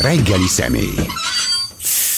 Reggeli 0.00 0.46
személy. 0.46 0.94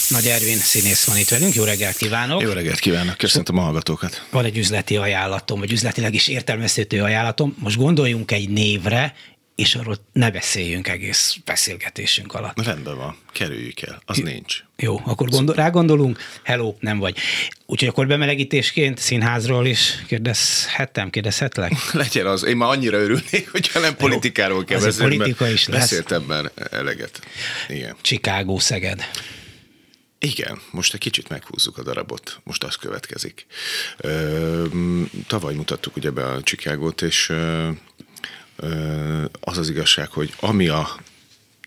Nagy 0.09 0.27
Ervin 0.27 0.57
színész 0.57 1.05
van 1.05 1.17
itt 1.17 1.29
velünk, 1.29 1.53
jó 1.53 1.63
reggelt 1.63 1.97
kívánok! 1.97 2.41
Jó 2.41 2.51
reggelt 2.51 2.79
kívánok, 2.79 3.17
köszöntöm 3.17 3.57
a 3.57 3.61
hallgatókat! 3.61 4.27
Van 4.31 4.45
egy 4.45 4.57
üzleti 4.57 4.97
ajánlatom, 4.97 5.59
vagy 5.59 5.71
üzletileg 5.71 6.13
is 6.13 6.27
értelmezhető 6.27 7.01
ajánlatom. 7.01 7.55
Most 7.59 7.77
gondoljunk 7.77 8.31
egy 8.31 8.49
névre, 8.49 9.13
és 9.55 9.75
arról 9.75 9.97
ne 10.11 10.31
beszéljünk 10.31 10.87
egész 10.87 11.37
beszélgetésünk 11.45 12.33
alatt. 12.33 12.63
Rendben 12.63 12.97
van, 12.97 13.17
kerüljük 13.31 13.81
el, 13.81 14.01
az 14.05 14.17
J- 14.17 14.23
nincs. 14.23 14.63
Jó, 14.77 15.01
akkor 15.05 15.29
gondol, 15.29 15.55
rá 15.55 15.69
gondolunk, 15.69 16.19
hello, 16.43 16.75
nem 16.79 16.99
vagy. 16.99 17.17
Úgyhogy 17.65 17.87
akkor 17.87 18.07
bemelegítésként 18.07 18.97
színházról 18.97 19.65
is 19.65 20.03
kérdezhettem, 20.07 21.09
kérdezhetlek? 21.09 21.71
Legyen 21.93 22.25
az, 22.25 22.43
én 22.43 22.57
már 22.57 22.69
annyira 22.69 22.97
örülnék, 22.97 23.51
hogyha 23.51 23.79
nem 23.79 23.95
politikáról 23.95 24.63
kell 24.63 24.79
beszélni, 24.79 25.17
politika 25.17 25.47
is 25.47 25.67
lesz. 25.67 25.79
beszéltem 25.79 26.21
már 26.21 26.51
eleget. 26.71 27.21
Igen. 27.67 27.95
Chicago, 28.01 28.59
Szeged. 28.59 29.03
Igen, 30.19 30.61
most 30.71 30.93
egy 30.93 30.99
kicsit 30.99 31.29
meghúzzuk 31.29 31.77
a 31.77 31.83
darabot, 31.83 32.39
most 32.43 32.63
az 32.63 32.75
következik. 32.75 33.45
Ö, 33.97 34.65
tavaly 35.27 35.53
mutattuk 35.53 35.95
ugye 35.95 36.11
be 36.11 36.25
a 36.25 36.41
Chicagót, 36.41 37.01
és 37.01 37.33
az 39.39 39.57
az 39.57 39.69
igazság, 39.69 40.09
hogy 40.09 40.33
ami 40.39 40.67
a 40.67 40.95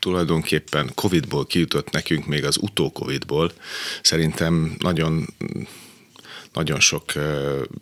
tulajdonképpen 0.00 0.90
Covid-ból 0.94 1.46
kijutott 1.46 1.90
nekünk, 1.90 2.26
még 2.26 2.44
az 2.44 2.56
utó-Covid-ból, 2.60 3.52
szerintem 4.02 4.76
nagyon 4.78 5.26
nagyon 6.52 6.80
sok 6.80 7.12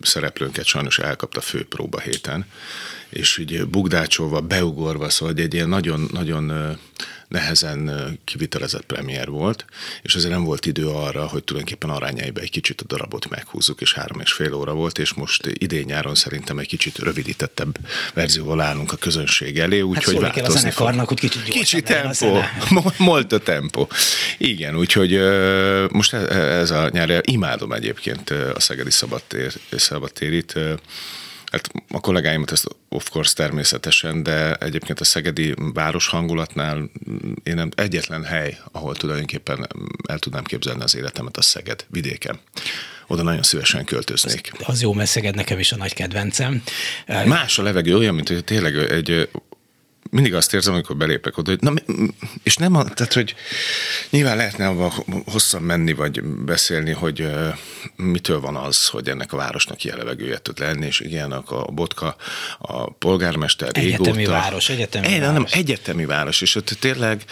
szereplőnket 0.00 0.64
sajnos 0.64 0.98
elkapta 0.98 1.40
fő 1.40 1.66
próba 1.66 2.00
héten, 2.00 2.46
és 3.08 3.38
így 3.38 3.66
bugdácsolva, 3.66 4.40
beugorva, 4.40 5.10
szóval 5.10 5.34
egy 5.36 5.54
ilyen 5.54 5.68
nagyon-nagyon 5.68 6.78
nehezen 7.28 7.90
kivitelezett 8.24 8.84
premier 8.84 9.28
volt, 9.28 9.64
és 10.02 10.14
ezért 10.14 10.32
nem 10.32 10.44
volt 10.44 10.66
idő 10.66 10.88
arra, 10.88 11.26
hogy 11.26 11.44
tulajdonképpen 11.44 11.90
arányaiba 11.90 12.40
egy 12.40 12.50
kicsit 12.50 12.80
a 12.80 12.84
darabot 12.86 13.28
meghúzzuk, 13.28 13.80
és 13.80 13.92
három 13.92 14.20
és 14.20 14.32
fél 14.32 14.54
óra 14.54 14.72
volt, 14.72 14.98
és 14.98 15.12
most 15.12 15.46
idén-nyáron 15.46 16.14
szerintem 16.14 16.58
egy 16.58 16.66
kicsit 16.66 16.98
rövidítettebb 16.98 17.78
verzióval 18.14 18.60
állunk 18.60 18.92
a 18.92 18.96
közönség 18.96 19.58
elé, 19.58 19.80
úgyhogy 19.80 20.22
hát 20.22 20.32
kell 20.32 20.44
a 20.44 20.50
zenekarnak, 20.50 21.08
hogy 21.08 21.20
kicsit 21.20 21.42
Kicsi 21.42 21.82
tempo, 21.82 22.40
molto 22.96 23.38
tempo. 23.38 23.86
Igen, 24.38 24.76
úgyhogy 24.76 25.18
most 25.90 26.12
e, 26.12 26.16
e, 26.16 26.38
ez 26.38 26.70
a 26.70 26.88
nyár, 26.92 27.20
imádom 27.24 27.72
egyébként 27.72 28.30
a 28.30 28.60
Szegedi 28.60 28.90
Szabadtér, 28.90 29.52
Szabadtérit, 29.76 30.58
Hát 31.54 31.70
a 31.88 32.00
kollégáimat 32.00 32.52
ezt 32.52 32.66
of 32.88 33.08
course 33.10 33.34
természetesen, 33.34 34.22
de 34.22 34.54
egyébként 34.54 35.00
a 35.00 35.04
szegedi 35.04 35.54
város 35.74 36.06
hangulatnál 36.06 36.90
én 37.42 37.54
nem 37.54 37.68
egyetlen 37.74 38.24
hely, 38.24 38.58
ahol 38.72 38.96
tulajdonképpen 38.96 39.68
el 40.08 40.18
tudnám 40.18 40.44
képzelni 40.44 40.82
az 40.82 40.96
életemet, 40.96 41.36
a 41.36 41.42
Szeged 41.42 41.84
vidéken 41.88 42.38
oda 43.06 43.22
nagyon 43.22 43.42
szívesen 43.42 43.84
költöznék. 43.84 44.52
Az, 44.52 44.64
az 44.66 44.82
jó, 44.82 44.92
mert 44.92 45.10
Szeged 45.10 45.34
nekem 45.34 45.58
is 45.58 45.72
a 45.72 45.76
nagy 45.76 45.94
kedvencem. 45.94 46.62
Más 47.06 47.58
a 47.58 47.62
levegő, 47.62 47.96
olyan, 47.96 48.14
mint 48.14 48.28
hogy 48.28 48.44
tényleg 48.44 48.76
egy 48.76 49.28
mindig 50.14 50.34
azt 50.34 50.54
érzem, 50.54 50.74
amikor 50.74 50.96
belépek 50.96 51.38
oda, 51.38 51.50
hogy 51.50 51.60
na, 51.60 51.72
és 52.42 52.56
nem, 52.56 52.72
tehát, 52.72 53.12
hogy 53.12 53.34
nyilván 54.10 54.36
lehetne 54.36 54.66
abban 54.66 54.92
hosszan 55.26 55.62
menni, 55.62 55.92
vagy 55.92 56.22
beszélni, 56.22 56.92
hogy 56.92 57.20
uh, 57.20 57.54
mitől 57.96 58.40
van 58.40 58.56
az, 58.56 58.86
hogy 58.88 59.08
ennek 59.08 59.32
a 59.32 59.36
városnak 59.36 59.84
ilyen 59.84 59.96
levegője 59.96 60.38
tud 60.38 60.58
lenni, 60.58 60.86
és 60.86 61.00
igen, 61.00 61.32
a 61.32 61.70
Botka, 61.70 62.16
a 62.58 62.90
polgármester 62.90 63.68
egyetemi 63.72 64.16
régóta. 64.16 64.38
város, 64.38 64.68
egyetemi 64.68 65.06
Egy, 65.06 65.20
város. 65.20 65.34
Nem, 65.34 65.46
egyetemi 65.60 66.04
város, 66.04 66.40
és 66.40 66.54
ott 66.54 66.76
tényleg 66.80 67.24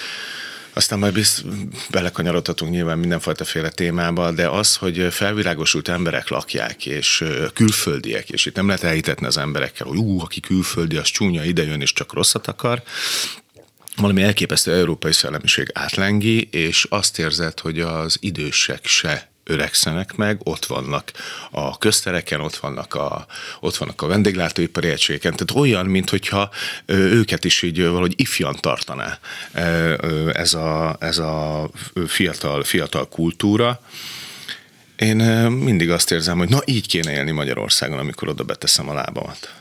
aztán 0.73 0.99
majd 0.99 1.13
bizt, 1.13 1.45
belekanyarodhatunk 1.91 2.73
nyilván 2.73 2.99
mindenfajta 2.99 3.45
féle 3.45 3.71
témába, 3.71 4.31
de 4.31 4.49
az, 4.49 4.77
hogy 4.77 5.07
felvilágosult 5.11 5.89
emberek 5.89 6.29
lakják, 6.29 6.87
és 6.87 7.25
külföldiek, 7.55 8.31
és 8.31 8.47
itt 8.47 8.57
nem 8.57 8.67
lehet 8.67 8.83
elhitetni 8.83 9.27
az 9.27 9.37
emberekkel, 9.37 9.87
hogy 9.87 9.99
ú, 9.99 10.21
aki 10.21 10.41
külföldi, 10.41 10.97
az 10.97 11.09
csúnya 11.09 11.45
idejön, 11.45 11.81
és 11.81 11.93
csak 11.93 12.13
rosszat 12.13 12.47
akar, 12.47 12.83
valami 13.97 14.23
elképesztő 14.23 14.73
európai 14.75 15.13
szellemiség 15.13 15.71
átlengi, 15.73 16.49
és 16.51 16.87
azt 16.89 17.19
érzed, 17.19 17.61
hogy 17.61 17.81
az 17.81 18.17
idősek 18.21 18.87
se 18.87 19.32
öregszenek 19.45 20.17
meg, 20.17 20.41
ott 20.43 20.67
vannak 20.67 21.13
a 21.51 21.79
köztereken, 21.79 22.41
ott 22.41 22.57
vannak 22.57 22.95
a, 22.95 23.27
ott 23.61 23.77
vannak 23.77 24.03
a 24.03 24.07
vendéglátóipari 24.07 24.89
egységeken, 24.89 25.33
tehát 25.33 25.63
olyan, 25.63 25.87
mintha 25.87 26.51
őket 26.87 27.45
is 27.45 27.63
így 27.63 27.83
valahogy 27.83 28.15
ifjan 28.17 28.57
tartaná 28.61 29.19
ez 30.33 30.55
a, 30.55 30.97
ez 31.01 31.19
a 31.19 31.69
fiatal, 32.07 32.65
fiatal 32.65 33.09
kultúra. 33.09 33.81
Én 34.97 35.17
mindig 35.51 35.91
azt 35.91 36.11
érzem, 36.11 36.39
hogy 36.39 36.49
na 36.49 36.61
így 36.65 36.87
kéne 36.87 37.13
élni 37.13 37.31
Magyarországon, 37.31 37.99
amikor 37.99 38.29
oda 38.29 38.45
beteszem 38.45 38.89
a 38.89 38.95
lábamat 38.95 39.53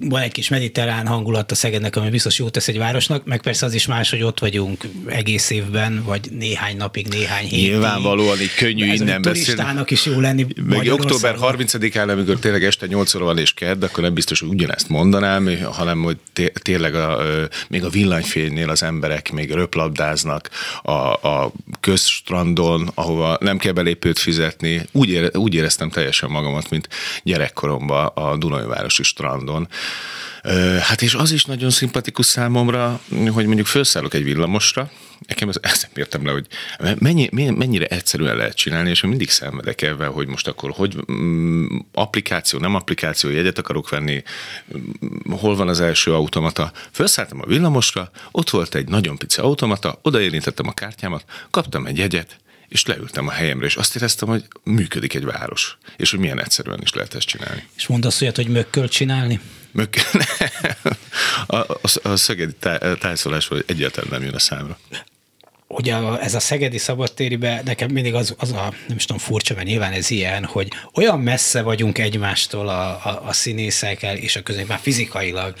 van 0.00 0.22
egy 0.22 0.32
kis 0.32 0.48
mediterrán 0.48 1.06
hangulat 1.06 1.50
a 1.50 1.54
Szegednek, 1.54 1.96
ami 1.96 2.10
biztos 2.10 2.38
jót 2.38 2.52
tesz 2.52 2.68
egy 2.68 2.78
városnak, 2.78 3.24
meg 3.24 3.42
persze 3.42 3.66
az 3.66 3.74
is 3.74 3.86
más, 3.86 4.10
hogy 4.10 4.22
ott 4.22 4.38
vagyunk 4.38 4.84
egész 5.06 5.50
évben, 5.50 6.02
vagy 6.04 6.30
néhány 6.30 6.76
napig, 6.76 7.06
néhány 7.06 7.46
hétig. 7.46 7.70
Nyilvánvalóan 7.70 8.40
így 8.40 8.54
könnyű 8.54 8.90
Ez 8.90 9.00
innen 9.00 9.22
beszélni. 9.22 9.44
turistának 9.44 9.90
is 9.90 10.04
jó 10.04 10.20
lenni 10.20 10.46
Meg 10.66 10.92
október 10.92 11.36
30-án, 11.40 12.08
amikor 12.08 12.38
tényleg 12.38 12.64
este 12.64 12.86
8 12.86 13.14
óra 13.14 13.24
van 13.24 13.38
és 13.38 13.54
kedd, 13.54 13.84
akkor 13.84 14.02
nem 14.02 14.14
biztos, 14.14 14.40
hogy 14.40 14.48
ugyanezt 14.48 14.88
mondanám, 14.88 15.48
hanem 15.72 16.02
hogy 16.02 16.16
tényleg 16.52 16.94
a, 16.94 17.18
még 17.68 17.84
a 17.84 17.88
villanyfénynél 17.88 18.70
az 18.70 18.82
emberek 18.82 19.32
még 19.32 19.50
röplabdáznak 19.50 20.50
a, 20.82 20.92
a 21.28 21.52
közstrandon, 21.80 22.90
ahova 22.94 23.36
nem 23.40 23.58
kell 23.58 23.72
belépőt 23.72 24.18
fizetni. 24.18 24.86
Úgy, 24.92 25.08
ére, 25.08 25.28
úgy 25.32 25.54
éreztem 25.54 25.90
teljesen 25.90 26.30
magamat, 26.30 26.70
mint 26.70 26.88
gyerekkoromban 27.22 28.06
a 28.06 28.36
Dunajvárosi 28.36 29.02
strandon. 29.02 29.68
Hát 30.80 31.02
és 31.02 31.14
az 31.14 31.32
is 31.32 31.44
nagyon 31.44 31.70
szimpatikus 31.70 32.26
számomra, 32.26 33.00
hogy 33.08 33.46
mondjuk 33.46 33.66
felszállok 33.66 34.14
egy 34.14 34.24
villamosra, 34.24 34.90
nekem 35.26 35.48
ez, 35.48 35.56
ezt 35.60 35.82
nem 35.82 35.90
értem 35.94 36.26
le, 36.26 36.32
hogy 36.32 36.46
mennyi, 36.98 37.28
mennyire 37.30 37.86
egyszerűen 37.86 38.36
lehet 38.36 38.56
csinálni, 38.56 38.90
és 38.90 39.00
mindig 39.00 39.30
szenvedek 39.30 39.82
ebben, 39.82 40.10
hogy 40.10 40.26
most 40.26 40.48
akkor 40.48 40.70
hogy 40.70 40.96
mm, 41.12 41.66
applikáció, 41.92 42.58
nem 42.58 42.74
applikáció, 42.74 43.30
jegyet 43.30 43.58
akarok 43.58 43.88
venni, 43.88 44.22
mm, 44.76 45.32
hol 45.32 45.56
van 45.56 45.68
az 45.68 45.80
első 45.80 46.14
automata. 46.14 46.72
Felszálltam 46.90 47.40
a 47.40 47.46
villamosra, 47.46 48.10
ott 48.30 48.50
volt 48.50 48.74
egy 48.74 48.88
nagyon 48.88 49.16
pici 49.16 49.40
automata, 49.40 49.98
odaérintettem 50.02 50.68
a 50.68 50.72
kártyámat, 50.72 51.24
kaptam 51.50 51.86
egy 51.86 51.98
jegyet, 51.98 52.38
és 52.70 52.84
leültem 52.86 53.26
a 53.26 53.30
helyemre, 53.30 53.66
és 53.66 53.76
azt 53.76 53.96
éreztem, 53.96 54.28
hogy 54.28 54.44
működik 54.62 55.14
egy 55.14 55.24
város, 55.24 55.78
és 55.96 56.10
hogy 56.10 56.18
milyen 56.18 56.40
egyszerűen 56.40 56.80
is 56.82 56.92
lehet 56.92 57.14
ezt 57.14 57.26
csinálni. 57.26 57.68
És 57.76 57.86
mondasz 57.86 58.20
olyat, 58.20 58.36
hogy 58.36 58.48
mökköl 58.48 58.88
csinálni? 58.88 59.40
Mökköl. 59.70 60.20
a, 61.46 61.56
a, 61.56 61.80
a 62.02 62.16
szegedi 62.16 62.54
tájszólásról 62.98 63.62
egyáltalán 63.66 64.10
nem 64.10 64.22
jön 64.22 64.34
a 64.34 64.38
számra 64.38 64.78
a, 65.76 66.22
ez 66.22 66.34
a 66.34 66.40
szegedi 66.40 66.78
szabadtéribe 66.78 67.62
nekem 67.64 67.90
mindig 67.90 68.14
az, 68.14 68.34
az 68.38 68.52
a, 68.52 68.72
nem 68.88 68.96
is 68.96 69.04
tudom, 69.04 69.22
furcsa, 69.22 69.54
mert 69.54 69.66
nyilván 69.66 69.92
ez 69.92 70.10
ilyen, 70.10 70.44
hogy 70.44 70.68
olyan 70.94 71.20
messze 71.20 71.62
vagyunk 71.62 71.98
egymástól 71.98 72.68
a, 72.68 72.88
a, 72.88 73.22
a 73.26 73.32
színészekkel, 73.32 74.16
és 74.16 74.36
a 74.36 74.42
közé 74.42 74.64
már 74.68 74.78
fizikailag 74.82 75.54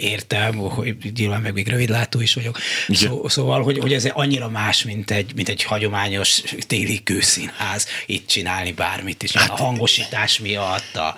értem, 0.00 0.54
hogy 0.56 0.96
nyilván 1.16 1.40
meg 1.40 1.52
még 1.52 1.68
rövidlátó 1.68 2.20
is 2.20 2.34
vagyok. 2.34 2.58
Szó, 2.88 3.28
szóval, 3.28 3.62
hogy, 3.62 3.78
hogy 3.78 3.92
ez 3.92 4.04
annyira 4.12 4.48
más, 4.48 4.84
mint 4.84 5.10
egy, 5.10 5.32
mint 5.34 5.48
egy 5.48 5.62
hagyományos 5.62 6.42
téli 6.66 7.02
kőszínház 7.02 7.86
itt 8.06 8.26
csinálni 8.26 8.72
bármit 8.72 9.22
is. 9.22 9.32
Hát, 9.32 9.50
a 9.50 9.56
hangosítás 9.56 10.38
miatt, 10.38 10.96
a 10.96 11.16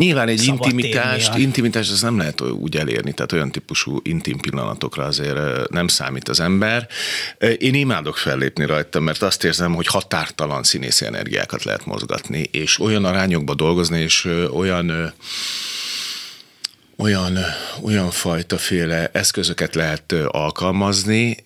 Nyilván 0.00 0.28
egy 0.28 0.44
intimitást, 0.44 1.36
intimitást 1.36 1.90
az 1.90 2.02
nem 2.02 2.18
lehet 2.18 2.40
úgy 2.40 2.76
elérni, 2.76 3.12
tehát 3.12 3.32
olyan 3.32 3.50
típusú 3.50 4.00
intim 4.02 4.38
pillanatokra 4.38 5.04
azért 5.04 5.68
nem 5.70 5.88
számít 5.88 6.28
az 6.28 6.40
ember. 6.40 6.88
Én 7.58 7.74
imádok 7.74 8.16
fellépni 8.16 8.66
rajta, 8.66 9.00
mert 9.00 9.22
azt 9.22 9.44
érzem, 9.44 9.74
hogy 9.74 9.86
határtalan 9.86 10.62
színészi 10.62 11.06
energiákat 11.06 11.64
lehet 11.64 11.86
mozgatni, 11.86 12.48
és 12.50 12.78
olyan 12.78 13.04
arányokba 13.04 13.54
dolgozni, 13.54 14.00
és 14.00 14.28
olyan 14.52 15.12
olyan, 16.96 17.38
olyan 17.82 18.10
fajta 18.10 18.58
féle 18.58 19.10
eszközöket 19.12 19.74
lehet 19.74 20.12
alkalmazni, 20.26 21.36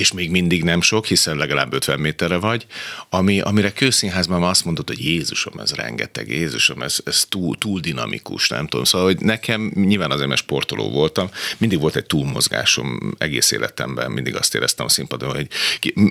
és 0.00 0.12
még 0.12 0.30
mindig 0.30 0.64
nem 0.64 0.80
sok, 0.80 1.06
hiszen 1.06 1.36
legalább 1.36 1.72
50 1.72 2.00
méterre 2.00 2.36
vagy, 2.36 2.66
ami, 3.08 3.40
amire 3.40 3.72
kőszínházban 3.72 4.42
azt 4.42 4.64
mondod, 4.64 4.88
hogy 4.88 5.04
Jézusom, 5.04 5.58
ez 5.58 5.72
rengeteg, 5.72 6.28
Jézusom, 6.28 6.82
ez, 6.82 6.98
ez 7.04 7.24
túl, 7.28 7.58
túl 7.58 7.80
dinamikus, 7.80 8.48
nem 8.48 8.66
tudom. 8.66 8.84
Szóval, 8.84 9.06
hogy 9.06 9.20
nekem 9.20 9.72
nyilván 9.74 10.10
azért, 10.10 10.28
mert 10.28 10.40
sportoló 10.40 10.90
voltam, 10.90 11.30
mindig 11.58 11.80
volt 11.80 11.96
egy 11.96 12.06
túlmozgásom 12.06 13.14
egész 13.18 13.50
életemben, 13.50 14.10
mindig 14.10 14.36
azt 14.36 14.54
éreztem 14.54 14.86
a 14.86 14.88
színpadon, 14.88 15.34
hogy 15.34 15.48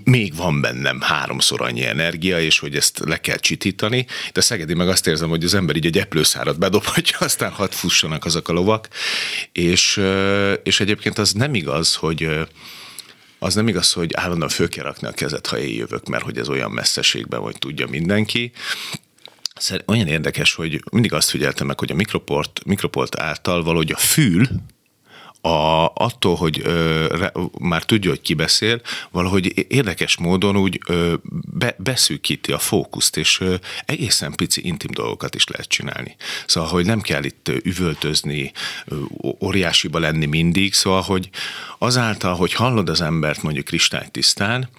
még 0.04 0.36
van 0.36 0.62
bennem 0.62 1.02
háromszor 1.02 1.62
annyi 1.62 1.86
energia, 1.86 2.40
és 2.40 2.60
hogy 2.60 2.76
ezt 2.76 3.00
le 3.06 3.20
kell 3.20 3.38
csitítani, 3.38 4.06
de 4.34 4.42
Szegedi 4.42 4.74
meg 4.74 4.88
azt 4.90 5.08
érzem, 5.08 5.30
hogy 5.30 5.44
az 5.44 5.54
ember 5.54 5.76
így 5.76 5.86
egy 5.86 5.98
eplőszárat 5.98 6.60
bedobhatja, 6.60 7.18
aztán 7.30 7.52
hat 7.52 7.76
fussanak 7.76 8.26
azok 8.26 8.48
a 8.48 8.54
lovak, 8.54 8.88
és, 9.52 10.02
és 10.64 10.80
egyébként 10.80 11.18
az 11.18 11.32
nem 11.32 11.54
igaz, 11.54 11.96
hogy 11.96 12.30
az 13.40 13.54
nem 13.56 13.68
igaz, 13.68 13.94
hogy 13.94 14.14
állandóan 14.14 14.50
föl 14.50 14.70
kell 14.70 14.84
rakni 14.84 15.08
a 15.08 15.12
kezet, 15.12 15.48
ha 15.48 15.58
én 15.58 15.76
jövök, 15.76 16.08
mert 16.08 16.24
hogy 16.24 16.38
ez 16.38 16.50
olyan 16.50 16.72
messzeségben, 16.72 17.40
hogy 17.40 17.58
tudja 17.60 17.88
mindenki. 17.88 18.52
Olyan 19.86 20.08
érdekes, 20.08 20.54
hogy 20.54 20.84
mindig 20.92 21.14
azt 21.14 21.30
figyeltem 21.30 21.68
meg, 21.68 21.80
hogy 21.80 21.92
a 21.92 21.96
mikroport, 21.96 22.66
mikroport 22.66 23.20
által 23.20 23.64
valahogy 23.64 23.92
a 23.92 23.98
fül, 23.98 24.48
a, 25.42 25.92
attól, 25.94 26.36
hogy 26.36 26.62
ö, 26.64 27.06
re, 27.18 27.32
már 27.60 27.84
tudja, 27.84 28.10
hogy 28.10 28.22
ki 28.22 28.34
beszél, 28.34 28.82
valahogy 29.12 29.66
érdekes 29.68 30.18
módon 30.18 30.58
úgy 30.58 30.80
ö, 30.88 31.14
be, 31.54 31.76
beszűkíti 31.78 32.52
a 32.52 32.58
fókuszt, 32.58 33.18
és 33.18 33.40
ö, 33.42 33.56
egészen 33.86 34.32
pici 34.36 34.68
intim 34.68 34.92
dolgokat 34.94 35.36
is 35.36 35.48
lehet 35.48 35.68
csinálni. 35.68 36.16
Szóval, 36.46 36.70
hogy 36.70 36.86
nem 36.86 37.02
kell 37.02 37.24
itt 37.24 37.52
üvöltözni, 37.64 38.52
ö, 38.86 38.96
óriásiba 39.44 40.00
lenni 40.00 40.26
mindig, 40.26 40.74
szóval, 40.74 41.02
hogy 41.02 41.30
azáltal, 41.78 42.36
hogy 42.36 42.54
hallod 42.54 42.90
az 42.90 43.02
embert 43.02 43.42
mondjuk 43.42 43.66
kristálytisztán, 43.66 44.70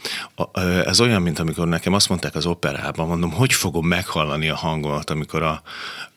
ö, 0.53 0.87
ez 0.87 1.01
olyan, 1.01 1.23
mint 1.23 1.39
amikor 1.39 1.69
nekem 1.69 1.93
azt 1.93 2.09
mondták 2.09 2.35
az 2.35 2.47
operában, 2.47 3.07
mondom, 3.07 3.33
hogy 3.33 3.53
fogom 3.53 3.87
meghallani 3.87 4.49
a 4.49 4.57
hangomat, 4.57 5.11
amikor, 5.11 5.43
a, 5.43 5.63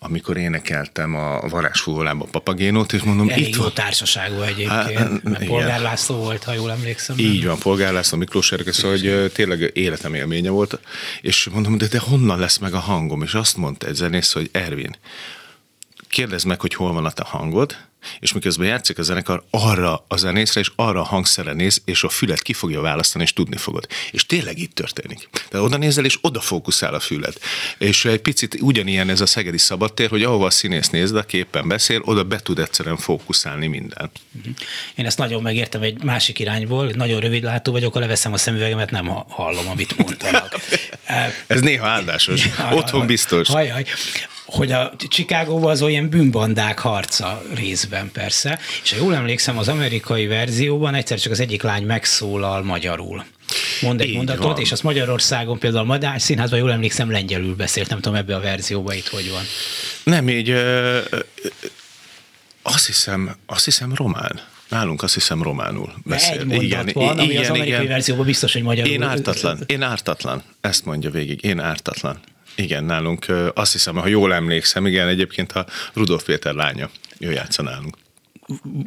amikor 0.03 0.37
énekeltem 0.37 1.15
a 1.15 1.47
varázsfúvolában 1.49 2.27
a 2.27 2.29
papagénót, 2.31 2.93
és 2.93 3.01
mondom, 3.01 3.29
Elég 3.29 3.47
itt 3.47 3.55
jó 3.55 3.61
van. 3.61 3.73
társaságú 3.73 4.41
egyébként, 4.41 4.97
hát, 4.97 5.23
mert 5.23 5.45
Polgár 5.45 5.81
László 5.81 6.15
volt, 6.15 6.43
ha 6.43 6.53
jól 6.53 6.71
emlékszem. 6.71 7.17
Így 7.19 7.45
van, 7.45 7.57
Polgár 7.59 7.93
László, 7.93 8.17
Miklós 8.17 8.51
Erke, 8.51 8.71
szóval 8.71 8.97
hogy 8.97 9.31
tényleg 9.31 9.71
életem 9.73 10.13
élménye 10.13 10.49
volt, 10.49 10.79
és 11.21 11.49
mondom, 11.53 11.77
de, 11.77 11.87
de 11.87 11.99
honnan 11.99 12.39
lesz 12.39 12.57
meg 12.57 12.73
a 12.73 12.79
hangom? 12.79 13.21
És 13.21 13.33
azt 13.33 13.57
mondta 13.57 13.87
egy 13.87 13.95
zenész, 13.95 14.31
hogy 14.31 14.49
Ervin, 14.51 14.95
kérdezd 16.09 16.45
meg, 16.45 16.61
hogy 16.61 16.73
hol 16.73 16.93
van 16.93 17.05
a 17.05 17.11
te 17.11 17.23
hangod, 17.25 17.77
és 18.19 18.33
miközben 18.33 18.67
játszik 18.67 18.97
a 18.97 19.01
zenekar, 19.01 19.43
arra 19.49 20.05
a 20.07 20.17
zenészre 20.17 20.59
és 20.59 20.71
arra 20.75 20.99
a 20.99 21.03
hangszerre 21.03 21.53
néz, 21.53 21.81
és 21.85 22.03
a 22.03 22.09
fület 22.09 22.41
ki 22.41 22.53
fogja 22.53 22.81
választani, 22.81 23.23
és 23.23 23.33
tudni 23.33 23.57
fogod. 23.57 23.87
És 24.11 24.25
tényleg 24.25 24.57
itt 24.57 24.75
történik. 24.75 25.29
Tehát 25.49 25.65
oda 25.65 25.77
nézel, 25.77 26.05
és 26.05 26.17
oda 26.21 26.41
fókuszál 26.41 26.93
a 26.93 26.99
fület. 26.99 27.39
És 27.77 28.05
egy 28.05 28.21
picit 28.21 28.57
ugyanilyen 28.61 29.09
ez 29.09 29.21
a 29.21 29.25
szegedi 29.25 29.57
szabadtér, 29.57 30.09
hogy 30.09 30.23
ahova 30.23 30.45
a 30.45 30.49
színész 30.49 30.89
néz, 30.89 31.11
a 31.11 31.23
képen 31.23 31.67
beszél, 31.67 32.01
oda 32.03 32.23
be 32.23 32.39
tud 32.39 32.59
egyszerűen 32.59 32.97
fókuszálni 32.97 33.67
minden. 33.67 34.11
Mhm. 34.31 34.49
Én 34.95 35.05
ezt 35.05 35.17
nagyon 35.17 35.41
megértem 35.41 35.81
egy 35.81 36.03
másik 36.03 36.39
irányból, 36.39 36.91
nagyon 36.95 37.19
rövid 37.19 37.43
látó 37.43 37.71
vagyok, 37.71 37.93
ha 37.93 37.99
leveszem 37.99 38.33
a 38.33 38.37
szemüvegemet, 38.37 38.91
nem 38.91 39.05
hallom, 39.27 39.67
amit 39.67 39.97
mondanak. 39.97 40.55
ez 41.47 41.61
néha 41.61 41.87
áldásos. 41.87 42.49
Otthon 42.71 43.05
biztos. 43.05 43.47
Hajaj 43.47 43.85
hogy 44.53 44.71
a 44.71 44.93
Chicagóban 45.09 45.71
az 45.71 45.81
olyan 45.81 46.09
bűnbandák 46.09 46.79
harca 46.79 47.41
részben 47.53 48.11
persze, 48.11 48.59
és 48.83 48.91
ha 48.91 48.97
jól 48.97 49.15
emlékszem, 49.15 49.57
az 49.57 49.67
amerikai 49.67 50.27
verzióban 50.27 50.93
egyszer 50.93 51.19
csak 51.19 51.31
az 51.31 51.39
egyik 51.39 51.61
lány 51.61 51.83
megszólal 51.83 52.63
magyarul. 52.63 53.25
Mond 53.81 54.01
egy 54.01 54.07
Így 54.07 54.15
mondatot, 54.15 54.43
van. 54.43 54.59
és 54.59 54.71
azt 54.71 54.83
Magyarországon 54.83 55.59
például 55.59 55.83
a 55.83 55.87
Madár 55.87 56.21
Színházban, 56.21 56.59
jól 56.59 56.71
emlékszem, 56.71 57.11
lengyelül 57.11 57.55
beszélt, 57.55 57.89
nem 57.89 57.99
tudom 57.99 58.17
ebbe 58.17 58.35
a 58.35 58.39
verzióban 58.39 58.95
itt 58.95 59.07
hogy 59.07 59.29
van. 59.29 59.43
Nem, 60.03 60.29
így 60.29 60.49
ö, 60.49 60.99
ö, 61.09 61.19
azt 62.61 62.85
hiszem, 62.85 63.35
azt 63.45 63.65
hiszem 63.65 63.93
román. 63.93 64.41
Nálunk 64.69 65.03
azt 65.03 65.13
hiszem 65.13 65.43
románul 65.43 65.93
beszél. 66.03 66.39
Egy 66.39 66.45
mondat 66.45 66.63
igen, 66.63 66.89
van, 66.93 67.17
ami 67.19 67.23
igen, 67.23 67.41
az 67.41 67.49
amerikai 67.49 67.71
igen. 67.71 67.87
verzióban 67.87 68.25
biztos, 68.25 68.53
hogy 68.53 68.63
magyarul. 68.63 68.91
Én 68.91 69.01
ártatlan, 69.01 69.59
én 69.65 69.81
ártatlan. 69.81 70.43
Ezt 70.61 70.85
mondja 70.85 71.09
végig, 71.09 71.43
én 71.43 71.59
ártatlan. 71.59 72.19
Igen, 72.55 72.83
nálunk 72.83 73.25
azt 73.53 73.71
hiszem, 73.71 73.95
ha 73.95 74.07
jól 74.07 74.33
emlékszem, 74.33 74.85
igen, 74.85 75.07
egyébként 75.07 75.51
a 75.51 75.65
Rudolf 75.93 76.23
Péter 76.23 76.53
lánya, 76.53 76.89
ő 77.19 77.31
játsza 77.31 77.63
nálunk. 77.63 77.97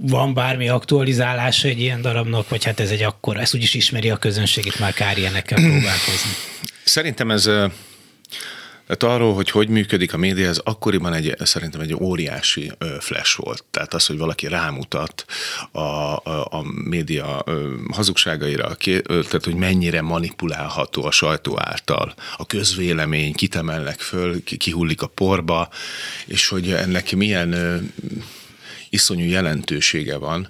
Van 0.00 0.34
bármi 0.34 0.68
aktualizálása 0.68 1.68
egy 1.68 1.80
ilyen 1.80 2.00
darabnak, 2.00 2.48
vagy 2.48 2.64
hát 2.64 2.80
ez 2.80 2.90
egy 2.90 3.02
akkor, 3.02 3.36
ezt 3.36 3.54
úgyis 3.54 3.74
ismeri 3.74 4.10
a 4.10 4.16
közönség, 4.16 4.66
itt 4.66 4.78
már 4.78 4.92
kár 4.92 5.18
ilyenekkel 5.18 5.58
próbálkozni? 5.70 6.30
Szerintem 6.84 7.30
ez 7.30 7.50
tehát 8.86 9.14
arról, 9.14 9.34
hogy 9.34 9.50
hogy 9.50 9.68
működik 9.68 10.14
a 10.14 10.16
média, 10.16 10.48
ez 10.48 10.60
akkoriban 10.64 11.12
egy, 11.12 11.36
szerintem 11.38 11.80
egy 11.80 11.94
óriási 11.94 12.72
flash 13.00 13.36
volt. 13.36 13.64
Tehát 13.70 13.94
az, 13.94 14.06
hogy 14.06 14.18
valaki 14.18 14.48
rámutat 14.48 15.24
a, 15.72 15.80
a, 15.80 16.46
a 16.50 16.62
média 16.84 17.44
hazugságaira, 17.92 18.74
tehát 19.04 19.44
hogy 19.44 19.54
mennyire 19.54 20.02
manipulálható 20.02 21.04
a 21.04 21.10
sajtó 21.10 21.58
által, 21.60 22.14
a 22.36 22.46
közvélemény, 22.46 23.34
kitemelnek 23.34 24.00
föl, 24.00 24.42
kihullik 24.44 25.02
a 25.02 25.06
porba, 25.06 25.68
és 26.26 26.48
hogy 26.48 26.72
ennek 26.72 27.16
milyen 27.16 27.54
iszonyú 28.90 29.24
jelentősége 29.24 30.16
van 30.16 30.48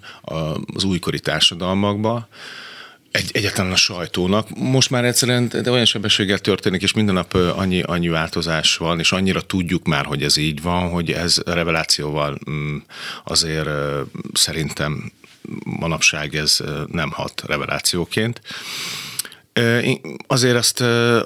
az 0.75 0.85
újkori 0.85 1.21
társadalmakban, 1.21 2.29
egy, 3.17 3.31
egyetlen 3.33 3.73
a 3.73 3.77
sajtónak. 3.77 4.49
Most 4.59 4.91
már 4.91 5.05
egyszerűen 5.05 5.49
de 5.49 5.71
olyan 5.71 5.85
sebességgel 5.85 6.39
történik, 6.39 6.83
és 6.83 6.93
minden 6.93 7.15
nap 7.15 7.35
annyi, 7.35 7.83
annyi 7.83 8.09
változás 8.09 8.77
van, 8.77 8.99
és 8.99 9.13
annyira 9.13 9.41
tudjuk 9.41 9.87
már, 9.87 10.05
hogy 10.05 10.23
ez 10.23 10.37
így 10.37 10.63
van, 10.63 10.89
hogy 10.89 11.13
ez 11.13 11.39
revelációval 11.45 12.39
mm, 12.51 12.77
azért 13.25 13.69
szerintem 14.33 15.13
manapság 15.65 16.35
ez 16.35 16.59
nem 16.87 17.11
hat 17.11 17.43
revelációként. 17.47 18.41
Azért 20.27 20.57
azt, 20.57 20.81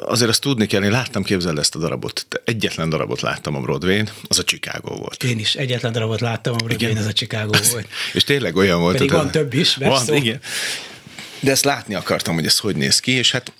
azért 0.04 0.31
azt 0.31 0.40
tudni 0.40 0.66
kell, 0.66 0.82
én 0.82 0.90
láttam, 0.90 1.22
képzeld 1.22 1.58
ezt 1.58 1.75
a 1.75 1.78
darabot. 1.78 2.26
Egyetlen 2.44 2.88
darabot 2.88 3.20
láttam 3.20 3.56
a 3.56 3.60
Broadway-n, 3.60 4.08
az 4.28 4.38
a 4.38 4.44
Chicago 4.44 4.94
volt. 4.94 5.25
Én 5.25 5.38
is 5.38 5.54
egyetlen 5.54 5.93
darabot 5.93 6.20
láttam 6.20 6.54
a 6.54 6.56
Broadway-n, 6.64 6.96
ez 6.96 7.06
a 7.06 7.12
Chicago 7.12 7.58
volt. 7.72 7.88
És 8.12 8.25
tényleg 8.25 8.56
olyan 8.56 8.81
volt. 8.81 8.96
Pedig 8.96 9.10
van 9.10 9.31
több 9.31 9.54
is, 9.54 9.76
van, 9.76 10.14
igen. 10.14 10.40
De 11.40 11.50
ezt 11.50 11.64
látni 11.64 11.94
akartam, 11.94 12.34
hogy 12.34 12.46
ez 12.46 12.58
hogy 12.58 12.76
néz 12.76 13.00
ki, 13.00 13.12
és 13.12 13.31
hát 13.31 13.52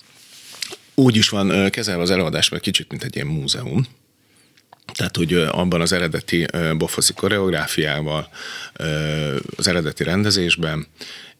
úgy 0.95 1.15
is 1.15 1.29
van 1.29 1.69
kezelve 1.69 2.01
az 2.01 2.11
előadás, 2.11 2.49
mert 2.49 2.63
kicsit, 2.63 2.89
mint 2.89 3.03
egy 3.03 3.15
ilyen 3.15 3.27
múzeum. 3.27 3.87
Tehát, 4.93 5.15
hogy 5.17 5.33
abban 5.33 5.81
az 5.81 5.91
eredeti 5.91 6.47
bofoszi 6.77 7.13
koreográfiával, 7.13 8.29
az 9.55 9.67
eredeti 9.67 10.03
rendezésben, 10.03 10.87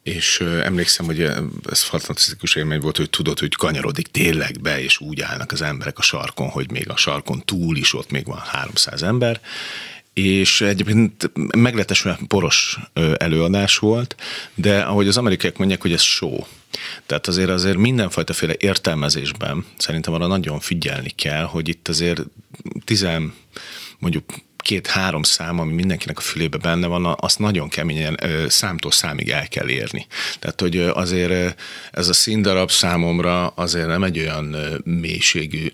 és 0.04 0.40
emlékszem, 0.40 1.06
hogy 1.06 1.22
ez 1.70 1.82
fantasztikus 1.82 2.56
élmény 2.56 2.80
volt, 2.80 2.98
hogy 2.98 3.10
tudod, 3.10 3.40
hogy 3.40 3.56
kanyarodik 3.56 4.08
tényleg 4.08 4.62
be, 4.62 4.82
és 4.82 5.00
úgy 5.00 5.22
állnak 5.22 5.52
az 5.52 5.62
emberek 5.62 5.98
a 5.98 6.02
sarkon, 6.02 6.50
hogy 6.50 6.72
még 6.72 6.90
a 6.90 6.98
sarkon 6.98 7.46
túl 7.46 7.78
is 7.78 7.94
ott 7.94 8.12
még 8.12 8.26
van 8.26 8.40
300 8.40 9.04
ember, 9.04 9.42
és 10.14 10.62
egyébként 10.62 11.32
meglehetősen 11.58 12.18
poros 12.28 12.80
előadás 13.18 13.78
volt, 13.78 14.16
de 14.56 14.82
ahogy 14.82 15.08
az 15.08 15.18
amerikaiak 15.18 15.58
mondják, 15.58 15.82
hogy 15.82 15.94
ez 15.94 16.02
show. 16.02 16.38
Tehát 17.06 17.28
azért 17.28 17.50
azért 17.50 17.78
mindenfajtaféle 17.78 18.54
értelmezésben 18.58 19.66
szerintem 19.78 20.14
arra 20.14 20.28
nagyon 20.28 20.60
figyelni 20.60 21.10
kell, 21.10 21.44
hogy 21.44 21.68
itt 21.68 21.88
azért 21.88 22.22
tizen 22.86 23.34
mondjuk 24.00 24.24
két-három 24.62 25.24
szám, 25.24 25.60
ami 25.60 25.74
mindenkinek 25.74 26.18
a 26.18 26.22
fülébe 26.22 26.58
benne 26.58 26.88
van, 26.88 27.16
azt 27.20 27.40
nagyon 27.40 27.70
keményen 27.70 28.20
számtól 28.48 28.92
számig 28.92 29.30
el 29.30 29.48
kell 29.48 29.70
érni. 29.70 30.08
Tehát, 30.40 30.62
hogy 30.62 30.78
azért 30.78 31.62
ez 31.92 32.08
a 32.08 32.14
színdarab 32.14 32.72
számomra 32.72 33.48
azért 33.48 33.88
nem 33.88 34.04
egy 34.04 34.20
olyan 34.20 34.56
mélységű 34.84 35.68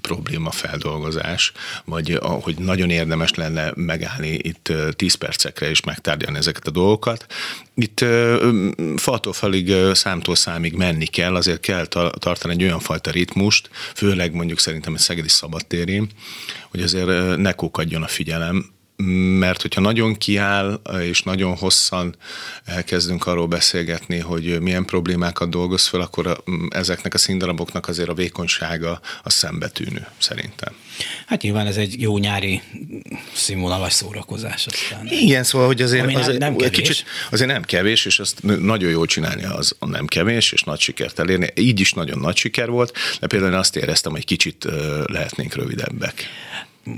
probléma 0.00 0.50
feldolgozás, 0.50 1.52
vagy 1.84 2.18
hogy 2.20 2.58
nagyon 2.58 2.90
érdemes 2.90 3.34
lenne 3.34 3.72
megállni 3.74 4.28
itt 4.28 4.72
10 4.96 5.14
percekre 5.14 5.70
és 5.70 5.80
megtárgyalni 5.80 6.38
ezeket 6.38 6.66
a 6.66 6.70
dolgokat. 6.70 7.26
Itt 7.80 8.04
faltól 8.96 9.32
falig, 9.32 9.72
számtól 9.92 10.34
számig 10.34 10.72
menni 10.72 11.06
kell, 11.06 11.34
azért 11.34 11.60
kell 11.60 11.86
tartani 12.18 12.52
egy 12.52 12.62
olyan 12.62 12.80
fajta 12.80 13.10
ritmust, 13.10 13.70
főleg 13.94 14.34
mondjuk 14.34 14.58
szerintem 14.58 14.94
egy 14.94 15.00
szegedi 15.00 15.28
szabadtérén, 15.28 16.08
hogy 16.70 16.82
azért 16.82 17.36
ne 17.36 17.52
kókadjon 17.52 18.02
a 18.02 18.08
figyelem, 18.08 18.77
mert 19.38 19.62
hogyha 19.62 19.80
nagyon 19.80 20.16
kiáll, 20.16 20.80
és 21.00 21.22
nagyon 21.22 21.56
hosszan 21.56 22.16
elkezdünk 22.64 23.26
arról 23.26 23.46
beszélgetni, 23.46 24.18
hogy 24.18 24.60
milyen 24.60 24.84
problémákat 24.84 25.50
dolgoz 25.50 25.86
fel, 25.86 26.00
akkor 26.00 26.42
ezeknek 26.68 27.14
a 27.14 27.18
színdaraboknak 27.18 27.88
azért 27.88 28.08
a 28.08 28.14
vékonysága 28.14 29.00
a 29.22 29.30
szembetűnő, 29.30 30.06
szerintem. 30.18 30.74
Hát 31.26 31.42
nyilván 31.42 31.66
ez 31.66 31.76
egy 31.76 32.00
jó 32.00 32.18
nyári 32.18 32.62
színvonalas 33.32 33.92
szórakozás. 33.92 34.66
Aztán. 34.66 35.06
Igen, 35.06 35.44
szóval, 35.44 35.66
hogy 35.66 35.82
azért, 35.82 36.02
Ami 36.02 36.14
azért, 36.14 36.38
nem 36.38 36.56
kevés. 36.56 36.76
Kicsit, 36.76 37.04
azért 37.30 37.50
nem 37.50 37.62
kevés, 37.62 38.04
és 38.04 38.18
azt 38.18 38.42
nagyon 38.42 38.90
jól 38.90 39.06
csinálni 39.06 39.44
az 39.44 39.76
a 39.78 39.86
nem 39.86 40.06
kevés, 40.06 40.52
és 40.52 40.62
nagy 40.62 40.80
sikert 40.80 41.18
elérni. 41.18 41.48
Így 41.54 41.80
is 41.80 41.92
nagyon 41.92 42.18
nagy 42.18 42.36
siker 42.36 42.68
volt, 42.68 42.92
de 43.20 43.26
például 43.26 43.54
azt 43.54 43.76
éreztem, 43.76 44.12
hogy 44.12 44.24
kicsit 44.24 44.66
lehetnénk 45.06 45.54
rövidebbek 45.54 46.28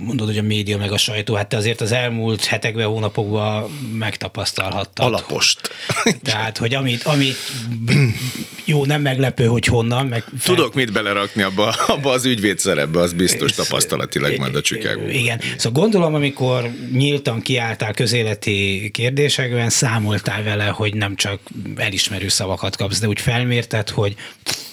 mondod, 0.04 0.26
hogy 0.26 0.38
a 0.38 0.42
média 0.42 0.78
meg 0.78 0.92
a 0.92 0.98
sajtó, 0.98 1.34
hát 1.34 1.48
te 1.48 1.56
azért 1.56 1.80
az 1.80 1.92
elmúlt 1.92 2.44
hetekben, 2.44 2.86
hónapokban 2.86 3.70
megtapasztalhattad. 3.98 5.06
Alapost. 5.06 5.60
Tehát, 6.22 6.58
hogy 6.58 6.74
amit, 6.74 7.02
amit 7.02 7.36
jó, 8.64 8.84
nem 8.84 9.00
meglepő, 9.00 9.46
hogy 9.46 9.64
honnan. 9.64 10.06
Meg 10.06 10.24
fel... 10.38 10.54
Tudok 10.54 10.74
mit 10.74 10.92
belerakni 10.92 11.42
abba, 11.42 11.68
abba 11.86 12.10
az 12.10 12.24
ügyvéd 12.24 12.58
szerepbe, 12.58 13.00
az 13.00 13.12
biztos 13.12 13.52
tapasztalatilag 13.52 14.38
majd 14.38 14.54
a 14.54 14.60
Chicago. 14.60 15.08
Igen. 15.08 15.40
Szóval 15.56 15.82
gondolom, 15.82 16.14
amikor 16.14 16.70
nyíltan 16.92 17.42
kiálltál 17.42 17.92
közéleti 17.92 18.90
kérdésekben, 18.92 19.70
számoltál 19.70 20.42
vele, 20.42 20.64
hogy 20.64 20.94
nem 20.94 21.16
csak 21.16 21.40
elismerő 21.76 22.28
szavakat 22.28 22.76
kapsz, 22.76 23.00
de 23.00 23.08
úgy 23.08 23.20
felmérted, 23.20 23.88
hogy 23.88 24.14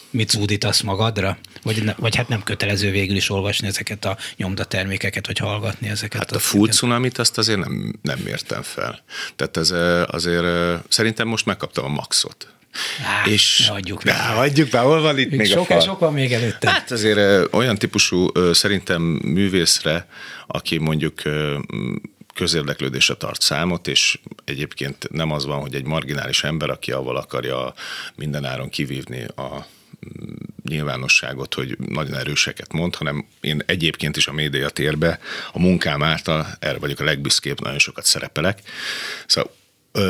mit 0.10 0.30
zúdítasz 0.30 0.82
magadra? 0.82 1.38
Vagy, 1.64 1.84
ne, 1.84 1.94
vagy 1.98 2.16
hát 2.16 2.28
nem 2.28 2.44
kötelező 2.44 2.92
végül 2.92 3.16
is 3.16 3.30
olvasni 3.30 3.68
ezeket 3.68 4.06
a 4.06 4.18
nyomdatermékeket, 4.36 5.28
vagy 5.28 5.38
hallgatni 5.38 5.90
ezeket. 5.90 6.20
Hát 6.20 6.32
a, 6.32 6.36
a 6.36 6.40
full 6.40 6.70
tsunamit 6.70 7.18
azt 7.18 7.38
azért 7.38 7.60
nem, 7.60 8.00
nem 8.02 8.20
mértem 8.20 8.62
fel. 8.62 9.04
Tehát 9.36 9.58
ez 9.58 9.74
azért 10.14 10.46
szerintem 10.90 11.28
most 11.28 11.46
megkaptam 11.46 11.86
a 11.86 11.88
maxot. 11.88 12.48
Á, 13.04 13.26
és 13.26 13.66
ne 13.68 13.74
adjuk 13.74 14.04
meg. 14.04 14.16
Ne, 14.16 14.22
adjuk 14.22 14.72
már, 14.72 14.84
hol 14.84 15.02
van 15.02 15.18
itt 15.18 15.30
még, 15.30 15.40
még 15.40 15.48
sok, 15.52 15.60
a 15.60 15.64
fal? 15.66 15.80
Sok 15.80 16.00
van 16.00 16.14
még 16.14 16.34
előtte. 16.34 16.70
Hát 16.70 16.92
azért 16.92 17.54
olyan 17.54 17.78
típusú 17.78 18.32
szerintem 18.54 19.02
művészre, 19.24 20.08
aki 20.48 20.78
mondjuk 20.78 21.22
közérdeklődésre 22.34 23.14
tart 23.14 23.42
számot, 23.42 23.88
és 23.88 24.20
egyébként 24.46 25.08
nem 25.12 25.32
az 25.32 25.46
van, 25.46 25.60
hogy 25.60 25.76
egy 25.76 25.86
marginális 25.86 26.44
ember, 26.44 26.70
aki 26.70 26.92
avval 26.92 27.18
akarja 27.18 27.74
mindenáron 28.16 28.70
kivívni 28.70 29.24
a 29.24 29.66
nyilvánosságot, 30.64 31.54
hogy 31.54 31.78
nagyon 31.90 32.16
erőseket 32.16 32.74
mond, 32.74 32.96
hanem 32.96 33.26
én 33.42 33.62
egyébként 33.66 34.18
is 34.18 34.28
a 34.28 34.34
média 34.34 34.70
térbe 34.70 35.20
a 35.52 35.60
munkám 35.60 36.04
által 36.04 36.48
erre 36.60 36.78
vagyok 36.78 37.00
a 37.00 37.04
legbüszkébb, 37.04 37.62
nagyon 37.62 37.80
sokat 37.80 38.06
szerepelek. 38.06 38.60
Szóval 39.26 39.52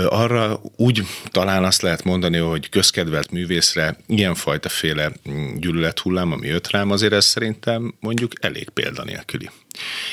arra 0.07 0.61
úgy 0.75 1.03
talán 1.25 1.63
azt 1.63 1.81
lehet 1.81 2.03
mondani, 2.03 2.37
hogy 2.37 2.69
közkedvelt 2.69 3.31
művészre 3.31 3.97
ilyenfajta 4.07 4.69
féle 4.69 5.11
mm, 5.29 5.55
gyűlölethullám, 5.55 6.31
ami 6.31 6.47
jött 6.47 6.69
rám, 6.69 6.91
azért 6.91 7.13
ez 7.13 7.25
szerintem 7.25 7.93
mondjuk 7.99 8.31
elég 8.39 8.69
példanélküli. 8.69 9.49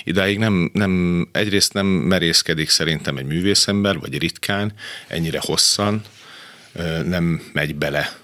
Idáig 0.04 0.38
nem, 0.38 0.70
nem, 0.72 1.28
egyrészt 1.32 1.72
nem 1.72 1.86
merészkedik 1.86 2.68
szerintem 2.68 3.16
egy 3.16 3.26
művészember, 3.26 3.98
vagy 3.98 4.18
ritkán, 4.18 4.72
ennyire 5.06 5.38
hosszan, 5.42 6.02
nem 7.04 7.50
megy 7.52 7.74
bele 7.74 8.23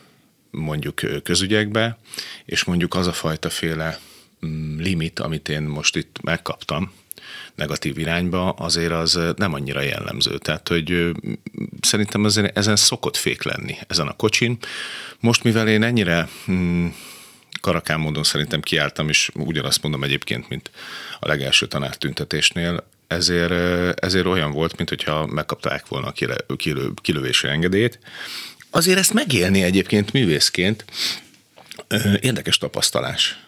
mondjuk 0.51 1.01
közügyekbe, 1.23 1.99
és 2.45 2.65
mondjuk 2.65 2.95
az 2.95 3.07
a 3.07 3.13
fajta 3.13 3.51
féle 3.51 3.99
mm, 4.47 4.79
limit, 4.79 5.19
amit 5.19 5.49
én 5.49 5.63
most 5.63 5.97
itt 5.97 6.17
megkaptam, 6.23 6.93
negatív 7.55 7.99
irányba, 7.99 8.51
azért 8.51 8.93
az 8.93 9.19
nem 9.37 9.55
annyira 9.55 9.81
jellemző. 9.81 10.39
Tehát, 10.39 10.69
hogy 10.69 11.11
szerintem 11.81 12.25
azért 12.25 12.57
ezen 12.57 12.77
szokott 12.77 13.17
fék 13.17 13.43
lenni, 13.43 13.77
ezen 13.87 14.07
a 14.07 14.17
kocsin. 14.17 14.59
Most, 15.21 15.43
mivel 15.43 15.69
én 15.69 15.83
ennyire 15.83 16.29
mm, 16.51 16.87
karakán 17.61 18.01
módon 18.01 18.25
szerintem 18.25 18.61
kiálltam, 18.61 19.09
és 19.09 19.31
ugyanazt 19.35 19.83
mondom 19.83 20.05
egyébként, 20.05 20.49
mint 20.49 20.71
a 21.21 21.27
legelső 21.27 21.67
tanártüntetésnél, 21.67 22.87
ezért, 23.07 23.53
ezért 24.01 24.27
olyan 24.27 24.51
volt, 24.51 24.77
mint 24.77 24.89
hogyha 24.89 25.27
megkapták 25.27 25.89
volna 25.89 26.13
a 26.47 26.57
kilő, 26.57 26.93
kilövési 26.95 27.49
engedélyt, 27.49 27.99
Azért 28.71 28.99
ezt 28.99 29.13
megélni 29.13 29.63
egyébként 29.63 30.13
művészként 30.13 30.85
érdekes 32.21 32.59
tapasztalás 32.59 33.39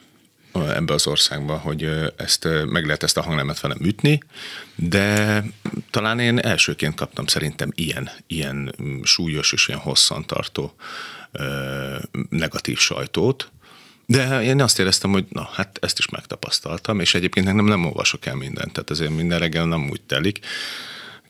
ebbe 0.53 0.95
az 0.95 1.07
országba, 1.07 1.57
hogy 1.57 1.89
ezt 2.17 2.49
meg 2.67 2.85
lehet 2.85 3.03
ezt 3.03 3.17
a 3.17 3.23
hangnemet 3.23 3.61
velem 3.61 3.79
ütni, 3.81 4.23
de 4.75 5.43
talán 5.91 6.19
én 6.19 6.39
elsőként 6.39 6.95
kaptam 6.95 7.27
szerintem 7.27 7.73
ilyen, 7.75 8.11
ilyen 8.27 8.75
súlyos 9.03 9.53
és 9.53 9.69
ilyen 9.69 9.81
hosszantartó 9.81 10.75
negatív 12.29 12.79
sajtót, 12.79 13.51
de 14.07 14.43
én 14.43 14.61
azt 14.61 14.79
éreztem, 14.79 15.11
hogy 15.11 15.25
na, 15.29 15.49
hát 15.53 15.79
ezt 15.81 15.99
is 15.99 16.09
megtapasztaltam, 16.09 17.01
és 17.01 17.15
egyébként 17.15 17.47
nem, 17.47 17.65
nem 17.65 17.85
olvasok 17.85 18.27
el 18.27 18.35
mindent, 18.35 18.73
tehát 18.73 18.91
azért 18.91 19.11
minden 19.11 19.39
reggel 19.39 19.67
nem 19.67 19.91
úgy 19.91 20.01
telik, 20.01 20.39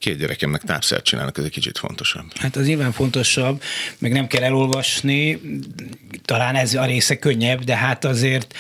két 0.02 0.18
gyerekemnek 0.18 0.62
tápszert 0.62 1.04
csinálnak, 1.04 1.38
ez 1.38 1.44
egy 1.44 1.50
kicsit 1.50 1.78
fontosabb. 1.78 2.25
Hát 2.35 2.56
az 2.56 2.66
nyilván 2.66 2.92
fontosabb, 2.92 3.62
meg 3.99 4.12
nem 4.12 4.26
kell 4.26 4.42
elolvasni, 4.42 5.40
talán 6.25 6.54
ez 6.54 6.75
a 6.75 6.85
része 6.85 7.18
könnyebb, 7.18 7.64
de 7.64 7.76
hát 7.76 8.04
azért 8.04 8.54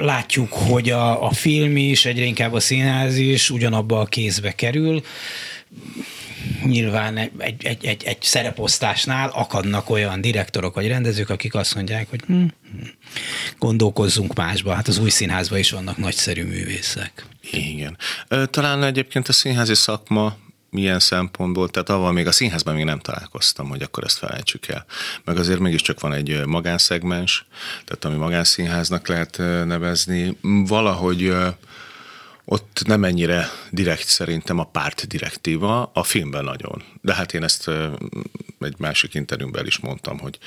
látjuk, 0.00 0.52
hogy 0.52 0.90
a, 0.90 1.24
a 1.24 1.30
film 1.30 1.76
is, 1.76 2.04
egyre 2.04 2.24
inkább 2.24 2.52
a 2.52 2.60
színház 2.60 3.16
is 3.16 3.50
ugyanabba 3.50 4.00
a 4.00 4.04
kézbe 4.04 4.52
kerül, 4.52 5.02
nyilván 6.64 7.16
egy, 7.16 7.30
egy, 7.38 7.84
egy, 7.84 8.04
egy 8.04 8.22
szereposztásnál 8.22 9.28
akadnak 9.28 9.90
olyan 9.90 10.20
direktorok 10.20 10.74
vagy 10.74 10.86
rendezők, 10.86 11.30
akik 11.30 11.54
azt 11.54 11.74
mondják, 11.74 12.10
hogy 12.10 12.20
hm, 12.26 12.34
hm, 12.34 12.48
gondolkozzunk 13.58 14.34
másba. 14.34 14.74
Hát 14.74 14.88
az 14.88 14.98
új 14.98 15.10
színházban 15.10 15.58
is 15.58 15.70
vannak 15.70 15.96
nagyszerű 15.96 16.44
művészek. 16.44 17.26
Igen. 17.50 17.96
Talán 18.50 18.82
egyébként 18.82 19.28
a 19.28 19.32
színházi 19.32 19.74
szakma 19.74 20.36
milyen 20.70 20.98
szempontból, 20.98 21.68
tehát 21.68 21.88
avval 21.88 22.12
még 22.12 22.26
a 22.26 22.32
színházban 22.32 22.74
még 22.74 22.84
nem 22.84 22.98
találkoztam, 22.98 23.68
hogy 23.68 23.82
akkor 23.82 24.04
ezt 24.04 24.18
felejtsük 24.18 24.68
el. 24.68 24.84
Meg 25.24 25.38
azért 25.38 25.58
mégiscsak 25.58 26.00
van 26.00 26.12
egy 26.12 26.44
magánszegmens, 26.46 27.46
tehát 27.84 28.04
ami 28.04 28.16
magánszínháznak 28.16 29.08
lehet 29.08 29.36
nevezni. 29.66 30.36
Valahogy 30.66 31.32
ott 32.44 32.82
nem 32.86 33.04
ennyire 33.04 33.48
direkt 33.70 34.06
szerintem 34.06 34.58
a 34.58 34.64
párt 34.64 35.06
direktíva, 35.06 35.90
a 35.94 36.02
filmben 36.02 36.44
nagyon. 36.44 36.82
De 37.00 37.14
hát 37.14 37.34
én 37.34 37.42
ezt 37.42 37.70
egy 38.60 38.74
másik 38.78 39.14
interjúmban 39.14 39.66
is 39.66 39.78
mondtam, 39.78 40.18
hogy 40.18 40.38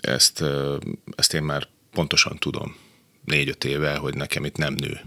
ezt, 0.00 0.44
ezt 1.16 1.34
én 1.34 1.42
már 1.42 1.68
pontosan 1.92 2.38
tudom 2.38 2.76
négy-öt 3.24 3.64
éve, 3.64 3.96
hogy 3.96 4.14
nekem 4.14 4.44
itt 4.44 4.56
nem 4.56 4.74
nő 4.74 5.00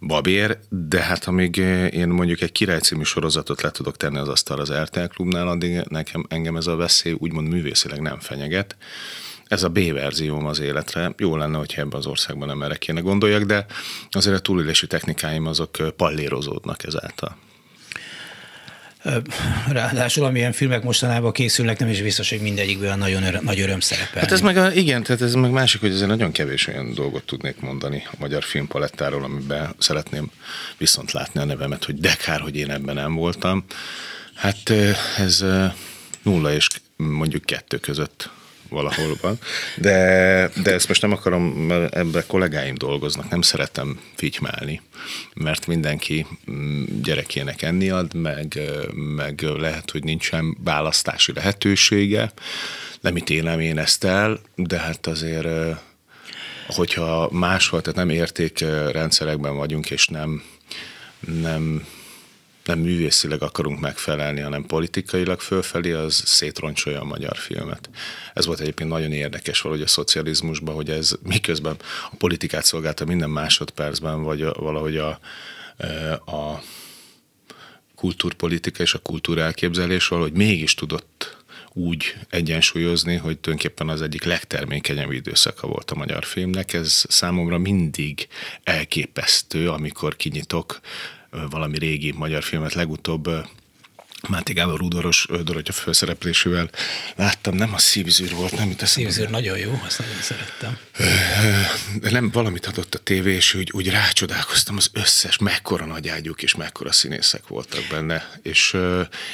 babér, 0.00 0.58
de 0.68 1.02
hát 1.02 1.24
amíg 1.24 1.56
én 1.92 2.08
mondjuk 2.08 2.40
egy 2.40 2.52
király 2.52 2.78
című 2.78 3.02
sorozatot 3.02 3.62
le 3.62 3.70
tudok 3.70 3.96
tenni 3.96 4.18
az 4.18 4.28
asztal 4.28 4.58
az 4.58 4.72
RTL 4.72 5.04
klubnál, 5.04 5.48
addig 5.48 5.82
nekem 5.88 6.24
engem 6.28 6.56
ez 6.56 6.66
a 6.66 6.76
veszély 6.76 7.12
úgymond 7.18 7.48
művészileg 7.48 8.00
nem 8.00 8.20
fenyeget. 8.20 8.76
Ez 9.46 9.62
a 9.62 9.68
B 9.68 9.92
verzióm 9.92 10.46
az 10.46 10.60
életre. 10.60 11.14
Jó 11.16 11.36
lenne, 11.36 11.58
hogyha 11.58 11.80
ebben 11.80 11.98
az 11.98 12.06
országban 12.06 12.48
nem 12.48 12.62
erre 12.62 12.76
kéne 12.76 13.00
gondoljak, 13.00 13.42
de 13.42 13.66
azért 14.10 14.36
a 14.36 14.40
túlélési 14.40 14.86
technikáim 14.86 15.46
azok 15.46 15.94
pallérozódnak 15.96 16.84
ezáltal. 16.84 17.36
Ráadásul 19.68 20.24
amilyen 20.24 20.52
filmek 20.52 20.82
mostanában 20.82 21.32
készülnek, 21.32 21.78
nem 21.78 21.88
is 21.88 22.02
biztos, 22.02 22.30
hogy 22.30 22.40
mindegyikből 22.40 22.90
a 22.90 22.96
nagyon 22.96 23.22
öröm, 23.22 23.44
nagy 23.44 23.60
öröm 23.60 23.80
szerepel. 23.80 24.20
Hát 24.20 24.32
ez 24.32 24.40
meg, 24.40 24.56
a, 24.56 24.72
igen, 24.72 25.02
tehát 25.02 25.22
ez 25.22 25.34
meg 25.34 25.50
másik, 25.50 25.80
hogy 25.80 25.92
azért 25.92 26.08
nagyon 26.08 26.32
kevés 26.32 26.66
olyan 26.66 26.94
dolgot 26.94 27.24
tudnék 27.24 27.60
mondani 27.60 28.02
a 28.06 28.14
magyar 28.18 28.42
filmpalettáról, 28.42 29.24
amiben 29.24 29.74
szeretném 29.78 30.30
viszont 30.78 31.12
látni 31.12 31.40
a 31.40 31.44
nevemet, 31.44 31.84
hogy 31.84 32.00
de 32.00 32.14
kár, 32.24 32.40
hogy 32.40 32.56
én 32.56 32.70
ebben 32.70 32.94
nem 32.94 33.14
voltam. 33.14 33.64
Hát 34.34 34.72
ez 35.18 35.44
nulla 36.22 36.52
és 36.52 36.66
mondjuk 36.96 37.44
kettő 37.44 37.76
között 37.76 38.30
valahol 38.72 39.16
van. 39.20 39.38
De, 39.76 40.50
de 40.62 40.72
ezt 40.72 40.88
most 40.88 41.02
nem 41.02 41.12
akarom, 41.12 41.42
mert 41.44 41.94
ebbe 41.94 42.24
kollégáim 42.26 42.74
dolgoznak, 42.74 43.30
nem 43.30 43.42
szeretem 43.42 44.00
figymálni, 44.14 44.80
mert 45.34 45.66
mindenki 45.66 46.26
mm, 46.50 46.84
gyerekének 47.02 47.62
enni 47.62 47.90
ad, 47.90 48.14
meg, 48.14 48.60
meg 48.94 49.40
lehet, 49.40 49.90
hogy 49.90 50.04
nincsen 50.04 50.56
választási 50.64 51.32
lehetősége. 51.32 52.32
Nem 53.00 53.16
ítélem 53.16 53.60
én 53.60 53.78
ezt 53.78 54.04
el, 54.04 54.40
de 54.54 54.78
hát 54.78 55.06
azért 55.06 55.46
hogyha 56.66 57.28
máshol, 57.32 57.80
tehát 57.80 57.98
nem 57.98 58.10
értékrendszerekben 58.10 59.56
vagyunk, 59.56 59.90
és 59.90 60.06
nem, 60.06 60.42
nem 61.20 61.86
nem 62.64 62.78
művészileg 62.78 63.42
akarunk 63.42 63.80
megfelelni, 63.80 64.40
hanem 64.40 64.66
politikailag 64.66 65.40
fölfelé, 65.40 65.92
az 65.92 66.22
szétroncsolja 66.24 67.00
a 67.00 67.04
magyar 67.04 67.36
filmet. 67.36 67.90
Ez 68.34 68.46
volt 68.46 68.60
egyébként 68.60 68.90
nagyon 68.90 69.12
érdekes 69.12 69.60
valahogy 69.60 69.84
a 69.84 69.88
szocializmusban, 69.88 70.74
hogy 70.74 70.90
ez 70.90 71.12
miközben 71.22 71.76
a 72.10 72.16
politikát 72.18 72.64
szolgálta 72.64 73.04
minden 73.04 73.30
másodpercben, 73.30 74.22
vagy 74.22 74.44
valahogy 74.44 74.96
a, 74.96 75.20
e, 75.76 76.12
a 76.12 76.62
kultúrpolitika 77.94 78.82
és 78.82 78.94
a 78.94 78.98
kultúrelképzelés 78.98 80.08
valahogy 80.08 80.32
mégis 80.32 80.74
tudott 80.74 81.36
úgy 81.72 82.14
egyensúlyozni, 82.30 83.16
hogy 83.16 83.38
tulajdonképpen 83.38 83.88
az 83.88 84.02
egyik 84.02 84.24
legtermékenyebb 84.24 85.10
időszaka 85.10 85.66
volt 85.66 85.90
a 85.90 85.94
magyar 85.94 86.24
filmnek. 86.24 86.72
Ez 86.72 87.04
számomra 87.08 87.58
mindig 87.58 88.28
elképesztő, 88.62 89.70
amikor 89.70 90.16
kinyitok 90.16 90.80
valami 91.50 91.78
régi 91.78 92.12
magyar 92.12 92.42
filmet 92.42 92.74
legutóbb 92.74 93.30
Máté 94.28 94.52
Gábor 94.52 94.82
udvaros 94.82 95.26
Dorottya 95.44 95.72
főszereplésével 95.72 96.70
láttam, 97.16 97.54
nem 97.54 97.74
a 97.74 97.78
szívzűr 97.78 98.30
volt, 98.34 98.56
nem 98.56 98.70
itt 98.70 98.82
a 98.82 98.86
Szívzűr 98.86 99.30
nagyon 99.30 99.58
jó, 99.58 99.80
azt 99.86 99.98
nagyon 99.98 100.20
szerettem. 100.20 100.78
De 102.00 102.10
nem 102.10 102.30
valamit 102.30 102.66
adott 102.66 102.94
a 102.94 102.98
tévé, 102.98 103.34
és 103.34 103.54
úgy, 103.54 103.70
úgy 103.72 103.90
rácsodálkoztam 103.90 104.76
az 104.76 104.90
összes, 104.92 105.38
mekkora 105.38 105.84
nagyágyuk 105.84 106.42
és 106.42 106.54
mekkora 106.54 106.92
színészek 106.92 107.46
voltak 107.46 107.82
benne, 107.90 108.30
és, 108.42 108.76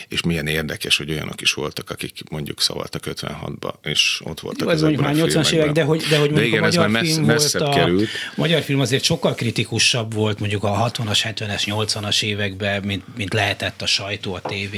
és 0.09 0.23
milyen 0.23 0.47
érdekes, 0.47 0.97
hogy 0.97 1.11
olyanok 1.11 1.41
is 1.41 1.53
voltak, 1.53 1.91
akik 1.91 2.23
mondjuk 2.31 2.61
szavaltak 2.61 3.03
56-ba, 3.07 3.73
és 3.83 4.21
ott 4.25 4.41
voltak. 4.41 4.67
Jó, 4.67 4.73
ez 4.73 4.81
mondjuk 4.81 5.03
már 5.03 5.15
80-as 5.17 5.51
évek, 5.51 5.73
de 5.73 5.83
hogy, 5.83 6.03
de 6.03 6.19
hogy 6.19 6.33
de 6.33 6.45
igen, 6.45 6.63
a 6.63 6.67
magyar 6.67 6.89
messz, 6.89 7.13
film 7.13 7.25
messzebb 7.25 7.61
volt 7.61 7.75
a, 7.75 7.79
került. 7.79 8.09
magyar 8.35 8.63
film 8.63 8.81
azért 8.81 9.03
sokkal 9.05 9.35
kritikusabb 9.35 10.15
volt 10.15 10.39
mondjuk 10.39 10.65
a 10.65 10.91
60-as, 10.91 11.35
70-es, 11.37 11.63
80-as 11.67 12.23
években, 12.23 12.83
mint, 12.83 13.05
mint 13.17 13.33
lehetett 13.33 13.83
a 13.83 13.87
sajtó, 13.87 14.35
a 14.35 14.41
tévé, 14.41 14.78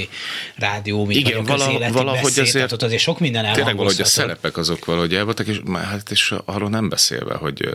rádió, 0.54 1.04
mint 1.04 1.28
Igen, 1.28 1.44
vala- 1.44 1.92
valahogy 1.92 2.22
beszéd, 2.22 2.38
azért- 2.38 2.52
tehát 2.52 2.72
ott 2.72 2.82
azért 2.82 3.02
sok 3.02 3.20
minden 3.20 3.52
Tényleg 3.52 3.76
valahogy 3.76 4.00
a 4.00 4.04
szerepek 4.04 4.56
azok 4.56 4.84
valahogy 4.84 5.14
el 5.14 5.24
voltak, 5.24 5.46
és, 5.46 5.60
hát 5.74 6.10
és 6.10 6.34
arról 6.44 6.68
nem 6.68 6.88
beszélve, 6.88 7.34
hogy 7.34 7.68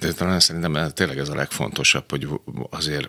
de 0.00 0.12
talán 0.12 0.40
szerintem 0.40 0.92
tényleg 0.94 1.18
ez 1.18 1.28
a 1.28 1.34
legfontosabb, 1.34 2.04
hogy 2.10 2.28
azért 2.70 3.08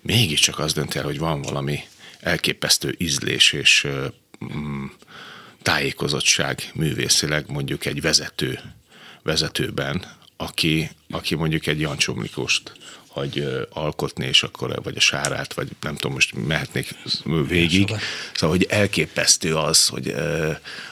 mégiscsak 0.00 0.58
az 0.58 0.72
dönt 0.72 0.94
el, 0.94 1.04
hogy 1.04 1.18
van 1.18 1.42
valami 1.42 1.80
elképesztő 2.20 2.94
ízlés 2.98 3.52
és 3.52 3.86
mm, 4.54 4.84
tájékozottság 5.62 6.70
művészileg 6.74 7.44
mondjuk 7.48 7.84
egy 7.84 8.00
vezető 8.00 8.60
vezetőben, 9.22 10.04
aki, 10.36 10.90
aki 11.10 11.34
mondjuk 11.34 11.66
egy 11.66 11.80
Jancsó 11.80 12.14
Miklóst 12.14 12.72
hagy 13.16 13.38
ö, 13.38 13.62
alkotni, 13.70 14.26
és 14.26 14.42
akkor, 14.42 14.80
vagy 14.82 14.96
a 14.96 15.00
sárát, 15.00 15.54
vagy 15.54 15.68
nem 15.80 15.94
tudom, 15.94 16.12
most 16.12 16.46
mehetnék 16.46 16.94
végig. 17.48 17.88
Szóval, 18.34 18.56
hogy 18.56 18.66
elképesztő 18.70 19.54
az, 19.54 19.86
hogy 19.86 20.14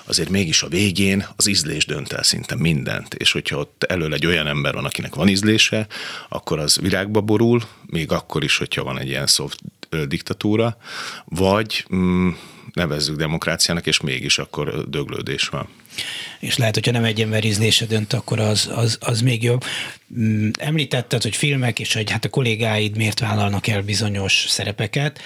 azért 0.04 0.28
mégis 0.28 0.62
a 0.62 0.68
végén 0.68 1.26
az 1.36 1.46
ízlés 1.46 1.86
dönt 1.86 2.12
el 2.12 2.22
szinte 2.22 2.54
mindent, 2.56 3.14
és 3.14 3.32
hogyha 3.32 3.58
ott 3.58 3.84
elől 3.84 4.14
egy 4.14 4.26
olyan 4.26 4.46
ember 4.46 4.74
van, 4.74 4.84
akinek 4.84 5.14
van 5.14 5.28
ízlése, 5.28 5.86
akkor 6.28 6.58
az 6.58 6.78
virágba 6.80 7.20
borul, 7.20 7.62
még 7.86 8.12
akkor 8.12 8.44
is, 8.44 8.56
hogyha 8.56 8.84
van 8.84 8.98
egy 8.98 9.08
ilyen 9.08 9.26
soft 9.26 9.60
diktatúra, 10.06 10.76
vagy 11.24 11.86
mm, 11.94 12.28
nevezzük 12.72 13.16
demokráciának, 13.16 13.86
és 13.86 14.00
mégis 14.00 14.38
akkor 14.38 14.88
döglődés 14.88 15.48
van. 15.48 15.68
és 16.40 16.56
lehet, 16.56 16.74
hogyha 16.74 16.92
nem 16.92 17.04
egy 17.04 17.20
ember 17.20 17.44
ízlése 17.44 17.86
dönt, 17.86 18.12
akkor 18.12 18.40
az, 18.40 18.70
az, 18.74 18.98
az 19.00 19.20
még 19.20 19.42
jobb. 19.42 19.64
Mm, 20.18 20.50
Említetted, 20.58 21.22
hogy 21.22 21.36
filmek, 21.36 21.78
és 21.78 21.94
hogy 21.94 22.10
hát 22.10 22.24
a 22.24 22.28
kollégáid 22.28 22.96
miért 22.96 23.20
vállalnak 23.20 23.66
el 23.66 23.82
bizonyos 23.82 24.44
szerepeket. 24.48 25.20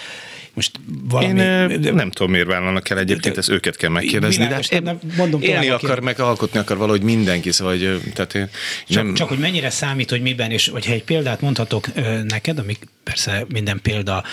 Most 0.58 0.80
valami... 1.08 1.40
Én 1.40 1.94
nem 1.94 2.10
tudom, 2.10 2.30
miért 2.30 2.46
vállalnak 2.46 2.90
el 2.90 2.98
egyébként, 2.98 3.36
ezt 3.36 3.48
őket 3.48 3.76
kell 3.76 3.90
megkérdezni, 3.90 4.44
Világos, 4.44 4.68
de 4.68 4.80
nem, 4.80 4.98
mondom 5.16 5.42
élni 5.42 5.68
akar, 5.68 6.00
meg 6.00 6.20
alkotni 6.20 6.58
akar 6.58 6.76
valahogy 6.76 7.02
mindenki, 7.02 7.52
szóval, 7.52 7.72
hogy, 7.72 8.00
tehát 8.14 8.34
én 8.34 8.48
Csak, 8.88 9.04
nem, 9.04 9.14
csak 9.14 9.28
hogy 9.28 9.38
mennyire 9.38 9.70
számít, 9.70 10.10
hogy 10.10 10.22
miben, 10.22 10.50
és 10.50 10.68
hogyha 10.68 10.92
egy 10.92 11.04
példát 11.04 11.40
mondhatok 11.40 11.86
neked, 12.24 12.58
ami 12.58 12.76
persze 13.08 13.44
minden 13.48 13.80
példa, 13.82 14.24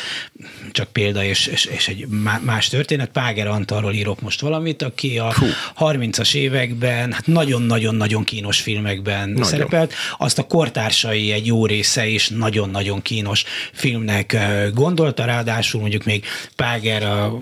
csak 0.72 0.88
példa, 0.88 1.24
és, 1.24 1.48
és, 1.48 1.66
és 1.66 1.88
egy 1.88 2.08
má- 2.08 2.44
más 2.44 2.68
történet, 2.68 3.10
Páger 3.10 3.48
Antalról 3.48 3.94
írok 3.94 4.22
most 4.22 4.42
valamit, 4.42 4.82
aki 4.82 5.18
a 5.18 5.34
Hú. 5.34 5.46
30-as 5.80 6.36
években, 6.36 7.12
hát 7.12 7.28
nagyon-nagyon-nagyon 7.28 8.24
kínos 8.24 8.60
filmekben 8.60 9.30
Nagyon. 9.30 9.44
szerepelt, 9.44 9.94
azt 10.18 10.40
a 10.40 10.44
kortársai 10.44 11.32
egy 11.32 11.46
jó 11.46 11.66
része 11.66 12.08
is 12.08 12.30
nagyon-nagyon 12.30 13.02
kínos 13.02 13.44
filmnek 13.72 14.38
gondolta, 14.74 15.26
ráadásul 15.26 15.82
mondjuk 15.82 16.04
még 16.04 16.15
Páger 16.56 17.04
a 17.04 17.40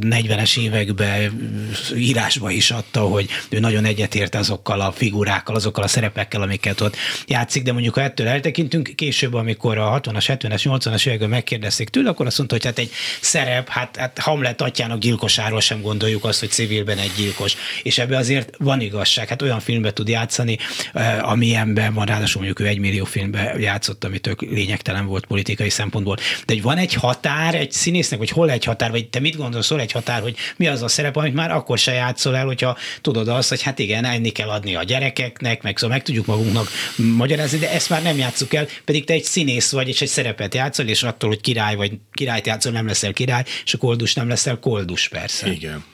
40-es 0.00 0.58
években 0.58 1.50
írásba 1.96 2.50
is 2.50 2.70
adta, 2.70 3.00
hogy 3.00 3.28
ő 3.48 3.58
nagyon 3.58 3.84
egyetért 3.84 4.34
azokkal 4.34 4.80
a 4.80 4.92
figurákkal, 4.92 5.54
azokkal 5.54 5.84
a 5.84 5.88
szerepekkel, 5.88 6.42
amiket 6.42 6.80
ott 6.80 6.96
játszik, 7.26 7.62
de 7.62 7.72
mondjuk 7.72 7.94
ha 7.94 8.00
ettől 8.00 8.28
eltekintünk, 8.28 8.92
később, 8.94 9.34
amikor 9.34 9.78
a 9.78 10.00
60-as, 10.00 10.24
70-es, 10.26 10.62
80-as 10.64 11.06
években 11.06 11.28
megkérdezték 11.28 11.88
tőle, 11.88 12.10
akkor 12.10 12.26
azt 12.26 12.38
mondta, 12.38 12.56
hogy 12.56 12.64
hát 12.64 12.78
egy 12.78 12.90
szerep, 13.20 13.68
hát, 13.68 13.96
hát 13.96 14.18
Hamlet 14.18 14.62
atyának 14.62 14.98
gyilkosáról 14.98 15.60
sem 15.60 15.80
gondoljuk 15.80 16.24
azt, 16.24 16.40
hogy 16.40 16.50
civilben 16.50 16.98
egy 16.98 17.12
gyilkos. 17.16 17.56
És 17.82 17.98
ebbe 17.98 18.16
azért 18.16 18.50
van 18.58 18.80
igazság, 18.80 19.28
hát 19.28 19.42
olyan 19.42 19.60
filmbe 19.60 19.92
tud 19.92 20.08
játszani, 20.08 20.58
eh, 20.92 21.30
amilyenben 21.30 21.94
van, 21.94 22.06
ráadásul 22.06 22.42
mondjuk 22.42 22.66
ő 22.66 22.70
egy 22.70 22.78
millió 22.78 23.04
filmbe 23.04 23.54
játszott, 23.58 24.04
ami 24.04 24.18
tök 24.18 24.40
lényegtelen 24.40 25.06
volt 25.06 25.26
politikai 25.26 25.70
szempontból. 25.70 26.16
De 26.46 26.54
van 26.62 26.78
egy 26.78 26.94
határ 26.94 27.54
egy 27.54 27.72
színésznek, 28.02 28.18
hogy 28.18 28.30
hol 28.30 28.50
egy 28.50 28.64
határ, 28.64 28.90
vagy 28.90 29.08
te 29.08 29.20
mit 29.20 29.36
gondolsz, 29.36 29.68
hol 29.68 29.80
egy 29.80 29.92
határ, 29.92 30.22
hogy 30.22 30.36
mi 30.56 30.66
az 30.66 30.82
a 30.82 30.88
szerep, 30.88 31.16
amit 31.16 31.34
már 31.34 31.50
akkor 31.50 31.78
se 31.78 31.92
játszol 31.92 32.36
el, 32.36 32.46
hogyha 32.46 32.76
tudod 33.00 33.28
azt, 33.28 33.48
hogy 33.48 33.62
hát 33.62 33.78
igen, 33.78 34.04
enni 34.04 34.30
kell 34.30 34.48
adni 34.48 34.74
a 34.74 34.82
gyerekeknek, 34.82 35.62
meg 35.62 35.78
szóval 35.78 35.96
meg 35.96 36.04
tudjuk 36.04 36.26
magunknak 36.26 36.68
magyarázni, 36.96 37.58
de 37.58 37.70
ezt 37.70 37.90
már 37.90 38.02
nem 38.02 38.16
játsszuk 38.16 38.54
el, 38.54 38.66
pedig 38.84 39.04
te 39.04 39.12
egy 39.12 39.24
színész 39.24 39.70
vagy, 39.70 39.88
és 39.88 40.00
egy 40.00 40.08
szerepet 40.08 40.54
játszol, 40.54 40.86
és 40.86 41.02
attól, 41.02 41.28
hogy 41.28 41.40
király 41.40 41.74
vagy 41.74 41.92
királyt 42.12 42.46
játszol, 42.46 42.72
nem 42.72 42.86
leszel 42.86 43.12
király, 43.12 43.44
és 43.64 43.74
a 43.74 43.78
koldus 43.78 44.14
nem 44.14 44.28
leszel 44.28 44.58
koldus, 44.58 45.08
persze. 45.08 45.50
Igen. 45.52 45.84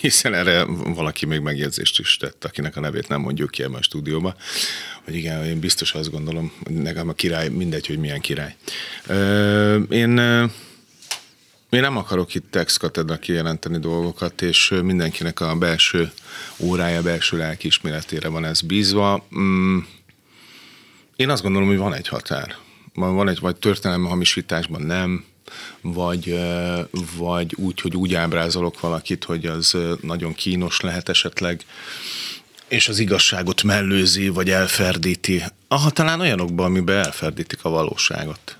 Hiszen 0.00 0.34
erre 0.34 0.64
valaki 0.94 1.26
még 1.26 1.40
megjegyzést 1.40 1.98
is 1.98 2.16
tett, 2.16 2.44
akinek 2.44 2.76
a 2.76 2.80
nevét 2.80 3.08
nem 3.08 3.20
mondjuk 3.20 3.50
ki 3.50 3.62
ebben 3.62 3.78
a 3.78 3.82
stúdióba, 3.82 4.36
hogy 5.04 5.14
igen, 5.14 5.44
én 5.44 5.58
biztos 5.58 5.92
azt 5.92 6.10
gondolom, 6.10 6.52
nekem 6.68 7.08
a 7.08 7.12
király, 7.12 7.48
mindegy, 7.48 7.86
hogy 7.86 7.98
milyen 7.98 8.20
király. 8.20 8.54
Én, 9.90 10.20
én 11.72 11.80
nem 11.80 11.96
akarok 11.96 12.34
itt 12.34 12.56
ex 12.56 12.76
katedra 12.76 13.16
kijelenteni 13.16 13.78
dolgokat, 13.78 14.42
és 14.42 14.74
mindenkinek 14.82 15.40
a 15.40 15.56
belső 15.56 16.12
órája, 16.58 17.02
belső 17.02 17.36
lelkiismeretére 17.36 18.28
van 18.28 18.44
ez 18.44 18.60
bízva. 18.60 19.26
Mm, 19.38 19.78
én 21.16 21.28
azt 21.30 21.42
gondolom, 21.42 21.68
hogy 21.68 21.76
van 21.76 21.94
egy 21.94 22.08
határ. 22.08 22.56
Van 22.94 23.28
egy, 23.28 23.40
vagy 23.40 23.56
történelmi 23.56 24.08
hamisításban 24.08 24.82
nem, 24.82 25.24
vagy, 25.80 26.40
vagy 27.16 27.54
úgy, 27.56 27.80
hogy 27.80 27.96
úgy 27.96 28.14
ábrázolok 28.14 28.80
valakit, 28.80 29.24
hogy 29.24 29.46
az 29.46 29.76
nagyon 30.00 30.34
kínos 30.34 30.80
lehet 30.80 31.08
esetleg, 31.08 31.64
és 32.68 32.88
az 32.88 32.98
igazságot 32.98 33.62
mellőzi, 33.62 34.28
vagy 34.28 34.50
elferdíti. 34.50 35.42
Aha, 35.68 35.90
talán 35.90 36.20
olyanokban, 36.20 36.66
amiben 36.66 37.04
elferdítik 37.04 37.64
a 37.64 37.68
valóságot. 37.70 38.56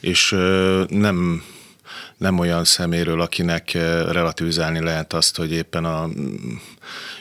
És 0.00 0.30
nem, 0.88 1.42
nem 2.20 2.38
olyan 2.38 2.64
szeméről, 2.64 3.20
akinek 3.20 3.70
ö, 3.74 4.12
relativizálni 4.12 4.80
lehet 4.80 5.12
azt, 5.12 5.36
hogy 5.36 5.52
éppen 5.52 5.84
a 5.84 6.06
mm, 6.06 6.34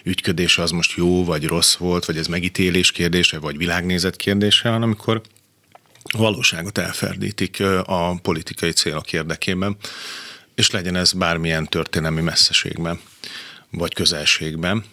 ügyködés 0.03 0.57
az 0.57 0.71
most 0.71 0.97
jó 0.97 1.25
vagy 1.25 1.45
rossz 1.45 1.75
volt, 1.75 2.05
vagy 2.05 2.17
ez 2.17 2.27
megítélés 2.27 2.91
kérdése, 2.91 3.39
vagy 3.39 3.57
világnézet 3.57 4.15
kérdése, 4.15 4.69
hanem 4.69 4.83
amikor 4.83 5.21
valóságot 6.17 6.77
elferdítik 6.77 7.59
ö, 7.59 7.79
a 7.85 8.15
politikai 8.21 8.71
célok 8.71 9.13
érdekében, 9.13 9.77
és 10.55 10.71
legyen 10.71 10.95
ez 10.95 11.13
bármilyen 11.13 11.65
történelmi 11.65 12.21
messzeségben, 12.21 12.99
vagy 13.71 13.93
közelségben, 13.93 14.83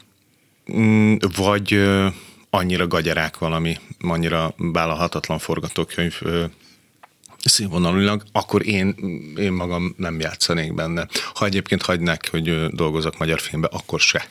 Mm, 0.73 1.17
vagy 1.37 1.73
ö, 1.73 2.07
annyira 2.51 2.87
gagyarák 2.87 3.39
valami, 3.39 3.77
annyira 4.01 4.55
vállalhatatlan 4.57 5.39
forgatókönyv 5.39 6.21
színvonalulag, 7.49 8.23
akkor 8.33 8.67
én, 8.67 8.95
én 9.37 9.53
magam 9.53 9.95
nem 9.97 10.21
játszanék 10.21 10.75
benne. 10.75 11.07
Ha 11.35 11.45
egyébként 11.45 11.83
hagynák, 11.83 12.29
hogy 12.31 12.67
dolgozok 12.71 13.19
magyar 13.19 13.41
filmbe, 13.41 13.69
akkor 13.73 14.01
se. 14.01 14.29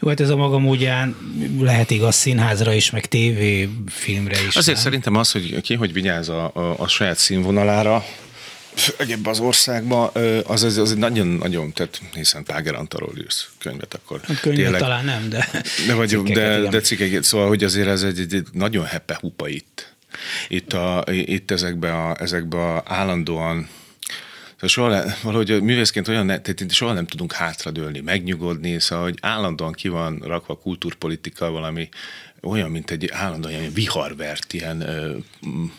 Jó, 0.00 0.08
hát 0.08 0.20
ez 0.20 0.28
a 0.28 0.36
maga 0.36 0.58
módján 0.58 1.16
lehet 1.60 1.90
igaz 1.90 2.14
színházra 2.14 2.72
is, 2.72 2.90
meg 2.90 3.06
tévéfilmre 3.06 4.36
is. 4.48 4.56
Azért 4.56 4.66
nem? 4.66 4.84
szerintem 4.84 5.16
az, 5.16 5.32
hogy 5.32 5.60
ki 5.60 5.74
hogy 5.74 5.92
vigyáz 5.92 6.28
a, 6.28 6.50
a, 6.54 6.74
a 6.78 6.88
saját 6.88 7.18
színvonalára, 7.18 8.04
ebben 8.98 9.32
az 9.32 9.40
országban, 9.40 10.10
az, 10.44 10.62
az, 10.62 10.76
az 10.76 10.94
nagyon-nagyon, 10.94 11.72
tehát 11.72 12.00
hiszen 12.14 12.44
Páger 12.44 12.74
Antalról 12.74 13.12
írsz 13.18 13.48
könyvet, 13.58 13.94
akkor 13.94 14.20
Hát 14.22 14.40
könyvet 14.40 14.78
talán 14.78 15.04
nem, 15.04 15.28
de, 15.28 15.48
De, 15.86 15.94
vagy, 15.94 16.08
cikkeket, 16.08 16.34
de, 16.34 16.58
igen. 16.58 16.70
de 16.70 16.80
cikkeket, 16.80 17.22
szóval, 17.22 17.48
hogy 17.48 17.64
azért 17.64 17.88
ez 17.88 18.02
egy, 18.02 18.20
egy, 18.20 18.34
egy 18.34 18.46
nagyon 18.52 18.84
heppe 18.84 19.18
hupa 19.20 19.48
itt. 19.48 19.95
Itt, 20.48 20.72
a, 20.72 21.04
itt 21.10 21.50
ezekbe, 21.50 21.92
a, 21.92 22.16
ezekbe 22.20 22.74
a 22.74 22.82
állandóan 22.86 23.68
Szóval 24.60 24.68
soha 24.68 25.14
valahogy 25.22 25.62
művészként 25.62 26.08
olyan, 26.08 26.26
ne, 26.26 26.40
tehát 26.40 26.72
soha 26.72 26.92
nem 26.92 27.06
tudunk 27.06 27.32
hátradőlni, 27.32 28.00
megnyugodni, 28.00 28.80
szóval, 28.80 29.04
hogy 29.04 29.18
állandóan 29.20 29.72
ki 29.72 29.88
van 29.88 30.22
rakva 30.24 30.54
a 30.54 30.58
kultúrpolitika 30.58 31.50
valami 31.50 31.88
olyan, 32.42 32.70
mint 32.70 32.90
egy 32.90 33.10
állandóan 33.12 33.54
ilyen 33.54 33.72
viharvert 33.72 34.52
ilyen 34.52 34.80
ö, 34.80 35.16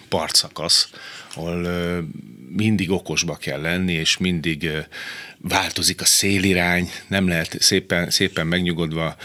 partszakasz, 0.09 0.89
ahol 1.35 1.63
ö, 1.63 1.99
mindig 2.49 2.91
okosba 2.91 3.35
kell 3.35 3.61
lenni, 3.61 3.93
és 3.93 4.17
mindig 4.17 4.63
ö, 4.63 4.79
változik 5.37 6.01
a 6.01 6.05
szélirány, 6.05 6.89
nem 7.07 7.27
lehet 7.27 7.61
szépen, 7.61 8.09
szépen 8.09 8.47
megnyugodva 8.47 9.15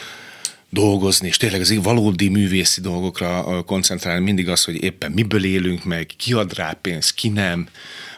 dolgozni, 0.73 1.27
és 1.27 1.37
tényleg 1.37 1.61
az 1.61 1.83
valódi 1.83 2.29
művészi 2.29 2.81
dolgokra 2.81 3.63
koncentrálni, 3.63 4.25
mindig 4.25 4.49
az, 4.49 4.65
hogy 4.65 4.83
éppen 4.83 5.13
miből 5.13 5.45
élünk 5.45 5.85
meg, 5.85 6.07
ki 6.17 6.33
ad 6.33 6.55
rá 6.55 6.79
pénzt, 6.81 7.15
ki 7.15 7.29
nem, 7.29 7.69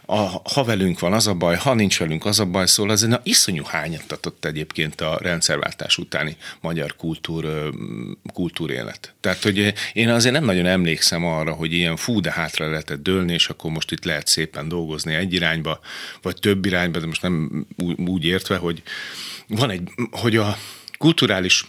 a, 0.06 0.40
ha 0.54 0.64
velünk 0.64 0.98
van, 0.98 1.12
az 1.12 1.26
a 1.26 1.34
baj, 1.34 1.56
ha 1.56 1.74
nincs 1.74 1.98
velünk, 1.98 2.24
az 2.24 2.40
a 2.40 2.44
baj, 2.44 2.66
szóval 2.66 2.92
ez 2.92 3.02
egy 3.02 3.14
iszonyú 3.22 3.62
hányattatott 3.64 4.44
egyébként 4.44 5.00
a 5.00 5.18
rendszerváltás 5.22 5.98
utáni 5.98 6.36
magyar 6.60 6.96
kultúr, 6.96 7.70
kultúrélet. 8.32 9.14
Tehát, 9.20 9.42
hogy 9.42 9.72
én 9.92 10.08
azért 10.08 10.34
nem 10.34 10.44
nagyon 10.44 10.66
emlékszem 10.66 11.24
arra, 11.24 11.52
hogy 11.52 11.72
ilyen 11.72 11.96
fú, 11.96 12.20
de 12.20 12.32
hátra 12.32 12.70
lehetett 12.70 13.02
dőlni, 13.02 13.32
és 13.32 13.48
akkor 13.48 13.70
most 13.70 13.92
itt 13.92 14.04
lehet 14.04 14.26
szépen 14.26 14.68
dolgozni 14.68 15.14
egy 15.14 15.32
irányba, 15.32 15.80
vagy 16.22 16.36
több 16.40 16.66
irányba, 16.66 16.98
de 16.98 17.06
most 17.06 17.22
nem 17.22 17.66
úgy 18.06 18.24
értve, 18.24 18.56
hogy 18.56 18.82
van 19.48 19.70
egy, 19.70 19.88
hogy 20.10 20.36
a 20.36 20.56
kulturális 20.98 21.64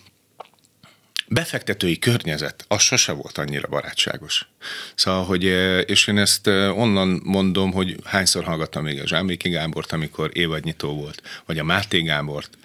befektetői 1.28 2.00
környezet, 2.00 2.66
az 2.68 2.82
sose 2.82 3.12
volt 3.12 3.38
annyira 3.38 3.68
barátságos. 3.68 4.48
Szóval, 4.96 5.24
hogy, 5.24 5.44
és 5.90 6.08
én 6.08 6.18
ezt 6.18 6.48
onnan 6.48 7.22
mondom, 7.24 7.72
hogy 7.72 7.96
hányszor 8.04 8.44
hallgattam 8.44 8.84
még 8.84 9.02
a 9.02 9.08
Zsámbéki 9.08 9.50
Gábort, 9.50 9.92
amikor 9.92 10.30
évadnyitó 10.34 10.94
volt, 10.96 11.22
vagy 11.46 11.60
a 11.60 11.64
Máté 11.64 12.02
Gábort, 12.02 12.58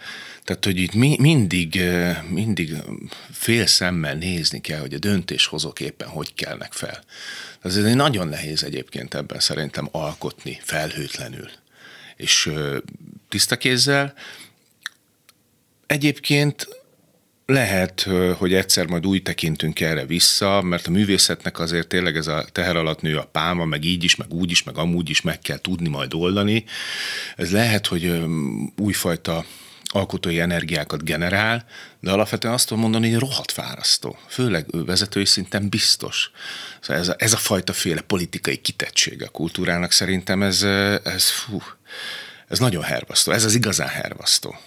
tehát, 0.44 0.64
hogy 0.64 0.79
itt 0.79 0.94
mi, 0.94 1.16
mindig, 1.18 1.83
mindig 2.29 2.77
fél 3.33 3.66
szemmel 3.66 4.14
nézni 4.14 4.61
kell, 4.61 4.81
hogy 4.81 4.94
a 4.94 4.99
döntéshozók 4.99 5.81
éppen 5.81 6.09
hogy 6.09 6.35
kelnek 6.35 6.73
fel. 6.73 7.05
Ez 7.62 7.77
egy 7.77 7.94
nagyon 7.94 8.29
nehéz 8.29 8.62
egyébként 8.62 9.14
ebben 9.14 9.40
szerintem 9.40 9.88
alkotni 9.90 10.61
felhőtlenül. 10.62 11.51
És 12.16 12.53
tiszta 13.29 13.57
kézzel. 13.57 14.14
Egyébként 15.87 16.80
lehet, 17.51 18.07
hogy 18.37 18.55
egyszer 18.55 18.87
majd 18.87 19.07
úgy 19.07 19.23
tekintünk 19.23 19.81
erre 19.81 20.05
vissza, 20.05 20.63
mert 20.63 20.87
a 20.87 20.91
művészetnek 20.91 21.59
azért 21.59 21.89
tényleg 21.89 22.17
ez 22.17 22.27
a 22.27 22.45
teher 22.53 22.77
alatt 22.77 23.01
nő 23.01 23.17
a 23.17 23.29
pálma, 23.33 23.65
meg 23.65 23.85
így 23.85 24.05
is, 24.05 24.17
meg 24.17 24.33
úgy 24.33 24.51
is, 24.51 24.63
meg 24.63 24.79
amúgy 24.79 25.11
is 25.11 25.21
meg 25.21 25.39
kell 25.39 25.59
tudni 25.59 25.89
majd 25.89 26.15
oldani. 26.15 26.65
Ez 27.37 27.51
lehet, 27.51 27.87
hogy 27.87 28.23
újfajta 28.77 29.45
alkotói 29.93 30.41
energiákat 30.41 31.05
generál, 31.05 31.65
de 32.01 32.11
alapvetően 32.11 32.55
azt 32.55 32.67
tudom 32.67 32.83
mondani, 32.83 33.11
hogy 33.11 33.21
rohadt 33.21 33.53
fárasztó. 33.53 34.19
Főleg 34.29 34.67
vezetői 34.71 35.25
szinten 35.25 35.69
biztos. 35.69 36.31
Szóval 36.81 37.03
ez 37.03 37.09
a, 37.09 37.15
ez 37.19 37.33
a 37.33 37.37
fajta 37.37 37.73
féle 37.73 38.01
politikai 38.01 38.57
kitettség 38.57 39.23
a 39.23 39.29
kultúrának 39.29 39.93
szerintem 39.93 40.43
ez, 40.43 40.63
ez, 41.03 41.29
fú, 41.29 41.63
ez 42.49 42.59
nagyon 42.59 42.83
hervasztó. 42.83 43.33
Ez 43.33 43.45
az 43.45 43.55
igazán 43.55 43.89
hervasztó 43.89 44.59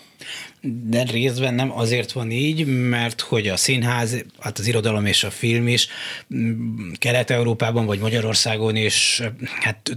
de 0.65 1.03
részben 1.03 1.53
nem 1.53 1.71
azért 1.77 2.11
van 2.11 2.31
így, 2.31 2.65
mert 2.65 3.21
hogy 3.21 3.47
a 3.47 3.57
színház, 3.57 4.23
hát 4.39 4.59
az 4.59 4.67
irodalom 4.67 5.05
és 5.05 5.23
a 5.23 5.31
film 5.31 5.67
is 5.67 5.87
mm, 6.35 6.91
Kelet-Európában 6.93 7.85
vagy 7.85 7.99
Magyarországon 7.99 8.75
is 8.75 9.21
hát 9.61 9.95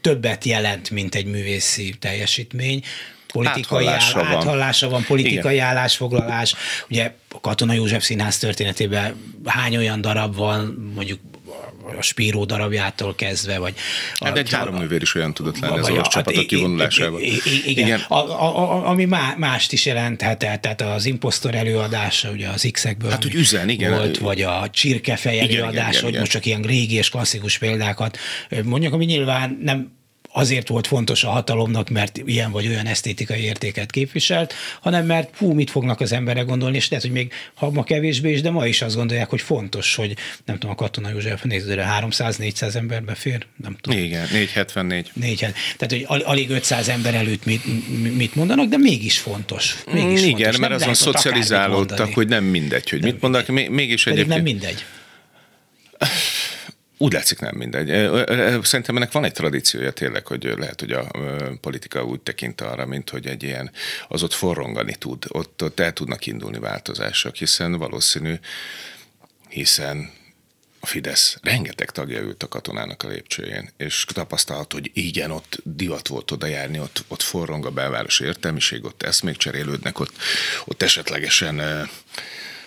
többet 0.00 0.44
jelent, 0.44 0.90
mint 0.90 1.14
egy 1.14 1.26
művészi 1.26 1.94
teljesítmény 1.98 2.82
politikai 3.32 3.86
áthallása, 3.86 4.18
áll, 4.18 4.24
van. 4.24 4.36
áthallása 4.36 4.88
van, 4.88 5.04
politikai 5.04 5.54
Igen. 5.54 5.66
állásfoglalás. 5.66 6.54
Ugye 6.90 7.12
a 7.28 7.40
Katona 7.40 7.72
József 7.72 8.04
Színház 8.04 8.38
történetében 8.38 9.16
hány 9.44 9.76
olyan 9.76 10.00
darab 10.00 10.36
van, 10.36 10.92
mondjuk 10.94 11.20
a 11.96 12.02
Spíró 12.02 12.44
darabjától 12.44 13.14
kezdve, 13.14 13.58
vagy... 13.58 13.74
Hát 14.20 14.36
a, 14.36 14.38
egy 14.38 14.50
három 14.50 14.74
nővér 14.74 15.02
is 15.02 15.14
olyan 15.14 15.34
tudott 15.34 15.58
lenni 15.58 15.78
az 15.78 15.90
orosz 15.90 16.08
csapat 16.08 16.36
a 16.36 16.46
kivonulásával. 16.46 17.20
Igen, 17.20 17.40
igen. 17.64 18.00
A, 18.08 18.14
a, 18.14 18.58
a, 18.58 18.88
ami 18.88 19.04
má, 19.04 19.34
mást 19.38 19.72
is 19.72 19.86
jelenthet, 19.86 20.38
tehát 20.38 20.80
az 20.80 21.04
impostor 21.04 21.54
előadása, 21.54 22.30
ugye 22.30 22.48
az 22.48 22.68
X-ekből 22.72 23.10
hát, 23.10 23.22
hogy 23.22 23.34
üzen, 23.34 23.68
igen. 23.68 23.90
volt, 23.90 24.18
vagy 24.18 24.42
a 24.42 24.68
csirkefej 24.70 25.40
előadás, 25.40 26.00
hogy 26.00 26.18
most 26.18 26.30
csak 26.30 26.46
ilyen 26.46 26.62
régi 26.62 26.94
és 26.94 27.08
klasszikus 27.08 27.58
példákat 27.58 28.18
mondjuk, 28.64 28.92
ami 28.92 29.04
nyilván 29.04 29.58
nem 29.62 29.97
azért 30.38 30.68
volt 30.68 30.86
fontos 30.86 31.24
a 31.24 31.28
hatalomnak, 31.28 31.88
mert 31.88 32.20
ilyen 32.24 32.50
vagy 32.50 32.66
olyan 32.66 32.86
esztétikai 32.86 33.42
értéket 33.42 33.90
képviselt, 33.90 34.54
hanem 34.80 35.06
mert 35.06 35.36
hú, 35.36 35.52
mit 35.52 35.70
fognak 35.70 36.00
az 36.00 36.12
emberek 36.12 36.46
gondolni, 36.46 36.76
és 36.76 36.88
lehet, 36.88 37.04
hogy 37.04 37.14
még 37.14 37.32
ha 37.54 37.70
ma 37.70 37.84
kevésbé 37.84 38.32
is, 38.32 38.40
de 38.40 38.50
ma 38.50 38.66
is 38.66 38.82
azt 38.82 38.94
gondolják, 38.94 39.30
hogy 39.30 39.40
fontos, 39.40 39.94
hogy 39.94 40.16
nem 40.44 40.58
tudom, 40.58 40.70
a 40.70 40.74
Katona 40.74 41.10
József 41.10 41.42
nézőre 41.42 41.98
300-400 42.00 42.74
emberbe 42.74 43.14
fér, 43.14 43.46
nem 43.62 43.76
tudom. 43.80 43.98
Igen, 43.98 44.28
474. 44.32 45.10
4, 45.14 45.36
tehát, 45.76 46.06
hogy 46.06 46.22
alig 46.24 46.50
500 46.50 46.88
ember 46.88 47.14
előtt 47.14 47.44
mit, 47.44 47.62
mit 48.16 48.34
mondanak, 48.34 48.68
de 48.68 48.76
mégis 48.76 49.18
fontos. 49.18 49.76
Mégis 49.92 50.22
Igen, 50.22 50.36
fontos. 50.36 50.58
mert 50.58 50.72
azon 50.72 50.94
szocializálódtak, 50.94 52.14
hogy 52.14 52.28
nem 52.28 52.44
mindegy, 52.44 52.90
hogy 52.90 53.02
mit 53.02 53.20
mondanak, 53.20 53.48
mégis 53.48 54.06
egyébként... 54.06 54.28
nem 54.28 54.42
mindegy. 54.42 54.84
Úgy 57.00 57.12
látszik 57.12 57.38
nem 57.38 57.56
mindegy. 57.56 57.86
Szerintem 58.62 58.96
ennek 58.96 59.12
van 59.12 59.24
egy 59.24 59.32
tradíciója 59.32 59.90
tényleg, 59.90 60.26
hogy 60.26 60.54
lehet, 60.56 60.80
hogy 60.80 60.92
a 60.92 61.10
politika 61.60 62.04
úgy 62.04 62.20
tekint 62.20 62.60
arra, 62.60 62.86
mint 62.86 63.10
hogy 63.10 63.26
egy 63.26 63.42
ilyen, 63.42 63.70
az 64.08 64.22
ott 64.22 64.32
forrongani 64.32 64.94
tud, 64.94 65.24
ott, 65.28 65.62
ott 65.62 65.80
el 65.80 65.92
tudnak 65.92 66.26
indulni 66.26 66.58
változások, 66.58 67.34
hiszen 67.34 67.72
valószínű, 67.72 68.34
hiszen 69.48 70.10
a 70.80 70.86
Fidesz 70.86 71.38
rengeteg 71.42 71.90
tagja 71.90 72.20
ült 72.20 72.42
a 72.42 72.48
katonának 72.48 73.02
a 73.02 73.08
lépcsőjén, 73.08 73.70
és 73.76 74.04
tapasztalt, 74.14 74.72
hogy 74.72 74.90
igen, 74.94 75.30
ott 75.30 75.60
divat 75.64 76.08
volt 76.08 76.30
oda 76.30 76.46
járni, 76.46 76.80
ott, 76.80 77.04
ott 77.08 77.22
forrong 77.22 77.66
a 77.66 77.70
belvárosi 77.70 78.24
értelmiség, 78.24 78.84
ott 78.84 79.02
eszmék 79.02 79.36
cserélődnek, 79.36 80.00
ott, 80.00 80.12
ott 80.64 80.82
esetlegesen 80.82 81.88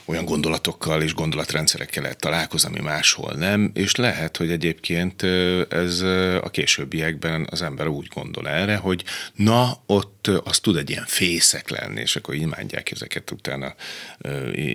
olyan 0.06 0.26
gondolatokkal 0.26 1.02
és 1.02 1.14
gondolatrendszerekkel 1.14 2.02
lehet 2.02 2.20
találkozni, 2.20 2.70
ami 2.70 2.80
máshol 2.80 3.34
nem, 3.34 3.72
és 3.74 3.96
lehet, 3.96 4.38
hogy 4.38 4.52
egyébként 4.52 5.24
ez 5.70 6.00
a 6.42 6.50
későbbiekben 6.52 7.48
az 7.50 7.62
ember 7.62 7.88
úgy 7.88 8.08
gondol 8.08 8.48
erre, 8.48 8.76
hogy 8.76 9.04
na, 9.36 9.84
ott 9.86 10.28
az 10.44 10.60
tud 10.60 10.78
egy 10.78 10.90
ilyen 10.90 11.06
fészek 11.08 11.70
lenni, 11.70 12.02
és 12.02 12.16
akkor 12.16 12.36
imádják 12.36 12.92
ezeket 12.92 13.32
utána 13.32 13.76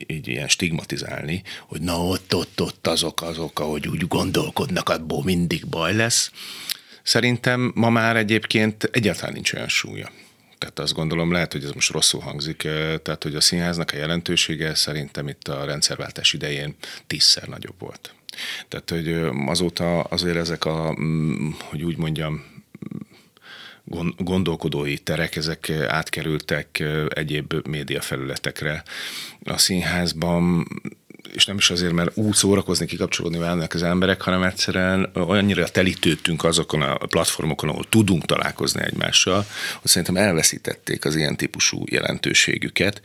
így 0.06 0.28
ilyen 0.28 0.48
stigmatizálni, 0.48 1.42
hogy 1.66 1.80
na, 1.80 1.98
ott, 1.98 2.34
ott, 2.34 2.60
ott 2.60 2.86
azok, 2.86 3.22
azok, 3.22 3.60
ahogy 3.60 3.88
úgy 3.88 4.08
gondolkodnak, 4.08 4.88
abból 4.88 5.24
mindig 5.24 5.66
baj 5.66 5.94
lesz. 5.94 6.30
Szerintem 7.02 7.72
ma 7.74 7.90
már 7.90 8.16
egyébként 8.16 8.88
egyáltalán 8.92 9.32
nincs 9.32 9.52
olyan 9.52 9.68
súlya. 9.68 10.10
Tehát 10.58 10.78
azt 10.78 10.94
gondolom, 10.94 11.32
lehet, 11.32 11.52
hogy 11.52 11.64
ez 11.64 11.70
most 11.70 11.90
rosszul 11.90 12.20
hangzik, 12.20 12.56
tehát 13.02 13.22
hogy 13.22 13.34
a 13.34 13.40
színháznak 13.40 13.90
a 13.92 13.96
jelentősége 13.96 14.74
szerintem 14.74 15.28
itt 15.28 15.48
a 15.48 15.64
rendszerváltás 15.64 16.32
idején 16.32 16.74
tízszer 17.06 17.48
nagyobb 17.48 17.78
volt. 17.78 18.14
Tehát, 18.68 18.90
hogy 18.90 19.30
azóta 19.46 20.00
azért 20.00 20.36
ezek 20.36 20.64
a, 20.64 20.96
mm, 21.00 21.50
hogy 21.70 21.82
úgy 21.82 21.96
mondjam, 21.96 22.44
gondolkodói 24.16 24.98
terek, 24.98 25.36
ezek 25.36 25.70
átkerültek 25.70 26.84
egyéb 27.08 27.54
médiafelületekre. 27.68 28.82
A 29.44 29.58
színházban 29.58 30.66
és 31.34 31.46
nem 31.46 31.56
is 31.56 31.70
azért, 31.70 31.92
mert 31.92 32.16
úgy 32.16 32.34
szórakozni, 32.34 32.86
kikapcsolódni 32.86 33.38
válnak 33.38 33.74
az 33.74 33.82
emberek, 33.82 34.20
hanem 34.22 34.42
egyszerűen 34.42 35.10
olyannyira 35.14 35.68
telítődtünk 35.68 36.44
azokon 36.44 36.82
a 36.82 36.96
platformokon, 36.96 37.68
ahol 37.68 37.84
tudunk 37.88 38.24
találkozni 38.24 38.82
egymással, 38.82 39.46
hogy 39.80 39.90
szerintem 39.90 40.16
elveszítették 40.16 41.04
az 41.04 41.16
ilyen 41.16 41.36
típusú 41.36 41.84
jelentőségüket, 41.90 43.00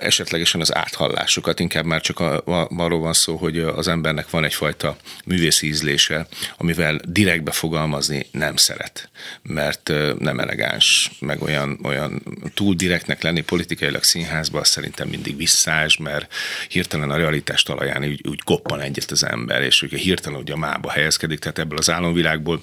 esetlegesen 0.00 0.60
az 0.60 0.74
áthallásokat, 0.74 1.60
inkább 1.60 1.84
már 1.84 2.00
csak 2.00 2.20
a, 2.20 2.36
a, 2.36 2.68
arról 2.76 3.00
van 3.00 3.12
szó, 3.12 3.36
hogy 3.36 3.58
az 3.58 3.88
embernek 3.88 4.30
van 4.30 4.44
egyfajta 4.44 4.96
művészi 5.24 5.66
ízlése, 5.66 6.26
amivel 6.56 7.00
direktbe 7.04 7.50
fogalmazni 7.50 8.26
nem 8.30 8.56
szeret, 8.56 9.10
mert 9.42 9.92
nem 10.18 10.38
elegáns, 10.38 11.10
meg 11.20 11.42
olyan, 11.42 11.78
olyan 11.82 12.22
túl 12.54 12.74
direktnek 12.74 13.22
lenni 13.22 13.40
politikailag 13.40 14.02
színházban, 14.02 14.64
szerintem 14.64 15.08
mindig 15.08 15.36
visszás, 15.36 15.96
mert 15.96 16.34
hirtelen 16.68 17.10
a 17.10 17.16
realitás 17.16 17.62
talaján 17.62 18.04
úgy, 18.04 18.20
úgy 18.28 18.42
koppan 18.42 18.80
egyet 18.80 19.10
az 19.10 19.24
ember, 19.24 19.62
és 19.62 19.82
ugye 19.82 19.96
hirtelen 19.96 20.40
ugye 20.40 20.52
a 20.52 20.56
mába 20.56 20.90
helyezkedik, 20.90 21.38
tehát 21.38 21.58
ebből 21.58 21.78
az 21.78 21.90
álomvilágból 21.90 22.60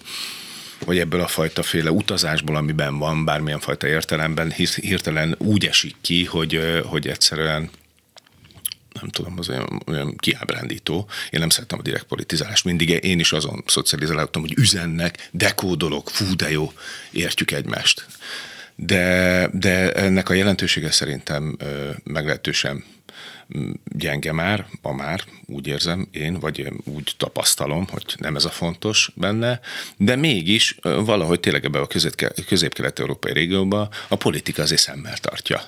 vagy 0.86 1.00
ebből 1.00 1.22
a 1.22 1.28
fajta 1.28 1.64
féle 1.64 1.92
utazásból, 1.92 2.56
amiben 2.56 2.98
van 2.98 3.26
bármilyen 3.26 3.60
fajta 3.60 3.88
értelemben, 3.88 4.52
hirtelen 4.82 5.36
úgy 5.38 5.66
esik 5.66 5.96
ki, 6.02 6.26
hogy, 6.26 6.82
hogy 6.86 7.08
egyszerűen 7.08 7.70
nem 9.02 9.10
tudom, 9.10 9.34
az 9.38 9.50
olyan, 9.50 9.82
olyan 9.88 10.16
kiábrándító. 10.16 11.10
Én 11.30 11.40
nem 11.40 11.50
szeretem 11.50 11.80
a 11.80 11.82
direkt 11.82 12.06
politizálást. 12.06 12.66
Mindig 12.66 12.90
én 12.90 13.20
is 13.20 13.32
azon 13.32 13.64
szocializálódtam, 13.66 14.42
hogy 14.42 14.54
üzennek, 14.58 15.30
dekódolok, 15.32 16.10
fú, 16.10 16.36
de 16.36 16.52
jó, 16.52 16.74
értjük 17.12 17.52
egymást. 17.52 18.06
De, 18.76 19.50
de 19.54 19.92
ennek 19.92 20.30
a 20.30 20.34
jelentősége 20.34 20.92
szerintem 20.92 21.58
meglehetősen 22.04 22.84
gyenge 23.84 24.32
már, 24.32 24.66
ma 24.82 24.92
már, 24.92 25.22
úgy 25.46 25.68
érzem 25.68 26.08
én, 26.12 26.40
vagy 26.40 26.72
úgy 26.84 27.14
tapasztalom, 27.18 27.88
hogy 27.90 28.16
nem 28.18 28.36
ez 28.36 28.46
a 28.46 28.50
fontos 28.50 29.12
benne, 29.16 29.60
de 29.98 30.16
mégis 30.16 30.78
valahogy 30.82 31.40
tényleg 31.40 31.66
ebbe 31.66 31.80
a 31.80 31.88
közép-kelet-európai 32.46 33.34
régióban 33.34 33.90
a 34.08 34.16
politika 34.16 34.62
azért 34.62 34.82
szemmel 34.82 35.18
tartja. 35.18 35.62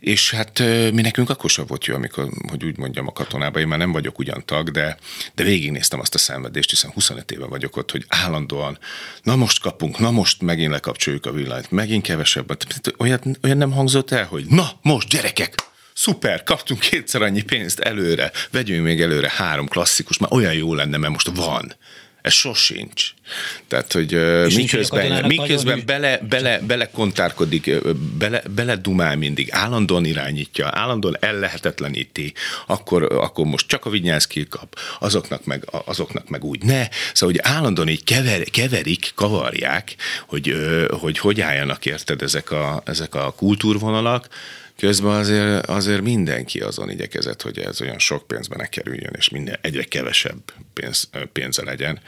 És 0.00 0.30
hát 0.30 0.58
mi 0.92 1.00
nekünk 1.00 1.30
akkor 1.30 1.50
sem 1.50 1.64
volt 1.66 1.84
jó, 1.84 1.94
amikor, 1.94 2.28
hogy 2.48 2.64
úgy 2.64 2.78
mondjam, 2.78 3.06
a 3.06 3.12
katonában, 3.12 3.62
én 3.62 3.68
már 3.68 3.78
nem 3.78 3.92
vagyok 3.92 4.18
ugyan 4.18 4.42
tag, 4.44 4.70
de, 4.70 4.96
de 5.34 5.44
végignéztem 5.44 6.00
azt 6.00 6.14
a 6.14 6.18
szenvedést, 6.18 6.70
hiszen 6.70 6.90
25 6.90 7.30
éve 7.30 7.46
vagyok 7.46 7.76
ott, 7.76 7.90
hogy 7.90 8.04
állandóan, 8.08 8.78
na 9.22 9.36
most 9.36 9.60
kapunk, 9.60 9.98
na 9.98 10.10
most 10.10 10.42
megint 10.42 10.70
lekapcsoljuk 10.70 11.26
a 11.26 11.32
villanyt, 11.32 11.70
megint 11.70 12.02
kevesebb. 12.02 12.58
Olyan, 12.98 13.20
olyan 13.42 13.56
nem 13.56 13.72
hangzott 13.72 14.10
el, 14.10 14.24
hogy 14.24 14.44
na 14.48 14.70
most 14.82 15.08
gyerekek, 15.08 15.54
szuper, 16.02 16.42
kaptunk 16.42 16.80
kétszer 16.80 17.22
annyi 17.22 17.42
pénzt 17.42 17.80
előre, 17.80 18.30
vegyünk 18.50 18.84
még 18.84 19.00
előre 19.00 19.30
három 19.36 19.68
klasszikus, 19.68 20.18
már 20.18 20.32
olyan 20.32 20.54
jó 20.54 20.74
lenne, 20.74 20.96
mert 20.96 21.12
most 21.12 21.30
van. 21.34 21.74
Ez 22.22 22.32
sosincs. 22.32 23.10
Tehát, 23.68 23.92
hogy 23.92 24.12
És 24.46 24.54
miközben, 24.54 25.24
miközben 25.26 25.82
bele, 25.86 26.18
bele, 26.28 26.58
bele 26.58 26.90
kontárkodik, 26.90 27.70
bele, 28.18 28.42
bele 28.54 28.76
dumál 28.76 29.16
mindig, 29.16 29.48
állandóan 29.50 30.04
irányítja, 30.04 30.68
állandóan 30.72 31.16
ellehetetleníti, 31.20 32.32
akkor, 32.66 33.02
akkor 33.02 33.44
most 33.44 33.66
csak 33.66 33.86
a 33.86 33.90
Vinyánszki 33.90 34.46
kap, 34.48 34.78
azoknak 34.98 35.44
meg, 35.44 35.64
azoknak 35.84 36.28
meg 36.28 36.44
úgy 36.44 36.62
ne. 36.62 36.88
Szóval, 37.12 37.34
hogy 37.34 37.52
állandóan 37.52 37.88
így 37.88 38.04
kever, 38.04 38.42
keverik, 38.50 39.12
kavarják, 39.14 39.94
hogy, 40.26 40.54
hogy 40.90 41.18
hogy 41.18 41.40
álljanak 41.40 41.86
érted 41.86 42.22
ezek 42.22 42.50
a, 42.50 42.82
ezek 42.84 43.14
a 43.14 43.34
kultúrvonalak, 43.36 44.28
Közben 44.82 45.12
azért, 45.12 45.66
azért 45.66 46.00
mindenki 46.00 46.60
azon 46.60 46.90
igyekezett, 46.90 47.42
hogy 47.42 47.58
ez 47.58 47.80
olyan 47.80 47.98
sok 47.98 48.26
pénzbe 48.26 48.56
ne 48.56 48.66
kerüljön, 48.66 49.12
és 49.16 49.28
minden 49.28 49.58
egyre 49.60 49.82
kevesebb 49.82 50.52
pénz, 50.72 51.08
pénze 51.32 51.64
legyen 51.64 52.00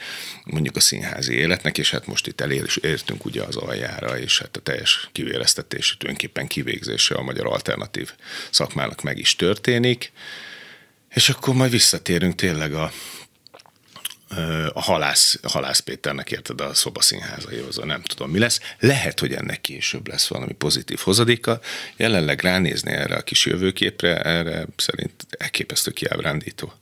mondjuk 0.45 0.77
a 0.77 0.81
színházi 0.81 1.35
életnek, 1.35 1.79
és 1.79 1.91
hát 1.91 2.07
most 2.07 2.27
itt 2.27 2.41
elér, 2.41 2.67
értünk 2.81 3.25
ugye 3.25 3.43
az 3.43 3.57
aljára, 3.57 4.19
és 4.19 4.39
hát 4.39 4.57
a 4.57 4.61
teljes 4.61 5.09
kivéreztetés, 5.13 5.97
tulajdonképpen 5.99 6.47
kivégzése 6.47 7.15
a 7.15 7.23
magyar 7.23 7.47
alternatív 7.47 8.13
szakmának 8.51 9.03
meg 9.03 9.19
is 9.19 9.37
történik. 9.37 10.13
És 11.11 11.29
akkor 11.29 11.55
majd 11.55 11.71
visszatérünk 11.71 12.35
tényleg 12.35 12.75
a 12.75 12.93
a 14.73 14.81
halász, 14.81 15.39
a 15.43 15.51
halász 15.51 15.79
Péternek 15.79 16.31
érted 16.31 16.61
a 16.61 16.75
szobaszínházaihoz, 16.75 17.77
nem 17.77 18.03
tudom 18.03 18.31
mi 18.31 18.39
lesz. 18.39 18.61
Lehet, 18.79 19.21
hogy 19.21 19.33
ennek 19.33 19.61
később 19.61 20.09
lesz 20.09 20.27
valami 20.27 20.53
pozitív 20.53 20.99
hozadéka. 20.99 21.61
Jelenleg 21.97 22.41
ránézni 22.41 22.91
erre 22.93 23.15
a 23.15 23.23
kis 23.23 23.47
jövőképre, 23.47 24.23
erre 24.23 24.67
szerint 24.77 25.27
elképesztő 25.39 25.91
kiábrándító. 25.91 26.73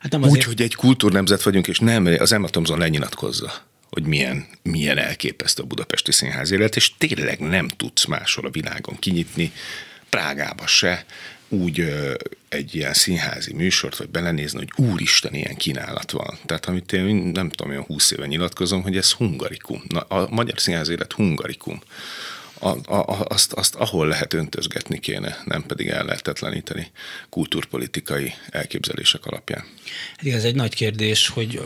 Hát 0.00 0.14
azért... 0.14 0.32
Úgy, 0.32 0.44
hogy 0.44 0.62
egy 0.62 0.74
kultúrnemzet 0.74 1.42
vagyunk, 1.42 1.66
és 1.66 1.78
nem, 1.78 2.06
az 2.18 2.32
Emma 2.32 2.48
Thompson 2.48 2.78
lenyilatkozza 2.78 3.70
hogy 3.90 4.06
milyen, 4.06 4.46
milyen 4.62 4.98
elképesztő 4.98 5.62
a 5.62 5.66
budapesti 5.66 6.12
színház 6.12 6.50
élet, 6.50 6.76
és 6.76 6.96
tényleg 6.98 7.40
nem 7.40 7.68
tudsz 7.68 8.04
máshol 8.04 8.46
a 8.46 8.50
világon 8.50 8.98
kinyitni, 8.98 9.52
Prágába 10.08 10.66
se, 10.66 11.04
úgy 11.52 11.92
egy 12.48 12.74
ilyen 12.74 12.92
színházi 12.92 13.52
műsort, 13.52 13.96
vagy 13.96 14.08
belenézni, 14.08 14.58
hogy 14.58 14.86
úristen, 14.86 15.34
ilyen 15.34 15.56
kínálat 15.56 16.10
van. 16.10 16.38
Tehát 16.46 16.66
amit 16.66 16.92
én 16.92 17.14
nem 17.14 17.48
tudom, 17.48 17.70
olyan 17.70 17.84
húsz 17.84 18.10
éve 18.10 18.26
nyilatkozom, 18.26 18.82
hogy 18.82 18.96
ez 18.96 19.12
hungarikum. 19.12 19.82
Na, 19.88 20.00
a 20.00 20.28
magyar 20.30 20.60
színház 20.60 20.88
élet 20.88 21.12
hungarikum 21.12 21.80
a, 22.62 22.94
a, 22.94 23.24
azt, 23.28 23.52
azt 23.52 23.74
ahol 23.74 24.06
lehet 24.06 24.32
öntözgetni 24.32 24.98
kéne, 24.98 25.36
nem 25.44 25.62
pedig 25.66 25.88
el 25.88 26.04
lehetetleníteni 26.04 26.90
kultúrpolitikai 27.30 28.32
elképzelések 28.50 29.26
alapján. 29.26 29.64
Hát 30.16 30.34
ez 30.34 30.44
egy 30.44 30.54
nagy 30.54 30.74
kérdés, 30.74 31.28
hogy 31.28 31.62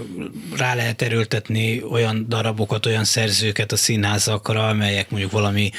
rá 0.57 0.75
lehet 0.75 1.03
erőltetni 1.03 1.83
olyan 1.83 2.29
darabokat, 2.29 2.87
olyan 2.87 3.05
szerzőket 3.05 3.73
a 3.73 3.77
színházakra, 3.77 4.69
amelyek 4.69 5.11
mondjuk 5.11 5.33
valami 5.33 5.71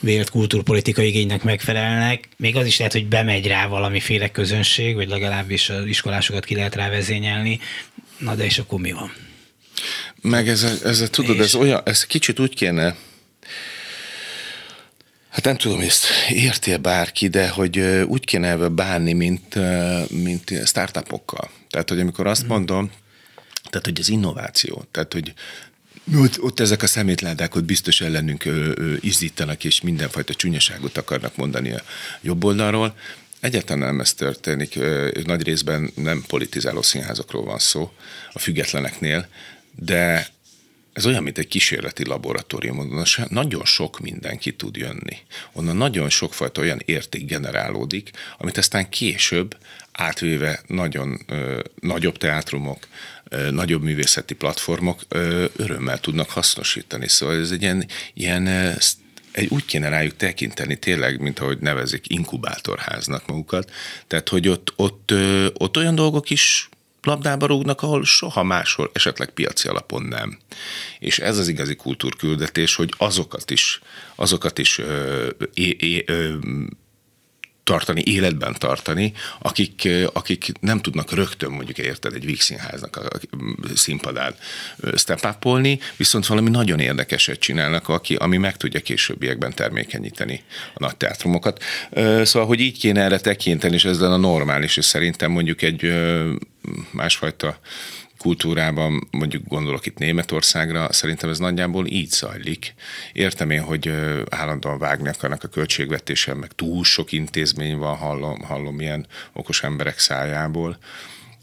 vélt 0.00 0.30
kultúrpolitikai 0.30 1.06
igénynek 1.06 1.42
megfelelnek. 1.42 2.28
Még 2.36 2.56
az 2.56 2.66
is 2.66 2.78
lehet, 2.78 2.92
hogy 2.92 3.06
bemegy 3.06 3.46
rá 3.46 3.66
valamiféle 3.66 4.30
közönség, 4.30 4.94
vagy 4.94 5.08
legalábbis 5.08 5.70
az 5.70 5.84
iskolásokat 5.84 6.44
ki 6.44 6.54
lehet 6.54 6.74
rá 6.74 6.88
vezényelni. 6.88 7.60
Na 8.18 8.34
de 8.34 8.44
és 8.44 8.58
akkor 8.58 8.80
mi 8.80 8.92
van? 8.92 9.12
Meg 10.20 10.48
ez, 10.48 10.62
ez, 10.62 11.00
ez 11.00 11.08
tudod, 11.10 11.36
és... 11.36 11.42
ez 11.42 11.54
olyan, 11.54 11.80
ez 11.84 12.06
kicsit 12.06 12.40
úgy 12.40 12.54
kéne 12.54 12.96
Hát 15.32 15.44
nem 15.44 15.56
tudom, 15.56 15.80
ezt 15.80 16.06
érti 16.28 16.76
bárki, 16.76 17.28
de 17.28 17.48
hogy 17.48 17.78
úgy 18.06 18.24
kéne 18.24 18.48
ebbe 18.48 18.68
bánni, 18.68 19.12
mint, 19.12 19.58
mint 20.08 20.66
startupokkal. 20.66 21.50
Tehát, 21.70 21.88
hogy 21.88 22.00
amikor 22.00 22.26
azt 22.26 22.42
mhm. 22.42 22.50
mondom, 22.50 22.90
tehát, 23.70 23.86
hogy 23.86 24.00
az 24.00 24.08
innováció, 24.08 24.84
tehát, 24.90 25.12
hogy 25.12 25.34
ott, 26.16 26.42
ott 26.42 26.60
ezek 26.60 26.82
a 26.82 26.86
szemétládák 26.86 27.54
ott 27.54 27.64
biztos 27.64 28.00
ellenünk 28.00 28.44
ö, 28.44 28.72
ö, 28.74 28.94
izzítanak, 29.00 29.64
és 29.64 29.80
mindenfajta 29.80 30.34
csúnyaságot 30.34 30.96
akarnak 30.96 31.36
mondani 31.36 31.72
a 31.72 31.82
jobb 32.20 32.44
oldalról. 32.44 32.94
Egyáltalán 33.40 33.86
nem 33.86 34.00
ez 34.00 34.14
történik. 34.14 34.78
Nagy 35.24 35.42
részben 35.42 35.90
nem 35.94 36.24
politizáló 36.26 36.82
színházakról 36.82 37.44
van 37.44 37.58
szó 37.58 37.92
a 38.32 38.38
függetleneknél, 38.38 39.28
de 39.76 40.26
ez 40.92 41.06
olyan, 41.06 41.22
mint 41.22 41.38
egy 41.38 41.48
kísérleti 41.48 42.06
laboratórium, 42.06 42.78
onnan 42.78 43.04
nagyon 43.28 43.64
sok 43.64 44.00
mindenki 44.00 44.52
tud 44.52 44.76
jönni. 44.76 45.18
Onnan 45.52 45.76
nagyon 45.76 46.08
sokfajta 46.08 46.60
olyan 46.60 46.80
érték 46.84 47.26
generálódik, 47.26 48.10
amit 48.38 48.56
aztán 48.56 48.88
később 48.88 49.56
átvéve 49.92 50.60
nagyon 50.66 51.20
ö, 51.26 51.60
nagyobb 51.80 52.16
teátrumok, 52.16 52.88
ö, 53.24 53.50
nagyobb 53.50 53.82
művészeti 53.82 54.34
platformok 54.34 55.00
ö, 55.08 55.44
örömmel 55.56 56.00
tudnak 56.00 56.30
hasznosítani. 56.30 57.08
Szóval 57.08 57.36
ez 57.36 57.50
egy 57.50 57.62
ilyen, 57.62 57.86
ilyen 58.14 58.46
egy, 59.32 59.48
úgy 59.48 59.64
kéne 59.64 59.88
rájuk 59.88 60.16
tekinteni 60.16 60.76
tényleg, 60.76 61.20
mint 61.20 61.38
ahogy 61.38 61.58
nevezik, 61.58 62.04
inkubátorháznak 62.08 63.26
magukat. 63.26 63.70
Tehát, 64.06 64.28
hogy 64.28 64.48
ott, 64.48 64.72
ott, 64.76 65.12
ott 65.54 65.76
olyan 65.76 65.94
dolgok 65.94 66.30
is 66.30 66.68
labdába 67.02 67.46
rúgnak, 67.46 67.82
ahol 67.82 68.04
soha 68.04 68.42
máshol, 68.42 68.90
esetleg 68.92 69.30
piaci 69.30 69.68
alapon 69.68 70.02
nem. 70.02 70.38
És 70.98 71.18
ez 71.18 71.38
az 71.38 71.48
igazi 71.48 71.76
kultúrküldetés, 71.76 72.74
hogy 72.74 72.94
azokat 72.96 73.50
is, 73.50 73.80
azokat 74.14 74.58
is 74.58 74.78
ö, 74.78 75.28
é, 75.54 75.76
é, 75.80 76.04
ö, 76.06 76.34
tartani, 77.64 78.02
életben 78.04 78.54
tartani, 78.58 79.12
akik, 79.38 79.88
akik 80.12 80.52
nem 80.60 80.80
tudnak 80.80 81.12
rögtön 81.12 81.50
mondjuk 81.50 81.78
érted 81.78 82.14
egy 82.14 82.24
Vígszínháznak 82.24 82.96
a 82.96 83.08
színpadán 83.74 84.34
stepápolni, 84.96 85.78
viszont 85.96 86.26
valami 86.26 86.50
nagyon 86.50 86.80
érdekeset 86.80 87.38
csinálnak, 87.38 87.88
aki, 87.88 88.14
ami 88.14 88.36
meg 88.36 88.56
tudja 88.56 88.80
későbbiekben 88.80 89.54
termékenyíteni 89.54 90.42
a 90.74 90.78
nagy 90.78 90.96
teátrumokat. 90.96 91.62
Szóval, 92.22 92.48
hogy 92.48 92.60
így 92.60 92.78
kéne 92.78 93.02
erre 93.02 93.20
tekinteni, 93.20 93.74
és 93.74 93.84
ez 93.84 94.00
a 94.00 94.16
normális, 94.16 94.76
és 94.76 94.84
szerintem 94.84 95.30
mondjuk 95.30 95.62
egy 95.62 95.92
másfajta 96.90 97.58
kultúrában, 98.22 99.08
mondjuk 99.10 99.42
gondolok 99.46 99.86
itt 99.86 99.98
Németországra, 99.98 100.92
szerintem 100.92 101.30
ez 101.30 101.38
nagyjából 101.38 101.86
így 101.86 102.10
zajlik. 102.10 102.74
Értem 103.12 103.50
én, 103.50 103.62
hogy 103.62 103.92
állandóan 104.30 104.78
vágni 104.78 105.08
akarnak 105.08 105.42
a 105.44 105.48
költségvetésen, 105.48 106.36
meg 106.36 106.52
túl 106.52 106.84
sok 106.84 107.12
intézmény 107.12 107.76
van, 107.76 107.96
hallom, 107.96 108.40
hallom 108.40 108.80
ilyen 108.80 109.06
okos 109.32 109.62
emberek 109.62 109.98
szájából. 109.98 110.78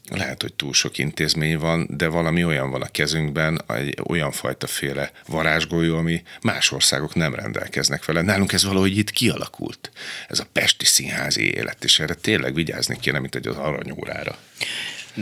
Lehet, 0.09 0.41
hogy 0.41 0.53
túl 0.53 0.73
sok 0.73 0.97
intézmény 0.97 1.57
van, 1.57 1.87
de 1.89 2.07
valami 2.07 2.45
olyan 2.45 2.71
van 2.71 2.81
a 2.81 2.91
kezünkben, 2.91 3.61
egy 3.67 3.97
olyan 4.07 4.31
fajta 4.31 4.67
féle 4.67 5.11
varázsgolyó, 5.27 5.97
ami 5.97 6.23
más 6.41 6.71
országok 6.71 7.15
nem 7.15 7.35
rendelkeznek 7.35 8.05
vele. 8.05 8.21
Nálunk 8.21 8.53
ez 8.53 8.63
valahogy 8.63 8.97
itt 8.97 9.09
kialakult. 9.09 9.91
Ez 10.27 10.39
a 10.39 10.47
pesti 10.53 10.85
színházi 10.85 11.53
élet, 11.53 11.83
és 11.83 11.99
erre 11.99 12.13
tényleg 12.13 12.53
vigyázni 12.53 12.97
kéne, 12.99 13.19
mint 13.19 13.35
egy 13.35 13.47
az 13.47 13.57
aranyórára. 13.57 14.37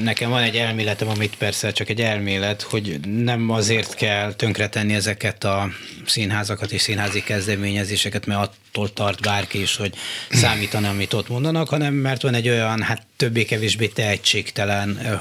Nekem 0.03 0.29
van 0.29 0.41
egy 0.41 0.55
elméletem, 0.55 1.07
amit 1.07 1.35
persze 1.35 1.71
csak 1.71 1.89
egy 1.89 2.01
elmélet, 2.01 2.61
hogy 2.61 2.99
nem 3.07 3.49
azért 3.49 3.95
kell 3.95 4.33
tönkretenni 4.33 4.93
ezeket 4.93 5.43
a 5.43 5.69
színházakat 6.05 6.71
és 6.71 6.81
színházi 6.81 7.23
kezdeményezéseket, 7.23 8.25
mert 8.25 8.39
attól 8.39 8.93
tart 8.93 9.21
bárki 9.21 9.61
is, 9.61 9.75
hogy 9.75 9.93
számítani, 10.29 10.87
amit 10.87 11.13
ott 11.13 11.29
mondanak, 11.29 11.69
hanem 11.69 11.93
mert 11.93 12.21
van 12.21 12.33
egy 12.33 12.49
olyan, 12.49 12.81
hát 12.81 13.05
többé-kevésbé 13.15 13.87
tehetségtelen 13.87 15.19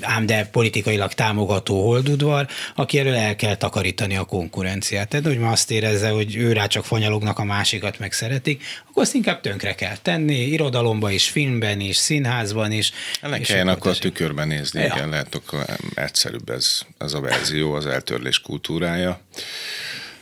ám 0.00 0.26
de 0.26 0.46
politikailag 0.46 1.12
támogató 1.12 1.84
holdudvar, 1.84 2.46
aki 2.74 2.98
erről 2.98 3.14
el 3.14 3.36
kell 3.36 3.54
takarítani 3.54 4.16
a 4.16 4.24
konkurenciát. 4.24 5.08
Tehát, 5.08 5.26
hogy 5.26 5.38
ma 5.38 5.50
azt 5.50 5.70
érezze, 5.70 6.08
hogy 6.08 6.36
ő 6.36 6.52
rá 6.52 6.66
csak 6.66 6.84
fanyalognak 6.84 7.38
a 7.38 7.44
másikat 7.44 7.98
meg 7.98 8.12
szeretik, 8.12 8.64
akkor 8.90 9.02
azt 9.02 9.14
inkább 9.14 9.40
tönkre 9.40 9.74
kell 9.74 9.96
tenni, 9.96 10.34
irodalomban 10.34 11.10
is, 11.10 11.28
filmben 11.28 11.80
is, 11.80 11.96
színházban 11.96 12.72
is. 12.72 12.92
Ennek 13.20 13.40
kelljen 13.40 13.68
akkor 13.68 13.90
a 13.90 13.94
tükörben 13.94 14.48
nézni, 14.48 14.80
ja. 14.80 14.86
igen, 14.86 15.08
lehet, 15.08 15.34
akkor 15.34 15.64
egyszerűbb 15.94 16.48
ez, 16.48 16.80
ez 16.98 17.12
a 17.12 17.20
verzió, 17.20 17.72
az 17.72 17.86
eltörlés 17.86 18.40
kultúrája. 18.40 19.20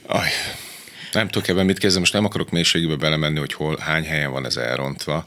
Aj, 0.06 0.28
Nem 1.12 1.28
tudok 1.28 1.48
ebben 1.48 1.66
mit 1.66 1.78
kezdeni, 1.78 2.00
most 2.00 2.12
nem 2.12 2.24
akarok 2.24 2.50
mélységbe 2.50 2.96
belemenni, 2.96 3.38
hogy 3.38 3.52
hol, 3.52 3.76
hány 3.76 4.04
helyen 4.04 4.30
van 4.30 4.46
ez 4.46 4.56
elrontva, 4.56 5.26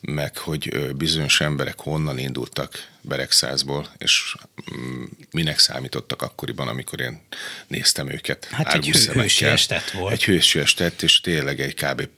meg 0.00 0.36
hogy 0.36 0.94
bizonyos 0.96 1.40
emberek 1.40 1.80
honnan 1.80 2.18
indultak 2.18 2.88
Beregszázból, 3.02 3.86
és 3.98 4.34
mm, 4.74 5.04
minek 5.30 5.58
számítottak 5.58 6.22
akkoriban, 6.22 6.68
amikor 6.68 7.00
én 7.00 7.20
néztem 7.66 8.10
őket. 8.10 8.48
Hát 8.50 8.74
egy 8.74 8.86
hősies 8.86 9.66
tett 9.66 9.90
volt. 9.90 10.12
Egy 10.12 10.24
hősies 10.24 10.74
tett, 10.74 11.02
és 11.02 11.20
tényleg 11.20 11.60
egy 11.60 11.74
kb. 11.74 12.08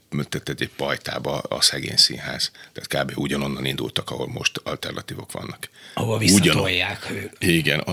egy 0.58 0.70
pajtába 0.76 1.38
a 1.38 1.60
szegény 1.60 1.96
színház. 1.96 2.50
Tehát 2.72 3.06
kb. 3.06 3.18
ugyanonnan 3.18 3.64
indultak, 3.64 4.10
ahol 4.10 4.28
most 4.28 4.60
alternatívok 4.64 5.32
vannak. 5.32 5.68
Ahol 5.94 6.18
visszatolják 6.18 7.10
ők. 7.10 7.32
Igen. 7.38 7.84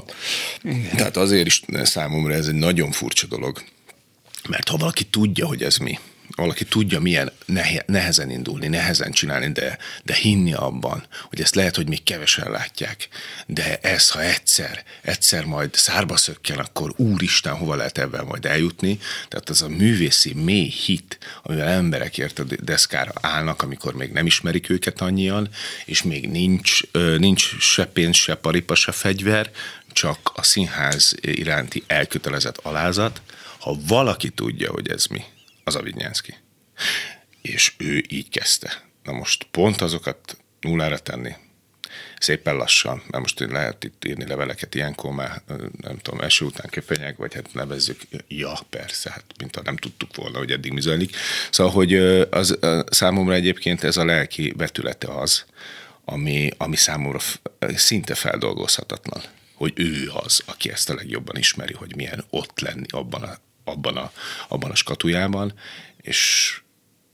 Igen. 0.61 0.95
Tehát 0.95 1.17
azért 1.17 1.45
is 1.45 1.61
számomra 1.83 2.33
ez 2.33 2.47
egy 2.47 2.53
nagyon 2.53 2.91
furcsa 2.91 3.27
dolog, 3.27 3.63
mert 4.47 4.69
ha 4.69 4.77
valaki 4.77 5.03
tudja, 5.03 5.47
hogy 5.47 5.63
ez 5.63 5.77
mi, 5.77 5.99
valaki 6.35 6.65
tudja, 6.65 6.99
milyen 6.99 7.31
nehezen 7.85 8.29
indulni, 8.29 8.67
nehezen 8.67 9.11
csinálni, 9.11 9.51
de, 9.51 9.77
de 10.03 10.13
hinni 10.13 10.53
abban, 10.53 11.03
hogy 11.29 11.41
ezt 11.41 11.55
lehet, 11.55 11.75
hogy 11.75 11.87
még 11.87 12.03
kevesen 12.03 12.51
látják, 12.51 13.07
de 13.45 13.77
ez, 13.77 14.09
ha 14.09 14.21
egyszer, 14.21 14.83
egyszer 15.01 15.45
majd 15.45 15.73
szárba 15.73 16.17
szökken, 16.17 16.57
akkor 16.57 16.93
úristen, 16.95 17.53
hova 17.53 17.75
lehet 17.75 17.97
ebben 17.97 18.25
majd 18.25 18.45
eljutni. 18.45 18.99
Tehát 19.27 19.49
az 19.49 19.61
a 19.61 19.67
művészi 19.67 20.33
mély 20.33 20.69
hit, 20.69 21.17
amivel 21.43 21.67
emberek 21.67 22.17
ért 22.17 22.39
a 22.39 22.43
deszkára 22.43 23.11
állnak, 23.21 23.61
amikor 23.61 23.93
még 23.93 24.11
nem 24.11 24.25
ismerik 24.25 24.69
őket 24.69 25.01
annyian, 25.01 25.49
és 25.85 26.03
még 26.03 26.29
nincs, 26.29 26.81
nincs 27.17 27.57
se 27.59 27.85
pénz, 27.85 28.15
se 28.15 28.35
paripa, 28.35 28.75
se 28.75 28.91
fegyver, 28.91 29.51
csak 29.91 30.31
a 30.33 30.43
színház 30.43 31.15
iránti 31.21 31.83
elkötelezett 31.87 32.57
alázat, 32.57 33.21
ha 33.59 33.77
valaki 33.87 34.29
tudja, 34.29 34.71
hogy 34.71 34.89
ez 34.89 35.05
mi, 35.05 35.23
az 35.63 35.75
a 35.75 35.81
Vignyánszki. 35.81 36.35
És 37.41 37.73
ő 37.77 38.03
így 38.07 38.29
kezdte. 38.29 38.83
Na 39.03 39.11
most 39.11 39.47
pont 39.51 39.81
azokat 39.81 40.37
nullára 40.61 40.99
tenni, 40.99 41.35
szépen 42.19 42.55
lassan, 42.55 43.01
mert 43.07 43.23
most 43.23 43.39
lehet 43.39 43.83
itt 43.83 44.05
írni 44.05 44.25
leveleket 44.25 44.75
ilyenkor 44.75 45.11
már, 45.11 45.41
nem 45.81 45.97
tudom, 45.97 46.21
eső 46.21 46.45
után 46.45 46.69
köpenyek, 46.69 47.17
vagy 47.17 47.33
hát 47.33 47.53
nevezzük, 47.53 48.01
ja, 48.27 48.59
persze, 48.69 49.11
hát 49.11 49.25
mint 49.37 49.55
ha 49.55 49.61
nem 49.61 49.77
tudtuk 49.77 50.15
volna, 50.15 50.37
hogy 50.37 50.51
eddig 50.51 50.71
mi 50.71 50.81
zajlik. 50.81 51.15
Szóval, 51.51 51.73
hogy 51.73 51.93
az, 52.29 52.57
számomra 52.89 53.33
egyébként 53.33 53.83
ez 53.83 53.97
a 53.97 54.05
lelki 54.05 54.53
vetülete 54.57 55.19
az, 55.19 55.45
ami, 56.05 56.49
ami 56.57 56.75
számomra 56.75 57.19
szinte 57.59 58.15
feldolgozhatatlan, 58.15 59.21
hogy 59.53 59.73
ő 59.75 60.09
az, 60.13 60.41
aki 60.45 60.71
ezt 60.71 60.89
a 60.89 60.93
legjobban 60.93 61.37
ismeri, 61.37 61.73
hogy 61.73 61.95
milyen 61.95 62.25
ott 62.29 62.59
lenni 62.59 62.85
abban 62.89 63.23
a 63.23 63.37
abban 63.69 63.97
a, 63.97 64.11
abban 64.47 64.71
a 64.71 64.75
skatujában, 64.75 65.53
és 66.01 66.53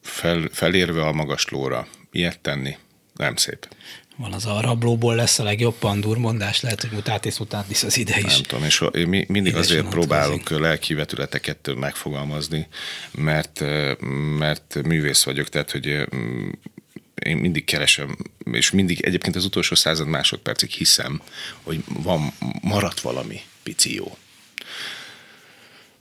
fel, 0.01 0.49
felérve 0.51 1.05
a 1.07 1.11
magaslóra 1.11 1.87
ilyet 2.11 2.39
tenni, 2.39 2.77
nem 3.15 3.35
szép. 3.35 3.67
Van 4.17 4.33
az 4.33 4.45
a 4.45 4.61
rablóból 4.61 5.15
lesz 5.15 5.39
a 5.39 5.43
legjobb 5.43 5.75
pandur 5.75 6.17
mondás, 6.17 6.61
lehet, 6.61 6.81
hogy 6.81 6.91
mutátis 6.91 7.37
mutátis 7.37 7.83
az 7.83 7.97
ide 7.97 8.17
is. 8.17 8.33
Nem 8.33 8.43
tudom, 8.43 8.63
és 8.63 8.83
én 8.93 9.25
mindig 9.27 9.55
azért 9.55 9.87
próbálok 9.87 10.49
lelki 10.49 10.93
vetületeket 10.93 11.75
megfogalmazni, 11.75 12.67
mert, 13.11 13.63
mert 14.37 14.83
művész 14.83 15.23
vagyok, 15.23 15.49
tehát 15.49 15.71
hogy 15.71 15.85
én 17.23 17.37
mindig 17.37 17.63
keresem, 17.63 18.17
és 18.51 18.71
mindig 18.71 19.01
egyébként 19.01 19.35
az 19.35 19.45
utolsó 19.45 19.75
század 19.75 20.07
másodpercig 20.07 20.69
hiszem, 20.69 21.21
hogy 21.63 21.83
van, 21.87 22.33
maradt 22.61 22.99
valami 22.99 23.41
pici 23.63 23.95
jó 23.95 24.17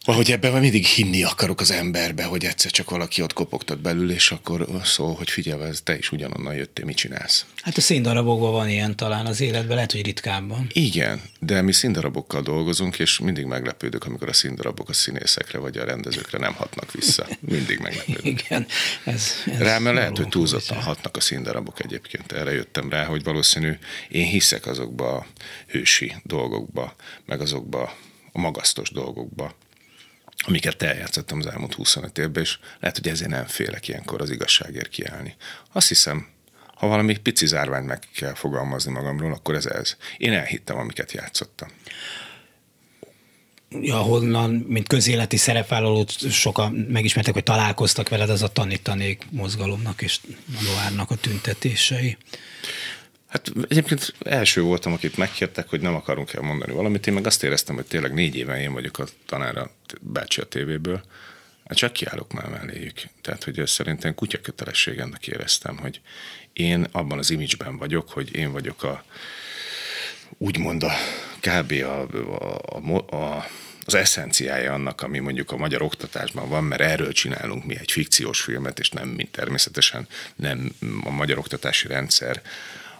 Valahogy 0.04 0.30
ebben 0.30 0.60
mindig 0.60 0.86
hinni 0.86 1.22
akarok 1.22 1.60
az 1.60 1.70
emberbe, 1.70 2.24
hogy 2.24 2.44
egyszer 2.44 2.70
csak 2.70 2.90
valaki 2.90 3.22
ott 3.22 3.32
kopogtat 3.32 3.80
belül, 3.80 4.10
és 4.10 4.30
akkor 4.30 4.66
szól, 4.82 5.14
hogy 5.14 5.30
figyelj, 5.30 5.62
ez 5.62 5.80
te 5.84 5.96
is 5.98 6.12
ugyanonnan 6.12 6.54
jöttél, 6.54 6.84
mit 6.84 6.96
csinálsz? 6.96 7.46
Hát 7.62 7.76
a 7.76 7.80
színdarabokban 7.80 8.52
van 8.52 8.68
ilyen 8.68 8.96
talán 8.96 9.26
az 9.26 9.40
életben, 9.40 9.74
lehet, 9.74 9.92
hogy 9.92 10.04
ritkábban. 10.04 10.66
Igen, 10.72 11.20
de 11.40 11.62
mi 11.62 11.72
színdarabokkal 11.72 12.42
dolgozunk, 12.42 12.98
és 12.98 13.18
mindig 13.18 13.44
meglepődök, 13.44 14.04
amikor 14.04 14.28
a 14.28 14.32
színdarabok 14.32 14.88
a 14.88 14.92
színészekre 14.92 15.58
vagy 15.58 15.78
a 15.78 15.84
rendezőkre 15.84 16.38
nem 16.38 16.54
hatnak 16.54 16.92
vissza. 16.92 17.26
Mindig 17.40 17.78
meglepődök. 17.78 18.24
Igen. 18.40 18.66
Ez, 19.04 19.30
ez 19.46 19.58
Rám 19.58 19.84
lehet, 19.94 20.16
hogy 20.16 20.28
túlzottan 20.28 20.82
hatnak 20.82 21.16
a 21.16 21.20
színdarabok 21.20 21.84
egyébként. 21.84 22.32
Erre 22.32 22.52
jöttem 22.52 22.90
rá, 22.90 23.04
hogy 23.04 23.22
valószínű 23.22 23.78
én 24.08 24.26
hiszek 24.26 24.66
azokba 24.66 25.16
a 25.16 25.26
hősi 25.66 26.14
dolgokba, 26.22 26.94
meg 27.26 27.40
azokba 27.40 27.96
a 28.32 28.40
magasztos 28.40 28.90
dolgokba, 28.90 29.54
amiket 30.36 30.82
eljátszottam 30.82 31.38
az 31.38 31.46
elmúlt 31.46 31.74
25 31.74 32.18
évben, 32.18 32.42
és 32.42 32.58
lehet, 32.80 32.96
hogy 32.96 33.08
ezért 33.08 33.30
nem 33.30 33.46
félek 33.46 33.88
ilyenkor 33.88 34.20
az 34.20 34.30
igazságért 34.30 34.88
kiállni. 34.88 35.34
Azt 35.72 35.88
hiszem, 35.88 36.26
ha 36.74 36.86
valami 36.86 37.16
pici 37.16 37.46
zárványt 37.46 37.86
meg 37.86 38.02
kell 38.14 38.34
fogalmazni 38.34 38.92
magamról, 38.92 39.32
akkor 39.32 39.54
ez 39.54 39.66
ez. 39.66 39.96
Én 40.16 40.32
elhittem, 40.32 40.78
amiket 40.78 41.12
játszottam. 41.12 41.68
Ja, 43.80 43.96
honnan, 43.96 44.50
mint 44.50 44.88
közéleti 44.88 45.36
szerepvállalót 45.36 46.30
sokan 46.30 46.72
megismertek, 46.72 47.34
hogy 47.34 47.42
találkoztak 47.42 48.08
veled, 48.08 48.30
az 48.30 48.42
a 48.42 48.48
tanítanék 48.48 49.22
mozgalomnak 49.30 50.02
és 50.02 50.20
Noárnak 50.60 51.10
a 51.10 51.14
tüntetései. 51.14 52.16
Hát 53.34 53.52
egyébként 53.68 54.14
első 54.20 54.62
voltam, 54.62 54.92
akit 54.92 55.16
megkértek, 55.16 55.68
hogy 55.68 55.80
nem 55.80 55.94
akarunk 55.94 56.32
elmondani 56.32 56.72
valamit. 56.72 57.06
Én 57.06 57.14
meg 57.14 57.26
azt 57.26 57.42
éreztem, 57.42 57.74
hogy 57.74 57.86
tényleg 57.86 58.14
négy 58.14 58.36
éven 58.36 58.58
én 58.58 58.72
vagyok 58.72 58.98
a 58.98 59.04
tanára 59.26 59.70
bácsi 60.00 60.40
a 60.40 60.44
tévéből. 60.44 61.02
Hát 61.64 61.76
csak 61.76 61.92
kiállok 61.92 62.32
már 62.32 62.48
melléjük. 62.48 63.02
Tehát, 63.20 63.44
hogy 63.44 63.62
szerintem 63.66 64.14
kutya 64.14 64.40
kötelességemnek 64.40 65.26
éreztem, 65.26 65.76
hogy 65.76 66.00
én 66.52 66.86
abban 66.92 67.18
az 67.18 67.30
imidzsben 67.30 67.76
vagyok, 67.76 68.10
hogy 68.10 68.34
én 68.34 68.52
vagyok 68.52 68.82
a 68.82 69.04
úgymond 70.38 70.82
a 70.82 70.92
kb. 71.40 71.72
A, 71.72 72.00
a, 72.10 72.80
a, 72.92 73.16
a 73.16 73.46
az 73.86 73.94
eszenciája 73.94 74.72
annak, 74.72 75.02
ami 75.02 75.18
mondjuk 75.18 75.50
a 75.50 75.56
magyar 75.56 75.82
oktatásban 75.82 76.48
van, 76.48 76.64
mert 76.64 76.80
erről 76.80 77.12
csinálunk 77.12 77.64
mi 77.64 77.76
egy 77.78 77.92
fikciós 77.92 78.40
filmet, 78.40 78.78
és 78.78 78.90
nem, 78.90 79.08
mint 79.08 79.30
természetesen 79.30 80.08
nem 80.36 80.72
a 81.04 81.10
magyar 81.10 81.38
oktatási 81.38 81.86
rendszer 81.86 82.42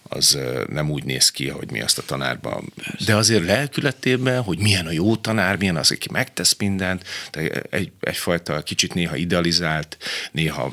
az 0.08 0.38
nem 0.68 0.90
úgy 0.90 1.04
néz 1.04 1.30
ki, 1.30 1.48
hogy 1.48 1.70
mi 1.70 1.80
azt 1.80 1.98
a 1.98 2.02
tanárban. 2.06 2.72
De 3.06 3.16
azért 3.16 3.44
lelkületében, 3.44 4.42
hogy 4.42 4.58
milyen 4.58 4.86
a 4.86 4.90
jó 4.90 5.16
tanár, 5.16 5.56
milyen 5.56 5.76
az, 5.76 5.90
aki 5.90 6.08
megtesz 6.12 6.56
mindent, 6.58 7.04
de 7.32 7.50
egy, 7.70 7.92
egyfajta 8.00 8.62
kicsit 8.62 8.94
néha 8.94 9.16
idealizált, 9.16 9.96
néha 10.32 10.72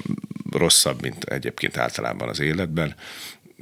rosszabb, 0.51 1.01
mint 1.01 1.23
egyébként 1.23 1.77
általában 1.77 2.29
az 2.29 2.39
életben, 2.39 2.95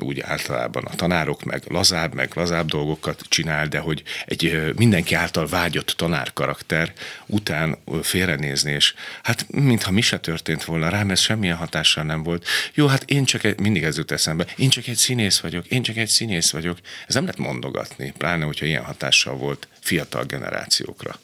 úgy 0.02 0.20
általában 0.20 0.86
a 0.86 0.96
tanárok 0.96 1.44
meg 1.44 1.64
lazább, 1.68 2.14
meg 2.14 2.32
lazább 2.36 2.68
dolgokat 2.68 3.26
csinál, 3.30 3.68
de 3.68 3.80
hogy 3.80 4.04
egy 4.26 4.74
mindenki 4.76 5.14
által 5.14 5.48
vágyott 5.48 5.94
tanár 5.98 6.34
karakter 6.34 6.94
után 7.26 7.78
félrenézni, 8.02 8.72
és 8.72 8.94
hát 9.24 9.46
mintha 9.52 9.92
mi 9.92 10.02
se 10.02 10.20
történt 10.20 10.64
volna, 10.64 10.90
rám 10.90 11.12
ez 11.12 11.20
semmilyen 11.20 11.58
hatással 11.58 12.04
nem 12.04 12.24
volt. 12.24 12.46
Jó, 12.74 12.88
hát 12.88 13.04
én 13.04 13.26
csak 13.26 13.44
egy, 13.44 13.60
mindig 13.60 13.84
ez 13.84 13.98
jut 13.98 14.12
eszembe, 14.12 14.46
én 14.58 14.70
csak 14.70 14.88
egy 14.88 14.96
színész 14.96 15.40
vagyok, 15.40 15.66
én 15.66 15.82
csak 15.82 15.98
egy 15.98 16.10
színész 16.10 16.52
vagyok. 16.52 16.78
Ez 17.08 17.14
nem 17.14 17.24
lehet 17.24 17.40
mondogatni, 17.40 18.14
pláne, 18.18 18.46
hogyha 18.46 18.66
ilyen 18.66 18.84
hatással 18.84 19.36
volt 19.36 19.68
fiatal 19.80 20.24
generációkra 20.24 21.20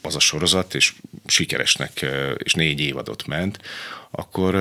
az 0.00 0.16
a 0.16 0.20
sorozat, 0.20 0.74
és 0.74 0.92
sikeresnek, 1.26 2.06
és 2.36 2.54
négy 2.54 2.80
évadot 2.80 3.26
ment, 3.26 3.58
akkor 4.10 4.54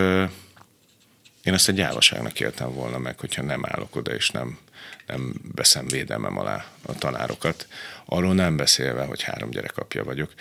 én 1.48 1.54
ezt 1.54 1.70
egy 1.70 1.76
gyávaságnak 1.76 2.40
éltem 2.40 2.74
volna 2.74 2.98
meg, 2.98 3.20
hogyha 3.20 3.42
nem 3.42 3.66
állok 3.66 3.96
oda, 3.96 4.14
és 4.14 4.30
nem, 4.30 4.58
nem 5.06 5.34
veszem 5.56 5.88
védelmem 5.88 6.38
alá 6.38 6.66
a 6.82 6.96
tanárokat. 6.96 7.68
Arról 8.06 8.34
nem 8.34 8.58
beszélve, 8.58 9.04
hogy 9.04 9.22
három 9.22 9.50
gyerek 9.50 9.78
apja 9.78 10.04
vagyok, 10.04 10.34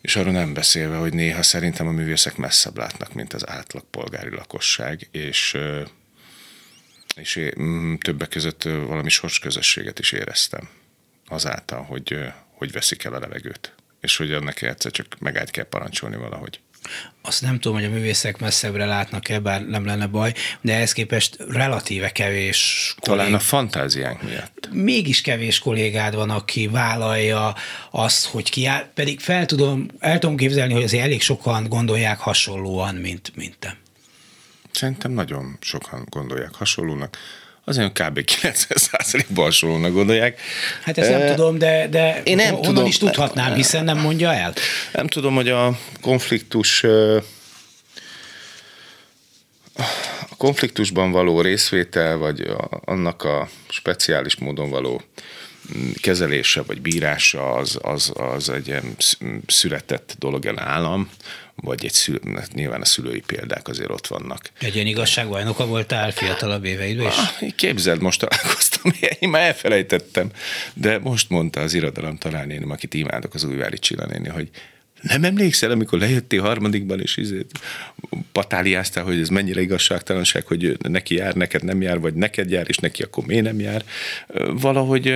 és 0.00 0.16
arról 0.16 0.32
nem 0.32 0.54
beszélve, 0.54 0.96
hogy 0.96 1.12
néha 1.12 1.42
szerintem 1.42 1.86
a 1.86 1.90
művészek 1.90 2.36
messzebb 2.36 2.76
látnak, 2.76 3.12
mint 3.12 3.32
az 3.32 3.48
átlag 3.48 3.84
polgári 3.90 4.30
lakosság, 4.30 5.08
és 5.10 5.58
és 7.16 7.36
én 7.36 7.98
többek 7.98 8.28
között 8.28 8.62
valami 8.62 9.08
sorsközösséget 9.08 9.98
is 9.98 10.12
éreztem 10.12 10.68
azáltal, 11.26 11.82
hogy, 11.82 12.18
hogy 12.50 12.72
veszik 12.72 13.04
el 13.04 13.14
a 13.14 13.18
levegőt, 13.18 13.74
és 14.00 14.16
hogy 14.16 14.32
annak 14.32 14.62
egyszer 14.62 14.90
csak 14.90 15.06
megállt 15.18 15.50
kell 15.50 15.64
parancsolni 15.64 16.16
valahogy 16.16 16.60
azt 17.22 17.42
nem 17.42 17.58
tudom, 17.60 17.76
hogy 17.76 17.86
a 17.86 17.90
művészek 17.90 18.38
messzebbre 18.38 18.84
látnak-e, 18.84 19.38
bár 19.38 19.66
nem 19.66 19.84
lenne 19.84 20.06
baj, 20.06 20.32
de 20.60 20.74
ehhez 20.74 20.92
képest 20.92 21.36
relatíve 21.48 22.10
kevés 22.10 22.94
kollég... 23.00 23.20
Talán 23.20 23.34
a 23.34 23.42
fantáziánk 23.42 24.22
miatt. 24.22 24.68
Mégis 24.72 25.20
kevés 25.20 25.58
kollégád 25.58 26.14
van, 26.14 26.30
aki 26.30 26.68
vállalja 26.68 27.54
azt, 27.90 28.26
hogy 28.26 28.50
kiáll, 28.50 28.90
pedig 28.94 29.20
fel 29.20 29.46
tudom, 29.46 29.86
el 29.98 30.18
tudom 30.18 30.36
képzelni, 30.36 30.72
hogy 30.72 30.82
azért 30.82 31.04
elég 31.04 31.22
sokan 31.22 31.68
gondolják 31.68 32.18
hasonlóan, 32.18 32.94
mint, 32.94 33.32
mint 33.36 33.58
te. 33.58 33.76
Szerintem 34.72 35.12
nagyon 35.12 35.56
sokan 35.60 36.06
gondolják 36.10 36.54
hasonlónak. 36.54 37.16
Azért 37.64 37.92
kb. 37.92 38.24
90%-ban 38.42 39.44
hasonlónak 39.44 39.92
gondolják. 39.92 40.40
Hát 40.82 40.98
ezt 40.98 41.10
nem 41.10 41.20
e, 41.20 41.34
tudom, 41.34 41.58
de, 41.58 41.88
de 41.88 42.20
én 42.24 42.36
nem 42.36 42.54
honnan 42.54 42.62
tudom, 42.62 42.86
is 42.86 42.98
tudhatnám, 42.98 43.54
hiszen 43.54 43.84
nem 43.84 43.98
mondja 43.98 44.34
el. 44.34 44.54
Nem 44.92 45.06
tudom, 45.06 45.34
hogy 45.34 45.48
a 45.48 45.78
konfliktus 46.00 46.84
a 50.30 50.36
konfliktusban 50.36 51.10
való 51.10 51.40
részvétel, 51.40 52.16
vagy 52.16 52.40
a, 52.40 52.80
annak 52.84 53.24
a 53.24 53.48
speciális 53.68 54.36
módon 54.36 54.70
való 54.70 55.02
mm, 55.76 55.90
kezelése 56.00 56.62
vagy 56.62 56.80
bírása 56.80 57.52
az, 57.52 57.78
az, 57.82 58.12
az 58.14 58.48
egy 58.48 58.66
ilyen 58.66 58.96
született 59.46 60.14
dolog 60.18 60.46
el 60.46 60.58
állam, 60.58 61.10
vagy 61.54 61.84
egy 61.84 61.92
szül, 61.92 62.20
nyilván 62.52 62.80
a 62.80 62.84
szülői 62.84 63.20
példák 63.20 63.68
azért 63.68 63.90
ott 63.90 64.06
vannak. 64.06 64.50
Egy 64.60 64.74
ilyen 64.74 64.86
igazságbajnoka 64.86 65.66
voltál 65.66 66.10
fiatalabb 66.10 66.64
éveidben 66.64 67.06
is? 67.06 67.16
Ah, 67.16 67.54
képzeld, 67.56 68.00
most 68.00 68.20
találkoztam, 68.20 68.92
én 69.20 69.28
már 69.28 69.42
elfelejtettem, 69.42 70.30
de 70.74 70.98
most 70.98 71.30
mondta 71.30 71.60
az 71.60 71.74
irodalom 71.74 72.16
talán 72.16 72.50
akit 72.70 72.94
imádok, 72.94 73.34
az 73.34 73.44
újvári 73.44 73.78
Csillanéni, 73.78 74.28
hogy 74.28 74.50
nem 75.02 75.24
emlékszel, 75.24 75.70
amikor 75.70 75.98
lejöttél 75.98 76.40
harmadikban, 76.40 77.00
és 77.00 77.16
izét 77.16 77.50
patáliáztál, 78.32 79.04
hogy 79.04 79.20
ez 79.20 79.28
mennyire 79.28 79.60
igazságtalanság, 79.60 80.46
hogy 80.46 80.76
neki 80.88 81.14
jár, 81.14 81.34
neked 81.34 81.64
nem 81.64 81.82
jár, 81.82 82.00
vagy 82.00 82.14
neked 82.14 82.50
jár, 82.50 82.64
és 82.68 82.76
neki 82.76 83.02
akkor 83.02 83.24
miért 83.24 83.44
nem 83.44 83.60
jár. 83.60 83.84
Valahogy 84.50 85.08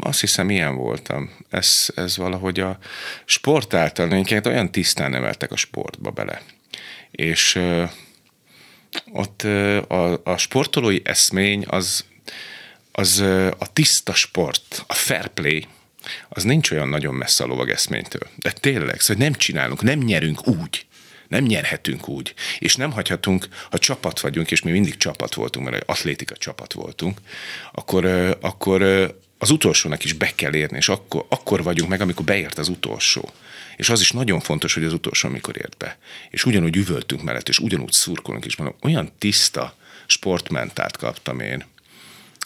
azt 0.00 0.20
hiszem, 0.20 0.50
ilyen 0.50 0.74
voltam. 0.74 1.30
Ez, 1.50 1.88
ez 1.94 2.16
valahogy 2.16 2.60
a 2.60 2.78
sport 3.24 3.74
által, 3.74 4.06
minket 4.06 4.46
olyan 4.46 4.72
tisztán 4.72 5.14
emeltek 5.14 5.52
a 5.52 5.56
sportba 5.56 6.10
bele. 6.10 6.42
És 7.10 7.60
ott 9.12 9.42
a, 9.88 10.20
a 10.24 10.36
sportolói 10.36 11.00
eszmény 11.04 11.64
az, 11.68 12.04
az 12.92 13.20
a 13.58 13.72
tiszta 13.72 14.14
sport, 14.14 14.84
a 14.86 14.94
fair 14.94 15.28
play, 15.28 15.66
az 16.28 16.42
nincs 16.42 16.70
olyan 16.70 16.88
nagyon 16.88 17.14
messze 17.14 17.44
a 17.44 17.46
lovag 17.46 17.68
eszménytől. 17.68 18.28
De 18.36 18.50
tényleg, 18.50 19.00
szóval 19.00 19.22
nem 19.22 19.34
csinálunk, 19.34 19.82
nem 19.82 19.98
nyerünk 19.98 20.46
úgy. 20.46 20.86
Nem 21.28 21.44
nyerhetünk 21.44 22.08
úgy. 22.08 22.34
És 22.58 22.74
nem 22.74 22.90
hagyhatunk, 22.90 23.48
ha 23.70 23.78
csapat 23.78 24.20
vagyunk, 24.20 24.50
és 24.50 24.62
mi 24.62 24.70
mindig 24.70 24.96
csapat 24.96 25.34
voltunk, 25.34 25.70
mert 25.70 25.88
atlétika 25.88 26.36
csapat 26.36 26.72
voltunk, 26.72 27.20
akkor, 27.72 28.04
akkor 28.40 28.82
az 29.38 29.50
utolsónak 29.50 30.04
is 30.04 30.12
be 30.12 30.32
kell 30.34 30.54
érni, 30.54 30.76
és 30.76 30.88
akkor, 30.88 31.26
akkor 31.28 31.62
vagyunk 31.62 31.90
meg, 31.90 32.00
amikor 32.00 32.24
beért 32.24 32.58
az 32.58 32.68
utolsó. 32.68 33.30
És 33.76 33.90
az 33.90 34.00
is 34.00 34.10
nagyon 34.10 34.40
fontos, 34.40 34.74
hogy 34.74 34.84
az 34.84 34.92
utolsó, 34.92 35.28
amikor 35.28 35.56
ért 35.56 35.76
be. 35.76 35.98
És 36.30 36.44
ugyanúgy 36.44 36.76
üvöltünk 36.76 37.22
mellett, 37.22 37.48
és 37.48 37.58
ugyanúgy 37.58 37.92
szurkolunk 37.92 38.44
is. 38.44 38.56
Mondom, 38.56 38.76
olyan 38.82 39.12
tiszta 39.18 39.76
sportmentált 40.06 40.96
kaptam 40.96 41.40
én, 41.40 41.64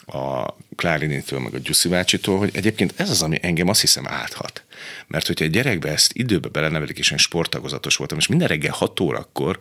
a 0.05 0.55
Klárinitől, 0.75 1.39
meg 1.39 1.53
a 1.53 1.57
Gyuszi 1.57 1.89
bácsitól, 1.89 2.37
hogy 2.37 2.49
egyébként 2.53 2.93
ez 2.95 3.09
az, 3.09 3.21
ami 3.21 3.39
engem 3.41 3.67
azt 3.67 3.81
hiszem 3.81 4.07
áthat. 4.07 4.63
Mert 5.07 5.27
hogyha 5.27 5.45
egy 5.45 5.51
gyerekbe 5.51 5.89
ezt 5.89 6.13
időbe 6.13 6.47
belenevelik, 6.47 6.97
és 6.97 7.11
én 7.11 7.17
sporttagozatos 7.17 7.95
voltam, 7.95 8.17
és 8.17 8.27
minden 8.27 8.47
reggel 8.47 8.73
6 8.73 8.99
órakor, 8.99 9.57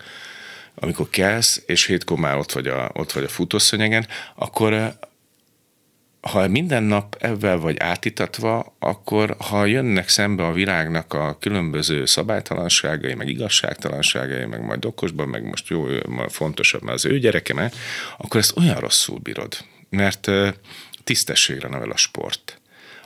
amikor 0.74 1.08
kelsz, 1.10 1.62
és 1.66 1.86
hétkor 1.86 2.18
már 2.18 2.36
ott 2.36 2.52
vagy 2.52 2.66
a, 2.66 2.90
ott 2.94 3.12
vagy 3.12 3.24
a 3.24 3.28
futószönyegen, 3.28 4.06
akkor 4.34 4.72
eh, 4.72 4.92
ha 6.20 6.48
minden 6.48 6.82
nap 6.82 7.16
ebben 7.18 7.60
vagy 7.60 7.78
átitatva, 7.78 8.76
akkor 8.78 9.36
ha 9.38 9.64
jönnek 9.64 10.08
szembe 10.08 10.46
a 10.46 10.52
világnak 10.52 11.12
a 11.12 11.36
különböző 11.40 12.04
szabálytalanságai, 12.04 13.14
meg 13.14 13.28
igazságtalanságai, 13.28 14.44
meg 14.44 14.64
majd 14.64 14.84
okosban, 14.84 15.28
meg 15.28 15.44
most 15.44 15.68
jó, 15.68 15.86
fontosabb, 16.28 16.82
mert 16.82 16.96
az 16.96 17.04
ő 17.04 17.18
gyerekeme, 17.18 17.70
akkor 18.18 18.40
ezt 18.40 18.56
olyan 18.56 18.80
rosszul 18.80 19.18
bírod 19.18 19.56
mert 19.94 20.30
tisztességre 21.04 21.68
nevel 21.68 21.90
a 21.90 21.96
sport. 21.96 22.58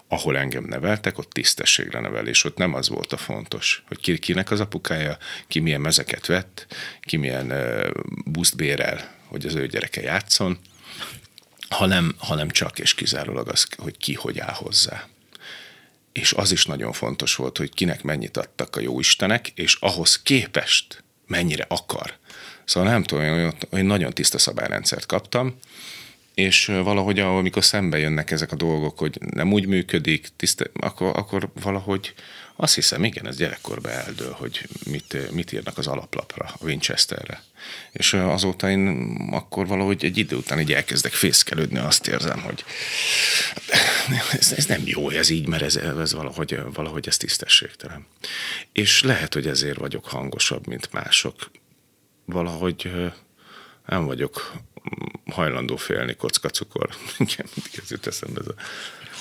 Ahol 0.08 0.38
engem 0.38 0.64
neveltek, 0.64 1.18
ott 1.18 1.30
tisztességre 1.30 2.00
nevel, 2.00 2.26
és 2.26 2.44
ott 2.44 2.56
nem 2.56 2.74
az 2.74 2.88
volt 2.88 3.12
a 3.12 3.16
fontos, 3.16 3.82
hogy 3.88 4.00
ki, 4.00 4.18
kinek 4.18 4.50
az 4.50 4.60
apukája, 4.60 5.18
ki 5.46 5.58
milyen 5.60 5.80
mezeket 5.80 6.26
vett, 6.26 6.66
ki 7.00 7.16
milyen 7.16 7.52
buszt 8.24 8.56
bérel, 8.56 9.14
hogy 9.26 9.46
az 9.46 9.54
ő 9.54 9.66
gyereke 9.66 10.00
játszon, 10.00 10.58
hanem, 11.68 12.14
hanem 12.18 12.50
csak 12.50 12.78
és 12.78 12.94
kizárólag 12.94 13.48
az, 13.48 13.66
hogy 13.76 13.96
ki 13.96 14.14
hogy 14.14 14.38
áll 14.38 14.54
hozzá. 14.54 15.08
És 16.12 16.32
az 16.32 16.52
is 16.52 16.64
nagyon 16.64 16.92
fontos 16.92 17.34
volt, 17.34 17.58
hogy 17.58 17.74
kinek 17.74 18.02
mennyit 18.02 18.36
adtak 18.36 18.76
a 18.76 18.80
jó 18.80 18.98
istenek, 18.98 19.48
és 19.48 19.74
ahhoz 19.74 20.22
képest 20.22 21.04
mennyire 21.26 21.64
akar. 21.68 22.16
Szóval 22.64 22.90
nem 22.90 23.02
tudom, 23.02 23.24
én, 23.24 23.52
én 23.70 23.84
nagyon 23.84 24.12
tiszta 24.12 24.38
szabályrendszert 24.38 25.06
kaptam, 25.06 25.58
és 26.38 26.66
valahogy 26.66 27.18
amikor 27.18 27.64
szembe 27.64 27.98
jönnek 27.98 28.30
ezek 28.30 28.52
a 28.52 28.56
dolgok, 28.56 28.98
hogy 28.98 29.18
nem 29.34 29.52
úgy 29.52 29.66
működik, 29.66 30.28
tiszte, 30.36 30.70
akkor, 30.72 31.16
akkor 31.16 31.50
valahogy 31.62 32.14
azt 32.56 32.74
hiszem, 32.74 33.04
igen, 33.04 33.26
ez 33.26 33.36
gyerekkorban 33.36 33.92
eldől, 33.92 34.32
hogy 34.32 34.68
mit, 34.84 35.32
mit 35.32 35.52
írnak 35.52 35.78
az 35.78 35.86
alaplapra, 35.86 36.44
a 36.44 36.64
Winchesterre. 36.64 37.42
És 37.92 38.12
azóta 38.12 38.70
én 38.70 38.88
akkor 39.30 39.66
valahogy 39.66 40.04
egy 40.04 40.18
idő 40.18 40.36
után 40.36 40.60
így 40.60 40.72
elkezdek 40.72 41.12
fészkelődni, 41.12 41.78
azt 41.78 42.08
érzem, 42.08 42.40
hogy 42.40 42.64
ez, 44.38 44.52
ez 44.52 44.66
nem 44.66 44.82
jó, 44.84 45.10
ez 45.10 45.30
így, 45.30 45.46
mert 45.46 45.62
ez, 45.62 45.76
ez 45.76 46.14
valahogy, 46.14 46.58
valahogy 46.72 47.08
ez 47.08 47.16
tisztességtelen. 47.16 48.06
És 48.72 49.02
lehet, 49.02 49.34
hogy 49.34 49.46
ezért 49.46 49.78
vagyok 49.78 50.06
hangosabb, 50.06 50.66
mint 50.66 50.92
mások. 50.92 51.50
Valahogy 52.24 52.90
nem 53.88 54.06
vagyok 54.06 54.52
hajlandó 55.30 55.76
félni 55.76 56.14
kockacukor. 56.14 56.88
Igen, 57.18 57.46
mindig 57.54 57.80
ez 57.82 57.90
jut 57.90 58.06
eszembe. 58.06 58.40
Ez 58.40 58.46
a, 58.46 58.54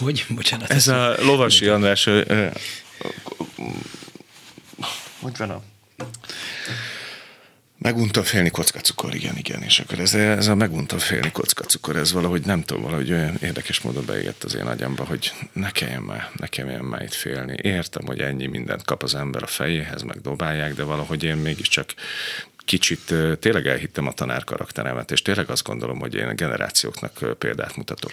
hogy? 0.03 0.25
Bocsánat. 0.29 0.69
Ez 0.69 0.87
a 0.87 1.15
Lovasi 1.23 1.67
András, 1.67 2.03
hogy 5.19 5.37
van 5.37 5.49
a... 5.49 5.61
Megunta 7.79 8.23
félni 8.23 8.49
kockacukor, 8.49 9.15
igen, 9.15 9.37
igen, 9.37 9.61
és 9.61 9.79
akkor 9.79 9.99
ez, 9.99 10.13
ez 10.13 10.47
a 10.47 10.55
megunta 10.55 10.99
félni 10.99 11.31
kockacukor, 11.31 11.95
ez 11.95 12.11
valahogy 12.11 12.45
nem 12.45 12.63
tudom, 12.63 12.83
valahogy 12.83 13.11
olyan 13.11 13.37
érdekes 13.41 13.81
módon 13.81 14.05
beégett 14.05 14.43
az 14.43 14.55
én 14.55 14.65
agyamba, 14.65 15.05
hogy 15.05 15.31
ne 15.53 15.71
kelljen 15.71 16.01
már, 16.01 16.31
ne 16.35 16.47
kelljen 16.47 16.83
már 16.83 17.01
itt 17.01 17.13
félni. 17.13 17.55
Értem, 17.61 18.05
hogy 18.05 18.19
ennyi 18.19 18.45
mindent 18.45 18.85
kap 18.85 19.03
az 19.03 19.15
ember 19.15 19.43
a 19.43 19.47
fejéhez, 19.47 20.01
meg 20.01 20.21
dobálják, 20.21 20.73
de 20.73 20.83
valahogy 20.83 21.23
én 21.23 21.35
mégiscsak 21.35 21.93
kicsit 22.67 23.13
tényleg 23.39 23.67
elhittem 23.67 24.07
a 24.07 24.11
tanár 24.11 24.43
karakteremet, 24.43 25.11
és 25.11 25.21
tényleg 25.21 25.49
azt 25.49 25.63
gondolom, 25.63 25.99
hogy 25.99 26.15
én 26.15 26.27
a 26.27 26.33
generációknak 26.33 27.35
példát 27.37 27.75
mutatok. 27.75 28.11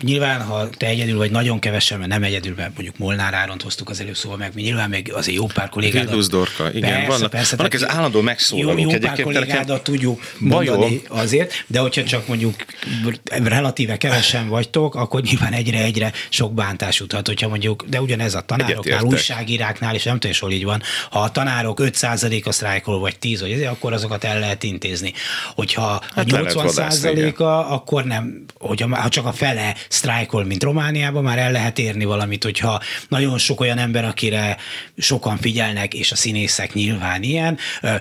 Nyilván, 0.00 0.42
ha 0.42 0.68
te 0.70 0.86
egyedül 0.86 1.16
vagy 1.16 1.30
nagyon 1.30 1.58
kevesen, 1.58 1.98
mert 1.98 2.10
nem 2.10 2.22
egyedül, 2.22 2.54
mert 2.56 2.74
mondjuk 2.74 2.98
Molnár 2.98 3.34
Áront 3.34 3.62
hoztuk 3.62 3.88
az 3.88 4.00
előbb 4.00 4.16
szóval 4.16 4.38
meg, 4.38 4.54
mi 4.54 4.62
nyilván 4.62 4.88
még 4.88 5.12
azért 5.12 5.36
jó 5.36 5.46
pár 5.46 5.68
kollégádat. 5.68 6.08
Vildusz 6.08 6.28
Dorka, 6.28 6.72
igen, 6.72 6.90
persze, 6.90 7.06
vannak, 7.06 7.30
persze, 7.30 7.56
vannak 7.56 7.74
ez 7.74 7.88
állandó 7.88 8.20
megszólalók. 8.20 8.80
Jó, 8.80 8.90
jó 8.90 8.98
pár 8.98 9.22
kollégádat 9.22 9.82
tudjuk 9.82 10.20
mondani 10.38 11.02
azért, 11.08 11.64
de 11.66 11.78
hogyha 11.78 12.04
csak 12.04 12.26
mondjuk 12.26 12.54
relatíve 13.42 13.96
kevesen 13.96 14.48
vagytok, 14.48 14.94
akkor 14.94 15.22
nyilván 15.22 15.52
egyre-egyre 15.52 16.12
sok 16.28 16.54
bántás 16.54 16.98
juthat, 16.98 17.26
hogyha 17.26 17.48
mondjuk, 17.48 17.84
de 17.88 18.00
ugyanez 18.00 18.34
a 18.34 18.40
tanároknál, 18.40 19.02
újságíráknál, 19.02 19.94
és 19.94 20.02
nem 20.02 20.18
tudom, 20.18 20.36
hol 20.40 20.52
így 20.52 20.64
van, 20.64 20.82
ha 21.10 21.20
a 21.20 21.30
tanárok 21.30 21.80
5%-a 21.82 22.52
sztrájkol, 22.52 22.98
vagy 22.98 23.18
10, 23.20 23.40
vagy 23.40 23.50
ezért, 23.50 23.70
akkor 23.70 23.92
azokat 23.92 24.24
el 24.24 24.38
lehet 24.38 24.62
intézni. 24.62 25.12
Hogyha 25.54 26.02
hát 26.14 26.32
a 26.32 26.38
80%-a, 26.38 27.72
akkor 27.72 28.04
nem, 28.04 28.44
hogyha 28.58 28.96
ha 28.96 29.08
csak 29.08 29.26
a 29.26 29.32
fele 29.32 29.74
sztrájkol, 29.88 30.44
mint 30.44 30.62
Romániában, 30.62 31.22
már 31.22 31.38
el 31.38 31.52
lehet 31.52 31.78
érni 31.78 32.04
valamit, 32.04 32.44
hogyha 32.44 32.80
nagyon 33.08 33.38
sok 33.38 33.60
olyan 33.60 33.78
ember, 33.78 34.04
akire 34.04 34.56
sokan 34.96 35.36
figyelnek, 35.36 35.94
és 35.94 36.12
a 36.12 36.16
színészek 36.16 36.72
nyilván 36.72 37.22
ilyen, 37.22 37.58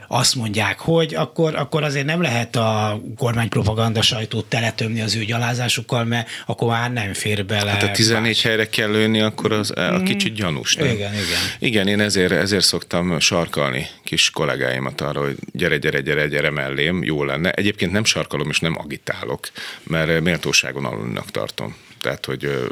azt 0.08 0.36
mondják, 0.36 0.80
hogy 0.80 1.16
akkor, 1.16 1.56
akkor 1.56 1.84
azért 1.84 2.06
nem 2.06 2.22
lehet 2.22 2.56
a 2.56 3.02
kormánypropaganda 3.18 4.02
sajtót 4.02 4.46
teletömni 4.46 5.02
az 5.02 5.16
ő 5.16 5.24
gyalázásukkal, 5.24 6.04
mert 6.04 6.30
akkor 6.46 6.68
már 6.68 6.92
nem 6.92 7.14
fér 7.14 7.46
bele. 7.46 7.72
Hát 7.72 7.84
a 7.84 7.92
14 7.92 8.28
más. 8.28 8.42
helyre 8.42 8.70
kell 8.70 8.92
lőni, 8.92 9.22
akkor 9.22 9.52
az 9.52 9.72
a 9.76 10.00
mm. 10.00 10.04
kicsit 10.04 10.34
gyanús. 10.34 10.76
Nem? 10.76 10.86
Igen, 10.86 11.14
igen. 11.14 11.40
Igen, 11.60 11.88
én 11.88 12.00
ezért, 12.00 12.32
ezért 12.32 12.66
szoktam 12.66 13.20
sarkalni 13.20 13.88
kis 14.04 14.30
kollégáimat 14.30 15.02
arra, 15.10 15.22
hogy 15.22 15.38
gyere, 15.52 15.78
gyere, 15.78 16.02
gyere, 16.02 16.28
gyere 16.28 16.50
mellém, 16.50 17.04
jó 17.04 17.24
lenne. 17.24 17.52
Egyébként 17.52 17.92
nem 17.92 18.04
sarkalom 18.04 18.50
és 18.50 18.60
nem 18.60 18.78
agitálok, 18.78 19.48
mert 19.84 20.22
méltóságon 20.22 20.86
alulnak 20.86 21.32
tartom. 21.32 21.76
Tehát, 22.02 22.26
hogy 22.26 22.70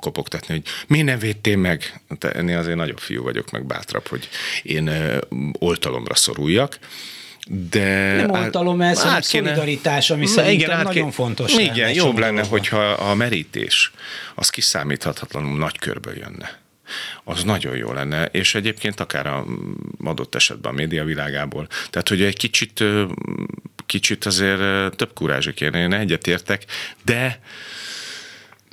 kopogtatni, 0.00 0.54
hogy 0.54 0.62
mi 0.86 1.02
nem 1.02 1.18
védtél 1.18 1.56
meg? 1.56 2.00
Ennél 2.20 2.58
azért 2.58 2.76
nagyobb 2.76 2.98
fiú 2.98 3.22
vagyok, 3.22 3.50
meg 3.50 3.64
bátrabb, 3.64 4.06
hogy 4.06 4.28
én 4.62 4.90
oltalomra 5.58 6.14
szoruljak. 6.14 6.78
De 7.70 8.14
nem 8.14 8.30
oltalom, 8.30 8.80
ez 8.80 9.04
a 9.04 9.22
szolidaritás, 9.22 10.10
ami 10.10 10.26
szerintem 10.26 10.54
igen, 10.54 10.76
nagyon 10.76 10.92
kéne, 10.92 11.10
fontos. 11.10 11.52
Igen, 11.52 11.92
jobb 11.92 12.18
lenne, 12.18 12.44
hogyha 12.44 12.90
a 12.90 13.14
merítés 13.14 13.92
az 14.34 14.50
kiszámíthatatlanul 14.50 15.58
nagy 15.58 15.78
körből 15.78 16.16
jönne 16.16 16.61
az 17.24 17.44
nagyon 17.44 17.76
jó 17.76 17.92
lenne, 17.92 18.24
és 18.24 18.54
egyébként 18.54 19.00
akár 19.00 19.26
a 19.26 19.46
adott 20.04 20.34
esetben 20.34 20.72
a 20.72 20.74
média 20.74 21.04
világából. 21.04 21.66
Tehát, 21.90 22.08
hogy 22.08 22.22
egy 22.22 22.36
kicsit 22.36 22.84
kicsit 23.86 24.24
azért 24.24 24.96
több 24.96 25.12
kurázsik 25.14 25.54
kéne, 25.54 25.78
én 25.78 25.92
egyetértek, 25.92 26.64
de 27.04 27.40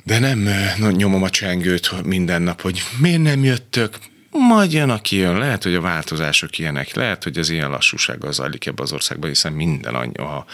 de 0.04 0.18
nem 0.18 0.48
nyomom 0.90 1.22
a 1.22 1.30
csengőt 1.30 2.04
minden 2.04 2.42
nap, 2.42 2.60
hogy 2.60 2.82
miért 2.98 3.22
nem 3.22 3.44
jöttök, 3.44 3.98
majd 4.30 4.72
jön, 4.72 4.90
aki 4.90 5.16
jön. 5.16 5.38
Lehet, 5.38 5.62
hogy 5.62 5.74
a 5.74 5.80
változások 5.80 6.58
ilyenek, 6.58 6.94
lehet, 6.94 7.22
hogy 7.22 7.38
az 7.38 7.50
ilyen 7.50 7.70
lassúsággal 7.70 8.32
zajlik 8.32 8.66
ebbe 8.66 8.82
az 8.82 8.92
országban, 8.92 9.28
hiszen 9.28 9.52
minden 9.52 9.94
annyi, 9.94 10.14
a, 10.14 10.46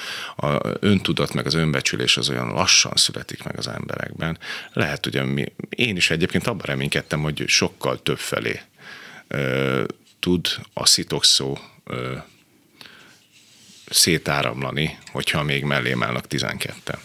a 0.47 0.61
öntudat 0.81 1.33
meg 1.35 1.47
az 1.47 1.55
önbecsülés 1.55 2.17
az 2.17 2.29
olyan 2.29 2.49
lassan 2.49 2.93
születik 2.95 3.43
meg 3.43 3.59
az 3.59 3.69
emberekben. 3.69 4.39
Lehet, 4.73 5.05
hogy 5.05 5.25
mi, 5.25 5.53
én 5.69 5.97
is 5.97 6.11
egyébként 6.11 6.47
abban 6.47 6.67
reménykedtem, 6.67 7.21
hogy 7.21 7.45
sokkal 7.47 8.03
több 8.03 8.19
felé 8.19 8.61
ö, 9.29 9.85
tud 10.19 10.49
a 10.73 10.87
szitokszó 10.87 11.59
ö, 11.85 12.17
szétáramlani, 13.91 14.99
hogyha 15.13 15.43
még 15.43 15.65
mellém 15.65 16.03
állnak 16.03 16.27
12 16.27 16.99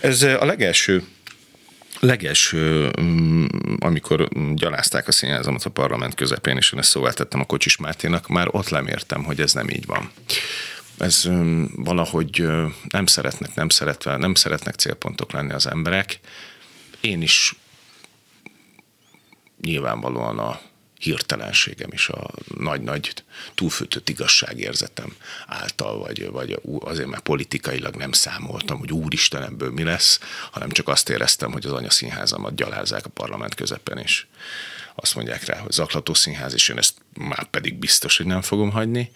Ez 0.00 0.22
a 0.22 0.44
legelső 0.44 1.04
leges, 2.04 2.54
mm, 3.00 3.44
amikor 3.78 4.28
gyalázták 4.54 5.08
a 5.08 5.12
színházamat 5.12 5.64
a 5.64 5.70
parlament 5.70 6.14
közepén, 6.14 6.56
és 6.56 6.72
én 6.72 6.78
ezt 6.78 6.90
szóval 6.90 7.12
tettem 7.12 7.40
a 7.40 7.44
Kocsis 7.44 7.76
Máténak, 7.76 8.28
már 8.28 8.48
ott 8.50 8.68
lemértem, 8.68 9.24
hogy 9.24 9.40
ez 9.40 9.52
nem 9.52 9.68
így 9.68 9.86
van. 9.86 10.10
Ez 10.98 11.28
valahogy 11.74 12.46
nem 12.88 13.06
szeretnek, 13.06 13.54
nem 13.54 13.68
szeretve, 13.68 14.16
nem 14.16 14.34
szeretnek 14.34 14.74
célpontok 14.74 15.32
lenni 15.32 15.52
az 15.52 15.66
emberek. 15.66 16.20
Én 17.00 17.22
is 17.22 17.54
nyilvánvalóan 19.60 20.38
a 20.38 20.60
hirtelenségem 21.02 21.92
is 21.92 22.08
a 22.08 22.30
nagy-nagy 22.58 23.12
túlfűtött 23.54 24.08
igazságérzetem 24.08 25.14
által, 25.46 25.98
vagy, 25.98 26.30
vagy 26.30 26.60
azért 26.80 27.08
mert 27.08 27.22
politikailag 27.22 27.94
nem 27.94 28.12
számoltam, 28.12 28.78
hogy 28.78 28.92
úristen 28.92 29.42
ebből 29.42 29.70
mi 29.70 29.82
lesz, 29.82 30.20
hanem 30.50 30.70
csak 30.70 30.88
azt 30.88 31.08
éreztem, 31.08 31.52
hogy 31.52 31.66
az 31.66 31.72
anyaszínházamat 31.72 32.54
gyalázzák 32.54 33.04
a 33.04 33.08
parlament 33.08 33.54
közepén, 33.54 33.96
és 33.96 34.26
azt 34.94 35.14
mondják 35.14 35.44
rá, 35.44 35.58
hogy 35.58 35.72
zaklató 35.72 36.14
színház, 36.14 36.54
és 36.54 36.68
én 36.68 36.78
ezt 36.78 36.94
már 37.14 37.44
pedig 37.44 37.74
biztos, 37.74 38.16
hogy 38.16 38.26
nem 38.26 38.42
fogom 38.42 38.70
hagyni. 38.70 39.12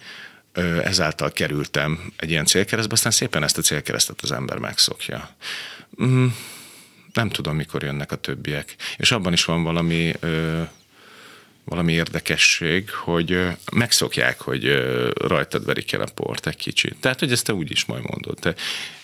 Ezáltal 0.82 1.32
kerültem 1.32 2.12
egy 2.16 2.30
ilyen 2.30 2.46
célkeresztbe, 2.46 2.94
aztán 2.94 3.12
szépen 3.12 3.42
ezt 3.42 3.58
a 3.58 3.62
célkeresztet 3.62 4.20
az 4.22 4.32
ember 4.32 4.58
megszokja. 4.58 5.36
Mm, 6.02 6.26
nem 7.12 7.28
tudom, 7.28 7.56
mikor 7.56 7.82
jönnek 7.82 8.12
a 8.12 8.16
többiek. 8.16 8.76
És 8.96 9.12
abban 9.12 9.32
is 9.32 9.44
van 9.44 9.62
valami 9.62 10.14
valami 11.68 11.92
érdekesség, 11.92 12.90
hogy 12.90 13.46
megszokják, 13.72 14.40
hogy 14.40 14.64
rajtad 15.14 15.64
verik 15.64 15.92
el 15.92 16.00
a 16.00 16.08
port 16.14 16.46
egy 16.46 16.56
kicsit. 16.56 16.96
Tehát, 17.00 17.18
hogy 17.18 17.32
ezt 17.32 17.44
te 17.44 17.52
úgy 17.52 17.70
is 17.70 17.84
majd 17.84 18.02
mondod. 18.02 18.38
Te. 18.40 18.54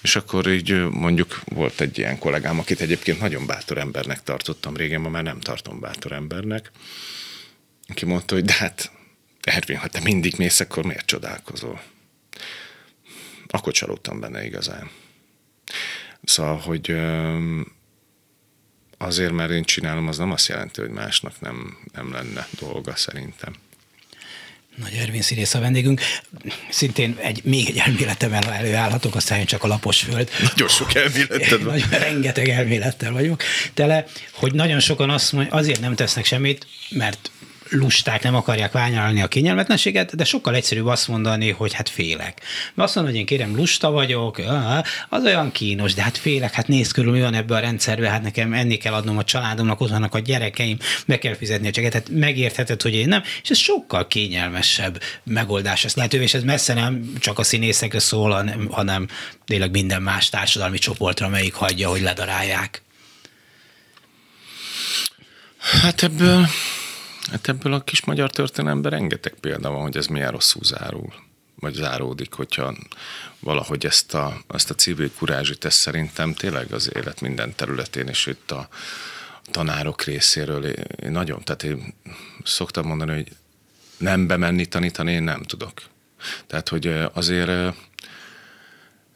És 0.03 0.17
akkor 0.17 0.47
így 0.47 0.89
mondjuk 0.91 1.41
volt 1.45 1.81
egy 1.81 1.99
ilyen 1.99 2.19
kollégám, 2.19 2.59
akit 2.59 2.81
egyébként 2.81 3.21
nagyon 3.21 3.47
bátor 3.47 3.79
embernek 3.79 4.23
tartottam 4.23 4.77
régen, 4.77 5.01
ma 5.01 5.09
már 5.09 5.23
nem 5.23 5.41
tartom 5.41 5.81
bátor 5.81 6.13
embernek, 6.13 6.71
aki 7.89 8.05
mondta, 8.05 8.35
hogy 8.35 8.45
de 8.45 8.53
hát 8.53 8.91
Ervin, 9.43 9.77
ha 9.77 9.89
te 9.89 10.01
mindig 10.01 10.35
mész, 10.39 10.61
akkor 10.61 10.85
miért 10.85 11.07
csodálkozol? 11.07 11.83
Akkor 13.47 13.73
csalódtam 13.73 14.21
benne 14.21 14.45
igazán. 14.45 14.91
Szóval, 16.25 16.57
hogy 16.57 16.97
azért, 19.03 19.33
mert 19.33 19.51
én 19.51 19.65
csinálom, 19.65 20.09
az 20.09 20.19
nem 20.19 20.31
azt 20.31 20.49
jelenti, 20.49 20.81
hogy 20.81 20.91
másnak 20.91 21.41
nem, 21.41 21.77
nem 21.93 22.13
lenne 22.13 22.47
dolga 22.61 22.97
szerintem. 22.97 23.53
Nagy 24.77 24.95
Ervin 24.95 25.23
színész 25.23 25.55
a 25.55 25.61
vendégünk. 25.61 26.01
Szintén 26.71 27.17
egy, 27.21 27.41
még 27.45 27.69
egy 27.69 27.77
elméletem 27.77 28.33
el, 28.33 28.53
előállhatok, 28.53 29.15
aztán 29.15 29.39
én 29.39 29.47
csak 29.47 29.65
a 29.65 29.67
lapos 29.67 30.01
föld. 30.01 30.31
Nagyon 30.43 30.69
sok 30.69 30.95
elméleted 30.95 31.63
van. 31.63 31.79
rengeteg 31.91 32.49
elmélettel 32.49 33.13
vagyok 33.13 33.43
tele, 33.75 34.05
hogy 34.33 34.55
nagyon 34.55 34.81
sokan 34.81 35.11
azt 35.11 35.33
mondja, 35.33 35.55
azért 35.55 35.81
nem 35.81 35.95
tesznek 35.95 36.25
semmit, 36.25 36.67
mert 36.91 37.31
lusták 37.73 38.23
nem 38.23 38.35
akarják 38.35 38.73
ványalni 38.73 39.23
a 39.23 39.29
kényelmetlenséget, 39.29 40.17
de 40.17 40.25
sokkal 40.25 40.55
egyszerűbb 40.55 40.87
azt 40.87 41.09
mondani, 41.09 41.51
hogy 41.51 41.73
hát 41.73 41.89
félek. 41.89 42.41
Mert 42.75 42.89
azt 42.89 42.95
mondom, 42.95 43.13
hogy 43.13 43.21
én 43.21 43.27
kérem, 43.27 43.57
lusta 43.57 43.91
vagyok, 43.91 44.41
az 45.09 45.25
olyan 45.25 45.53
kínos, 45.53 45.95
de 45.95 46.03
hát 46.03 46.19
félek, 46.19 46.53
hát 46.53 46.69
nézd 46.69 46.93
körül, 46.93 47.13
mi 47.13 47.21
van 47.21 47.35
ebbe 47.35 47.55
a 47.55 47.59
rendszerbe, 47.59 48.09
hát 48.09 48.23
nekem 48.23 48.53
enni 48.53 48.77
kell 48.77 48.93
adnom 48.93 49.19
a 49.19 49.25
családomnak, 49.25 49.81
ott 49.81 49.91
vannak 49.91 50.15
a 50.15 50.19
gyerekeim, 50.19 50.79
meg 51.07 51.19
kell 51.19 51.35
fizetni 51.35 51.69
a 51.69 51.71
cseget, 51.71 51.93
hát 51.93 52.09
megértheted, 52.09 52.83
hogy 52.83 52.95
én 52.95 53.09
nem, 53.09 53.23
és 53.43 53.51
ez 53.51 53.59
sokkal 53.59 54.07
kényelmesebb 54.07 55.03
megoldás 55.25 55.85
ezt 55.85 55.97
lehetővé, 55.97 56.23
és 56.23 56.35
ez 56.35 56.43
messze 56.43 56.75
nem 56.75 57.13
csak 57.19 57.39
a 57.39 57.43
színészekre 57.43 57.99
szól, 57.99 58.51
hanem 58.71 59.09
tényleg 59.45 59.71
minden 59.71 60.03
más 60.03 60.29
társadalmi 60.29 60.79
csoportra, 60.79 61.29
melyik 61.29 61.55
hagyja, 61.55 61.89
hogy 61.89 62.01
ledarálják. 62.01 62.83
Hát 65.59 66.03
ebből 66.03 66.47
Hát 67.33 67.49
ebből 67.49 67.73
a 67.73 67.85
kis 67.85 68.05
magyar 68.05 68.31
történelemben 68.31 68.91
rengeteg 68.91 69.35
példa 69.41 69.71
van, 69.71 69.83
hogy 69.83 69.97
ez 69.97 70.07
milyen 70.07 70.31
rosszul 70.31 70.65
zárul, 70.65 71.13
vagy 71.55 71.75
záródik, 71.75 72.33
hogyha 72.33 72.75
valahogy 73.41 73.87
ezt 73.87 74.15
a, 74.15 74.41
ezt 74.49 74.71
a 74.71 74.75
civil 74.75 75.11
kurázsit, 75.13 75.65
ez 75.65 75.75
szerintem 75.75 76.35
tényleg 76.35 76.73
az 76.73 76.91
élet 76.95 77.21
minden 77.21 77.55
területén, 77.55 78.07
és 78.07 78.27
itt 78.27 78.51
a 78.51 78.69
tanárok 79.51 80.03
részéről 80.03 80.65
én 80.65 81.11
nagyon, 81.11 81.43
tehát 81.43 81.63
én 81.63 81.95
szoktam 82.45 82.87
mondani, 82.87 83.13
hogy 83.13 83.29
nem 83.97 84.27
bemenni 84.27 84.67
tanítani, 84.67 85.13
én 85.13 85.23
nem 85.23 85.43
tudok. 85.43 85.83
Tehát, 86.47 86.69
hogy 86.69 86.87
azért 87.13 87.77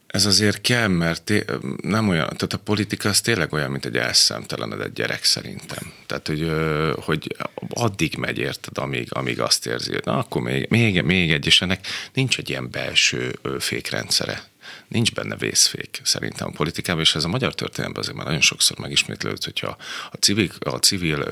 ez 0.07 0.25
azért 0.25 0.61
kell, 0.61 0.87
mert 0.87 1.33
nem 1.81 2.09
olyan, 2.09 2.25
tehát 2.25 2.53
a 2.53 2.57
politika 2.57 3.09
az 3.09 3.21
tényleg 3.21 3.53
olyan, 3.53 3.71
mint 3.71 3.85
egy 3.85 3.97
elszemtelenedett 3.97 4.93
gyerek 4.93 5.23
szerintem. 5.23 5.91
Tehát, 6.05 6.27
hogy, 6.27 6.51
hogy 6.95 7.35
addig 7.69 8.15
megy, 8.15 8.37
érted, 8.37 8.77
amíg, 8.77 9.07
amíg 9.09 9.39
azt 9.39 9.65
érzi, 9.65 9.91
hogy 9.91 10.05
na, 10.05 10.17
akkor 10.17 10.41
még, 10.41 10.65
még, 10.69 11.01
még 11.01 11.31
egy, 11.31 11.45
és 11.45 11.61
ennek 11.61 11.87
nincs 12.13 12.37
egy 12.37 12.49
ilyen 12.49 12.69
belső 12.71 13.39
fékrendszere 13.59 14.43
nincs 14.87 15.13
benne 15.13 15.35
vészfék 15.35 16.01
szerintem 16.03 16.47
a 16.47 16.55
politikában, 16.55 17.01
és 17.01 17.15
ez 17.15 17.23
a 17.23 17.27
magyar 17.27 17.55
történelemben 17.55 18.01
azért 18.01 18.17
már 18.17 18.25
nagyon 18.25 18.41
sokszor 18.41 18.77
megismétlődött, 18.77 19.43
hogyha 19.43 19.77
a 20.11 20.15
civil, 20.15 20.49
a 20.59 20.69
civil 20.69 21.27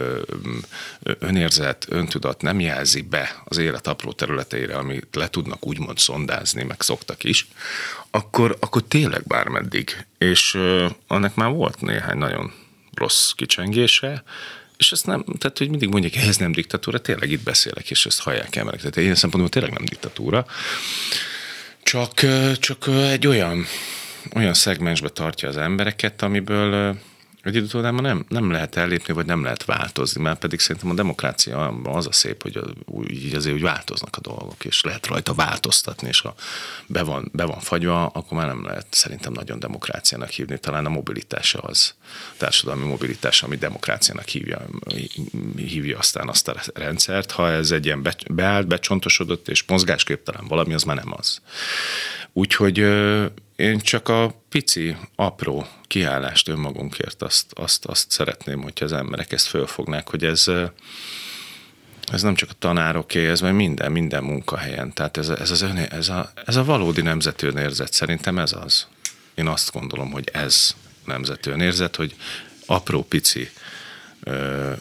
önérzet, 1.04 1.86
öntudat 1.90 2.42
nem 2.42 2.60
jelzi 2.60 3.02
be 3.02 3.42
az 3.46 3.58
élet 3.58 3.88
apró 3.88 4.12
területeire, 4.12 4.78
amit 4.78 5.08
le 5.12 5.30
tudnak 5.30 5.66
úgymond 5.66 5.98
szondázni, 5.98 6.64
meg 6.64 6.82
szoktak 6.82 7.24
is, 7.24 7.48
akkor, 8.12 8.58
akkor 8.60 8.84
tényleg 8.84 9.24
bármeddig. 9.24 10.06
És 10.18 10.58
annak 11.08 11.36
már 11.36 11.52
volt 11.52 11.82
néhány 11.82 12.18
nagyon 12.18 12.54
rossz 12.94 13.32
kicsengése, 13.32 14.24
és 14.78 14.92
ezt 14.92 15.06
nem, 15.06 15.24
tehát 15.40 15.58
hogy 15.58 15.70
mindig 15.70 15.90
mondják, 15.90 16.16
ez 16.16 16.38
nem 16.38 16.52
diktatúra, 16.52 17.00
tényleg 17.00 17.32
itt 17.32 17.44
beszélek, 17.44 17.90
és 17.90 18.06
ezt 18.06 18.22
hallják 18.22 18.56
emberek. 18.56 18.80
Tehát 18.80 18.96
ilyen 18.96 19.16
szempontból 19.16 19.52
tényleg 19.52 19.72
nem 19.72 19.86
diktatúra. 19.86 20.46
Csak, 21.86 22.14
csak 22.60 22.88
egy 22.88 23.28
olyan, 23.28 23.66
olyan 24.36 24.54
szegmensbe 24.54 25.10
tartja 25.10 25.50
az 25.50 25.58
embereket, 25.58 26.22
amiből 26.22 26.98
egy 27.46 27.56
idő 27.56 27.66
után 27.74 27.96
nem, 27.96 28.26
nem 28.30 28.52
lehet 28.52 28.76
ellépni, 28.76 29.14
vagy 29.14 29.26
nem 29.26 29.44
lehet 29.44 29.66
változni, 29.66 30.22
mert 30.22 30.40
pedig 30.40 30.60
szerintem 30.60 30.92
a 30.92 30.94
demokrácia 30.94 31.68
az 31.84 32.08
a 32.08 32.12
szép, 32.12 32.42
hogy 32.42 32.60
úgy, 32.86 33.36
azért 33.36 33.56
úgy 33.56 33.62
változnak 33.62 34.16
a 34.18 34.22
dolgok, 34.22 34.66
és 34.66 34.84
lehet 34.84 35.08
rajta 35.08 35.34
változtatni, 35.34 36.08
és 36.08 36.20
ha 36.20 36.36
be 36.88 37.04
van, 37.04 37.30
be 37.34 37.44
van 37.44 37.60
fagyva, 37.60 38.06
akkor 38.06 38.38
már 38.38 38.48
nem 38.48 38.66
lehet 38.66 38.88
szerintem 38.90 39.34
nagyon 39.34 39.60
demokráciának 39.60 40.30
hívni. 40.30 40.60
Talán 40.60 40.86
a 40.86 40.90
mobilitása 40.90 41.60
az, 41.60 41.94
a 42.04 42.36
társadalmi 42.38 42.86
mobilitása, 42.86 43.46
ami 43.46 43.56
demokráciának 43.56 44.28
hívja, 44.28 44.66
hívja 45.56 45.98
aztán 45.98 46.30
azt 46.30 46.48
a 46.48 46.56
rendszert. 46.74 47.32
Ha 47.32 47.52
ez 47.52 47.72
egy 47.72 47.86
ilyen 47.86 48.02
be, 48.02 48.16
beállt, 48.30 48.68
becsontosodott 48.68 49.48
és 49.48 49.64
mozgásképtelen 49.68 50.48
valami, 50.48 50.74
az 50.74 50.84
már 50.84 50.96
nem 50.96 51.14
az. 51.18 51.42
Úgyhogy 52.34 52.86
én 53.56 53.80
csak 53.80 54.10
a 54.10 54.42
pici, 54.50 54.96
apró 55.16 55.68
kiállást 55.88 56.48
önmagunkért 56.48 57.22
azt, 57.22 57.46
azt, 57.54 57.86
azt 57.86 58.12
szeretném, 58.12 58.62
hogyha 58.62 58.86
az 58.86 58.94
emberek 58.94 59.32
ezt 59.32 59.48
fölfognák, 59.48 60.10
hogy 60.10 60.24
ez, 60.24 60.46
ez 62.12 62.22
nem 62.22 62.36
csak 62.36 62.50
a 62.50 62.56
tanároké, 62.60 63.30
ez 63.30 63.42
meg 63.42 63.54
minden, 63.54 63.92
minden 63.92 64.24
munkahelyen. 64.24 64.94
Tehát 64.94 65.18
ez, 65.18 65.30
ez, 65.30 65.52
az 65.52 65.62
ön, 65.62 65.78
ez, 65.78 66.10
a, 66.10 66.32
ez 66.46 66.56
a 66.56 66.64
valódi 66.64 67.02
nemzeti 67.02 67.46
önérzet, 67.46 67.94
szerintem 67.94 68.40
ez 68.40 68.54
az. 68.54 68.88
Én 69.36 69.48
azt 69.48 69.72
gondolom, 69.72 70.12
hogy 70.12 70.30
ez 70.34 70.76
nemzeti 71.06 71.50
önérzet, 71.50 71.96
hogy 71.96 72.16
apró, 72.66 73.04
pici 73.04 73.50
ö, 74.24 74.72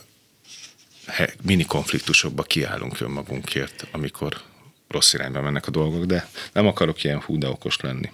mini 1.42 1.64
konfliktusokba 1.64 2.42
kiállunk 2.42 3.00
önmagunkért, 3.00 3.86
amikor 3.90 4.40
rossz 4.88 5.12
irányba 5.12 5.40
mennek 5.40 5.66
a 5.66 5.70
dolgok, 5.70 6.04
de 6.04 6.28
nem 6.52 6.66
akarok 6.66 7.04
ilyen 7.04 7.20
hú, 7.20 7.38
de 7.38 7.48
okos 7.48 7.80
lenni 7.80 8.10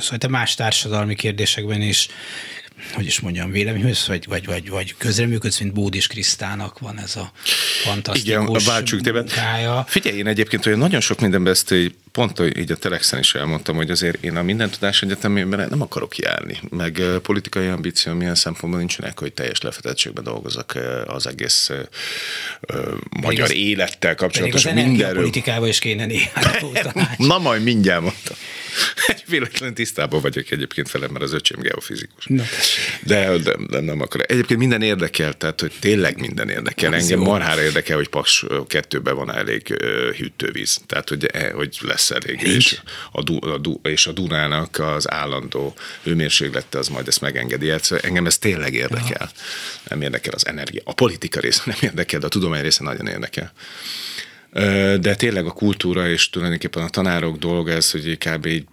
szóval 0.00 0.28
más 0.28 0.54
társadalmi 0.54 1.14
kérdésekben 1.14 1.80
is 1.80 2.08
hogy 2.92 3.06
is 3.06 3.20
mondjam, 3.20 3.50
véleményhöz, 3.50 4.06
vagy, 4.06 4.26
vagy, 4.26 4.46
vagy, 4.46 4.68
vagy 4.68 4.94
közreműködsz, 4.98 5.58
mint 5.58 5.72
Bódis 5.72 6.06
Krisztának 6.06 6.78
van 6.78 6.98
ez 6.98 7.16
a 7.16 7.32
fantasztikus 7.82 8.66
Igen, 8.66 9.14
a 9.14 9.18
munkája. 9.18 9.84
Figyelj, 9.88 10.18
én 10.18 10.26
egyébként 10.26 10.66
olyan 10.66 10.78
nagyon 10.78 11.00
sok 11.00 11.20
mindenben 11.20 11.52
ezt 11.52 11.74
pont 12.12 12.40
így 12.56 12.72
a 12.72 12.76
Telexen 12.76 13.18
is 13.18 13.34
elmondtam, 13.34 13.76
hogy 13.76 13.90
azért 13.90 14.24
én 14.24 14.36
a 14.36 14.42
Minden 14.42 14.70
Tudás 14.70 15.02
Egyetemében 15.02 15.68
nem 15.68 15.82
akarok 15.82 16.16
járni, 16.16 16.60
meg 16.68 17.02
politikai 17.22 17.66
ambíció 17.66 18.12
milyen 18.12 18.34
szempontból 18.34 18.78
nincsenek, 18.78 19.18
hogy 19.18 19.32
teljes 19.32 19.60
lefedettségben 19.60 20.24
dolgozok 20.24 20.74
az 21.06 21.26
egész 21.26 21.70
magyar 23.20 23.44
az, 23.44 23.54
élettel 23.54 24.14
kapcsolatosan 24.14 24.74
mindenről. 24.74 25.14
politikával 25.14 25.68
is 25.68 25.78
kéne 25.78 26.06
néhány 26.06 26.72
Na 27.16 27.38
majd 27.38 27.62
mindjárt 27.62 28.02
mondtam. 28.02 28.36
Egy 29.06 29.22
véletlen 29.26 29.74
tisztában 29.74 30.20
vagyok 30.20 30.50
egyébként 30.50 30.90
velem, 30.90 31.10
mert 31.10 31.24
az 31.24 31.32
öcsém 31.32 31.60
geofizikus. 31.60 32.26
Na, 32.26 32.42
de, 33.02 33.38
de, 33.38 33.56
de, 33.70 33.80
nem 33.80 34.00
akar. 34.00 34.24
Egyébként 34.26 34.58
minden 34.60 34.82
érdekel, 34.82 35.32
tehát 35.32 35.60
hogy 35.60 35.72
tényleg 35.80 36.20
minden 36.20 36.48
érdekel. 36.48 36.92
Az 36.92 37.02
Engem 37.02 37.18
jó. 37.18 37.24
marhára 37.24 37.62
érdekel, 37.62 37.96
hogy 37.96 38.08
Paks 38.08 38.44
kettőben 38.66 39.14
van 39.14 39.34
elég 39.34 39.66
hűtővíz. 40.16 40.78
Tehát, 40.86 41.08
hogy, 41.08 41.26
eh, 41.26 41.52
hogy 41.52 41.78
lesz 41.80 42.10
elég. 42.10 42.42
És 42.42 42.80
a, 43.12 43.22
du, 43.22 43.48
a, 43.48 43.58
du, 43.58 43.80
és 43.82 44.06
a 44.06 44.12
Dunának 44.12 44.78
az 44.78 45.10
állandó 45.10 45.74
hőmérséklete 46.02 46.78
az 46.78 46.88
majd 46.88 47.08
ezt 47.08 47.20
megengedi. 47.20 47.68
Hát 47.68 47.92
engem 47.92 48.26
ez 48.26 48.38
tényleg 48.38 48.74
érdekel. 48.74 49.06
Ja. 49.20 49.30
Nem 49.88 50.02
érdekel 50.02 50.32
az 50.34 50.46
energia. 50.46 50.80
A 50.84 50.92
politika 50.92 51.40
része 51.40 51.62
nem 51.64 51.76
érdekel, 51.80 52.20
de 52.20 52.26
a 52.26 52.28
tudomány 52.28 52.62
része 52.62 52.84
nagyon 52.84 53.06
érdekel. 53.06 53.52
De 55.00 55.14
tényleg 55.14 55.46
a 55.46 55.50
kultúra 55.50 56.08
és 56.08 56.30
tulajdonképpen 56.30 56.82
a 56.82 56.88
tanárok 56.88 57.38
dolga 57.38 57.72
ez, 57.72 57.90
hogy 57.90 58.18
kb. 58.18 58.46
így 58.46 58.66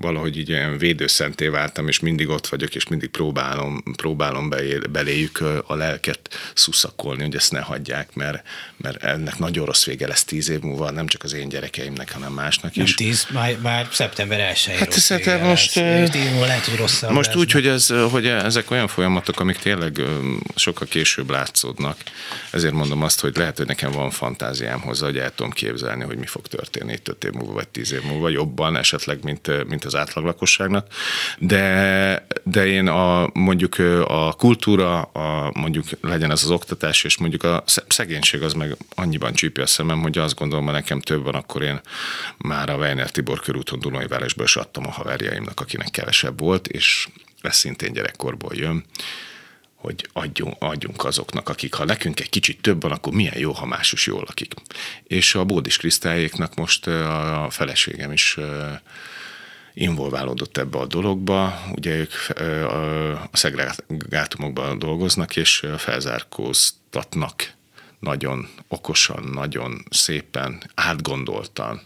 valahogy 0.00 0.38
így 0.38 0.52
olyan 0.52 0.78
védőszenté 0.78 1.46
váltam, 1.46 1.88
és 1.88 2.00
mindig 2.00 2.28
ott 2.28 2.46
vagyok, 2.46 2.74
és 2.74 2.88
mindig 2.88 3.08
próbálom, 3.08 3.82
próbálom 3.96 4.50
beléjük 4.90 5.40
a 5.66 5.74
lelket 5.74 6.28
szuszakolni, 6.54 7.22
hogy 7.22 7.34
ezt 7.34 7.52
ne 7.52 7.60
hagyják, 7.60 8.14
mert, 8.14 8.46
mert 8.76 9.02
ennek 9.02 9.38
nagyon 9.38 9.66
rossz 9.66 9.84
vége 9.84 10.06
lesz 10.06 10.24
tíz 10.24 10.48
év 10.48 10.60
múlva, 10.60 10.90
nem 10.90 11.06
csak 11.06 11.22
az 11.22 11.32
én 11.32 11.48
gyerekeimnek, 11.48 12.12
hanem 12.12 12.32
másnak 12.32 12.76
is. 12.76 12.96
Nem 12.96 13.08
tíz, 13.08 13.26
már, 13.30 13.56
már 13.62 13.88
szeptember 13.90 14.40
1 14.40 14.64
Hát 14.78 14.92
szerintem 14.92 15.40
most, 15.40 15.74
lehet, 15.74 16.64
hogy 16.64 16.78
rosszabb 16.78 17.10
Most 17.10 17.28
lesz, 17.28 17.36
úgy, 17.36 17.50
hogy, 17.50 17.66
ez, 17.66 17.86
hogy 18.10 18.26
ezek 18.26 18.70
olyan 18.70 18.88
folyamatok, 18.88 19.40
amik 19.40 19.56
tényleg 19.56 20.02
sokkal 20.54 20.86
később 20.86 21.30
látszódnak. 21.30 21.96
Ezért 22.50 22.74
mondom 22.74 23.02
azt, 23.02 23.20
hogy 23.20 23.36
lehet, 23.36 23.56
hogy 23.56 23.66
nekem 23.66 23.90
van 23.90 24.10
fantáziám 24.10 24.80
hozzá, 24.92 25.06
hogy 25.06 25.18
el 25.18 25.34
tudom 25.34 25.52
képzelni, 25.52 26.04
hogy 26.04 26.16
mi 26.16 26.26
fog 26.26 26.46
történni 26.46 26.98
5 27.04 27.24
év 27.24 27.32
múlva, 27.32 27.52
vagy 27.52 27.68
10 27.68 27.92
év 27.92 28.02
múlva, 28.02 28.28
jobban 28.28 28.76
esetleg, 28.76 29.22
mint, 29.22 29.68
mint 29.68 29.84
az 29.84 29.94
átlag 29.94 30.24
lakosságnak. 30.24 30.86
De, 31.38 32.26
de 32.42 32.66
én 32.66 32.88
a, 32.88 33.30
mondjuk 33.32 33.78
a 34.04 34.32
kultúra, 34.32 35.02
a, 35.02 35.50
mondjuk 35.54 35.86
legyen 36.00 36.30
ez 36.30 36.42
az 36.42 36.50
oktatás, 36.50 37.04
és 37.04 37.18
mondjuk 37.18 37.42
a 37.42 37.64
szegénység 37.88 38.42
az 38.42 38.52
meg 38.52 38.76
annyiban 38.94 39.32
csípi 39.32 39.60
a 39.60 39.66
szemem, 39.66 40.00
hogy 40.00 40.18
azt 40.18 40.34
gondolom, 40.34 40.64
hogy 40.64 40.74
nekem 40.74 41.00
több 41.00 41.22
van, 41.24 41.34
akkor 41.34 41.62
én 41.62 41.80
már 42.36 42.70
a 42.70 42.76
Weiner 42.76 43.10
Tibor 43.10 43.40
körúton 43.40 43.80
Dunai 43.80 44.06
Városból 44.06 44.44
is 44.44 44.56
adtam 44.56 44.86
a 44.86 44.90
haverjaimnak, 44.90 45.60
akinek 45.60 45.90
kevesebb 45.90 46.38
volt, 46.40 46.66
és 46.66 47.08
ez 47.40 47.56
szintén 47.56 47.92
gyerekkorból 47.92 48.52
jön 48.54 48.84
hogy 49.82 50.08
adjunk, 50.12 50.56
adjunk 50.58 51.04
azoknak, 51.04 51.48
akik 51.48 51.74
ha 51.74 51.84
nekünk 51.84 52.20
egy 52.20 52.28
kicsit 52.28 52.60
több 52.60 52.82
van, 52.82 52.92
akkor 52.92 53.12
milyen 53.12 53.38
jó, 53.38 53.52
ha 53.52 53.66
más 53.66 53.92
is 53.92 54.06
jól 54.06 54.22
lakik. 54.26 54.54
És 55.04 55.34
a 55.34 55.44
Bódis 55.44 55.76
Krisztályéknak 55.76 56.54
most 56.54 56.86
a 56.86 57.46
feleségem 57.50 58.12
is 58.12 58.38
involválódott 59.74 60.56
ebbe 60.56 60.78
a 60.78 60.86
dologba. 60.86 61.62
Ugye 61.74 61.96
ők 61.96 62.12
a 63.32 63.36
szegregátumokban 63.36 64.78
dolgoznak, 64.78 65.36
és 65.36 65.66
felzárkóztatnak 65.76 67.52
nagyon 67.98 68.48
okosan, 68.68 69.30
nagyon 69.34 69.84
szépen, 69.90 70.62
átgondoltan 70.74 71.82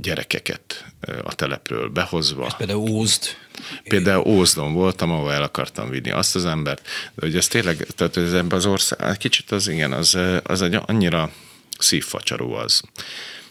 gyerekeket 0.00 0.84
a 1.22 1.34
telepről 1.34 1.88
behozva. 1.88 2.46
Ez 2.46 2.56
például 2.56 2.88
Ózd. 2.90 3.36
Például 3.82 4.26
Ózdon 4.26 4.72
voltam, 4.72 5.10
ahol 5.10 5.32
el 5.32 5.42
akartam 5.42 5.90
vinni 5.90 6.10
azt 6.10 6.34
az 6.34 6.44
embert, 6.44 6.82
de 7.14 7.26
hogy 7.26 7.36
ez 7.36 7.48
tényleg, 7.48 7.86
tehát 7.96 8.16
ez 8.16 8.32
ebben 8.32 8.58
az 8.58 8.66
ország, 8.66 9.16
kicsit 9.16 9.50
az 9.50 9.68
igen, 9.68 9.92
az, 9.92 10.18
az 10.42 10.62
egy 10.62 10.78
annyira 10.86 11.30
szívfacsaró 11.78 12.54
az. 12.54 12.82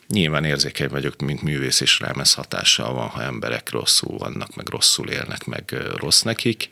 Nyilván 0.08 0.44
érzékeny 0.44 0.90
vagyok, 0.90 1.22
mint 1.22 1.42
művész, 1.42 1.80
és 1.80 2.00
rám 2.00 2.20
ez 2.20 2.34
hatással 2.34 2.94
van, 2.94 3.08
ha 3.08 3.22
emberek 3.22 3.70
rosszul 3.70 4.18
vannak, 4.18 4.56
meg 4.56 4.70
rosszul 4.70 5.10
élnek, 5.10 5.46
meg 5.46 5.76
rossz 5.96 6.22
nekik. 6.22 6.70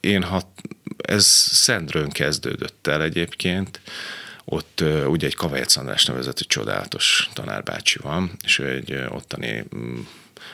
Én 0.00 0.22
hat, 0.22 0.46
ez 0.96 1.26
Szendrőn 1.50 2.10
kezdődött 2.10 2.86
el 2.86 3.02
egyébként, 3.02 3.80
ott 4.50 4.84
ugye 5.06 5.26
egy 5.26 5.34
Kavajec 5.34 5.76
András 5.76 6.04
nevezetű 6.04 6.44
csodálatos 6.46 7.28
tanárbácsi 7.32 7.98
van, 8.02 8.30
és 8.44 8.58
ő 8.58 8.68
egy 8.68 9.04
ottani 9.08 9.64
mm, 9.76 10.00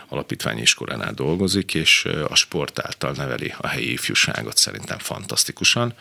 alapítványi 0.08 0.60
iskolánál 0.60 1.12
dolgozik, 1.12 1.74
és 1.74 2.04
a 2.28 2.34
sport 2.34 2.78
által 2.78 3.12
neveli 3.12 3.54
a 3.58 3.66
helyi 3.66 3.92
ifjúságot 3.92 4.56
szerintem 4.56 4.98
fantasztikusan. 4.98 5.94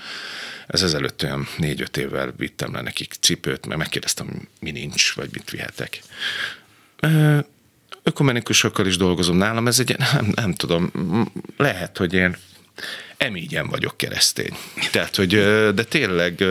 Ez 0.67 0.83
ezelőtt 0.83 1.23
olyan 1.23 1.47
négy-öt 1.57 1.97
évvel 1.97 2.33
vittem 2.37 2.73
le 2.73 2.81
nekik 2.81 3.13
cipőt, 3.19 3.65
mert 3.65 3.79
megkérdeztem, 3.79 4.47
mi 4.59 4.71
nincs, 4.71 5.13
vagy 5.13 5.29
mit 5.33 5.49
vihetek. 5.49 6.01
Ökumenikusokkal 8.03 8.85
is 8.85 8.97
dolgozom 8.97 9.37
nálam, 9.37 9.67
ez 9.67 9.79
egy, 9.79 9.97
nem, 9.97 10.31
nem 10.35 10.53
tudom, 10.53 10.91
lehet, 11.57 11.97
hogy 11.97 12.13
én 12.13 12.37
emígyen 13.17 13.67
vagyok 13.67 13.97
keresztény. 13.97 14.57
Tehát, 14.91 15.15
hogy, 15.15 15.30
de 15.74 15.84
tényleg 15.84 16.43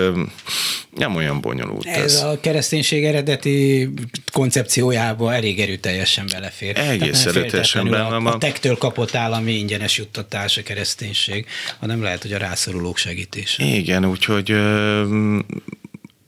nem 0.90 1.14
olyan 1.14 1.40
bonyolult 1.40 1.86
ez. 1.86 2.14
Ez 2.14 2.22
a 2.22 2.40
kereszténység 2.40 3.04
eredeti 3.04 3.90
koncepciójába 4.32 5.34
elég 5.34 5.60
erőteljesen 5.60 6.26
belefér. 6.32 6.78
Egész 6.78 7.24
erőteljesen 7.24 7.90
benne 7.90 8.02
van. 8.02 8.26
A, 8.26 8.34
a 8.34 8.38
tektől 8.38 8.76
kapott 8.76 9.14
állami 9.14 9.52
ingyenes 9.52 9.96
juttatás 9.96 10.56
a 10.56 10.62
kereszténység, 10.62 11.46
hanem 11.78 12.02
lehet, 12.02 12.22
hogy 12.22 12.32
a 12.32 12.38
rászorulók 12.38 12.96
segítése. 12.96 13.64
Igen, 13.64 14.04
úgyhogy 14.04 14.54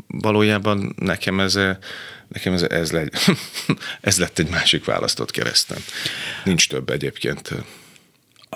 valójában 0.07 0.95
nekem 0.99 1.41
ez 1.41 1.59
Nekem 2.29 2.53
ez, 2.53 2.63
ez, 2.63 2.91
legy, 2.93 3.13
ez 4.01 4.19
lett 4.19 4.39
egy 4.39 4.49
másik 4.49 4.85
választott 4.85 5.31
keresztem. 5.31 5.79
Nincs 6.45 6.69
több 6.69 6.91
egyébként 6.91 7.51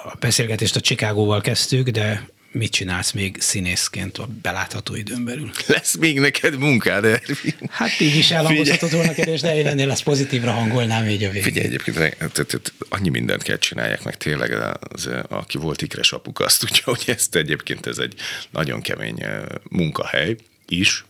a 0.04 0.16
beszélgetést 0.20 0.76
a 0.76 0.80
Chicagóval 0.80 1.40
kezdtük, 1.40 1.88
de 1.88 2.28
mit 2.52 2.72
csinálsz 2.72 3.12
még 3.12 3.36
színészként 3.40 4.18
a 4.18 4.28
belátható 4.42 4.94
időn 4.94 5.24
belül? 5.24 5.50
Lesz 5.66 5.96
még 5.96 6.20
neked 6.20 6.58
munkád, 6.58 7.04
Ervin? 7.04 7.54
Hát 7.70 8.00
így 8.00 8.16
is 8.16 8.30
elhangozhatod 8.30 8.92
volna 8.92 9.12
kérdés, 9.12 9.40
de 9.40 9.56
én 9.56 9.66
ennél 9.66 9.90
ezt 9.90 10.02
pozitívra 10.02 10.50
hangolnám 10.50 11.08
így 11.08 11.24
a 11.24 11.30
végén. 11.30 11.42
Figyelj, 11.42 11.66
egyébként 11.66 12.72
annyi 12.88 13.08
mindent 13.08 13.42
kell 13.42 13.58
csinálják, 13.58 14.02
meg 14.02 14.16
tényleg 14.16 14.52
az, 14.80 15.08
aki 15.28 15.58
volt 15.58 15.82
ikres 15.82 16.12
apuka, 16.12 16.44
azt 16.44 16.60
tudja, 16.60 16.82
hogy 16.84 17.02
ezt 17.06 17.36
egyébként 17.36 17.86
ez 17.86 17.98
egy 17.98 18.14
nagyon 18.50 18.80
kemény 18.80 19.22
eh, 19.22 19.40
munkahely 19.70 20.36
is, 20.68 21.04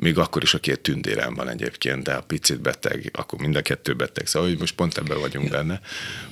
még 0.00 0.18
akkor 0.18 0.42
is 0.42 0.54
a 0.54 0.58
két 0.58 0.80
tündérem 0.80 1.34
van 1.34 1.48
egyébként, 1.48 2.02
de 2.02 2.12
a 2.12 2.22
picit 2.22 2.60
beteg, 2.60 3.10
akkor 3.12 3.38
mind 3.38 3.56
a 3.56 3.62
kettő 3.62 3.94
beteg, 3.94 4.26
szóval 4.26 4.48
hogy 4.48 4.58
most 4.58 4.74
pont 4.74 4.98
ebben 4.98 5.20
vagyunk 5.20 5.50
benne. 5.50 5.80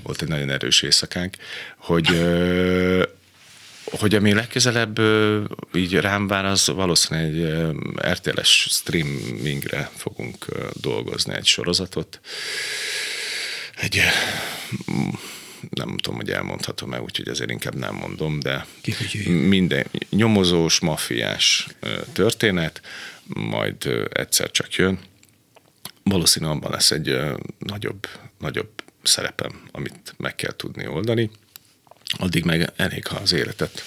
Volt 0.03 0.23
egy 0.23 0.29
nagyon 0.29 0.51
erős 0.51 0.83
éjszakánk, 0.83 1.37
hogy 1.77 2.25
hogy 3.91 4.15
ami 4.15 4.33
legközelebb 4.33 5.01
így 5.75 5.95
rám 5.95 6.27
vár, 6.27 6.45
az 6.45 6.67
valószínűleg 6.67 7.35
egy 7.35 8.13
RTL-es 8.13 8.67
streamingre 8.71 9.91
fogunk 9.97 10.45
dolgozni 10.73 11.35
egy 11.35 11.47
sorozatot. 11.47 12.21
Egy 13.77 14.01
nem 15.71 15.97
tudom, 15.97 16.19
hogy 16.19 16.31
elmondhatom-e, 16.31 17.01
úgyhogy 17.01 17.29
ezért 17.29 17.51
inkább 17.51 17.75
nem 17.75 17.95
mondom, 17.95 18.41
de 18.41 18.67
minden 19.27 19.87
nyomozós, 20.11 20.81
mafiás 20.81 21.67
történet, 22.13 22.81
majd 23.27 24.09
egyszer 24.13 24.51
csak 24.51 24.75
jön. 24.75 24.99
Valószínűleg 26.03 26.57
abban 26.57 26.71
lesz 26.71 26.91
egy 26.91 27.17
nagyobb, 27.59 28.09
nagyobb 28.39 28.69
szerepem, 29.03 29.61
amit 29.73 30.15
meg 30.17 30.35
kell 30.35 30.57
tudni 30.57 30.87
oldani. 30.87 31.31
Addig 32.19 32.45
meg 32.45 32.73
elég, 32.77 33.07
ha 33.07 33.17
az 33.17 33.33
életet, 33.33 33.83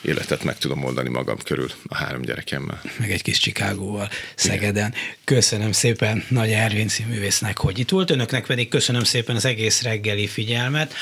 életet 0.00 0.44
meg 0.44 0.58
tudom 0.58 0.84
oldani 0.84 1.08
magam 1.08 1.38
körül 1.38 1.70
a 1.86 1.94
három 1.94 2.22
gyerekemmel. 2.22 2.80
Meg 2.98 3.10
egy 3.10 3.22
kis 3.22 3.38
Csikágóval 3.38 4.10
Szegeden. 4.34 4.88
Igen. 4.88 5.00
Köszönöm 5.24 5.72
szépen 5.72 6.24
Nagy 6.28 6.50
Ervin 6.50 6.88
színművésznek, 6.88 7.58
hogy 7.58 7.78
itt 7.78 7.88
volt. 7.88 8.10
Önöknek 8.10 8.46
pedig 8.46 8.68
köszönöm 8.68 9.04
szépen 9.04 9.36
az 9.36 9.44
egész 9.44 9.82
reggeli 9.82 10.26
figyelmet. 10.26 10.94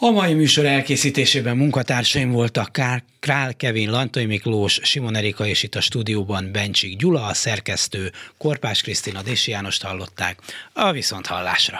A 0.00 0.10
mai 0.10 0.34
műsor 0.34 0.66
elkészítésében 0.66 1.56
munkatársaim 1.56 2.30
voltak 2.30 2.80
Král 3.20 3.54
Kevin, 3.56 3.90
Lantai 3.90 4.26
Miklós, 4.26 4.80
Simon 4.82 5.16
Erika 5.16 5.46
és 5.46 5.62
itt 5.62 5.74
a 5.74 5.80
stúdióban 5.80 6.52
Bencsik 6.52 6.96
Gyula, 6.96 7.24
a 7.24 7.34
szerkesztő, 7.34 8.12
Korpás 8.36 8.80
Krisztina, 8.80 9.22
Dési 9.22 9.50
Jánost 9.50 9.82
hallották. 9.82 10.38
A 10.72 10.92
viszont 10.92 11.26
hallásra. 11.26 11.76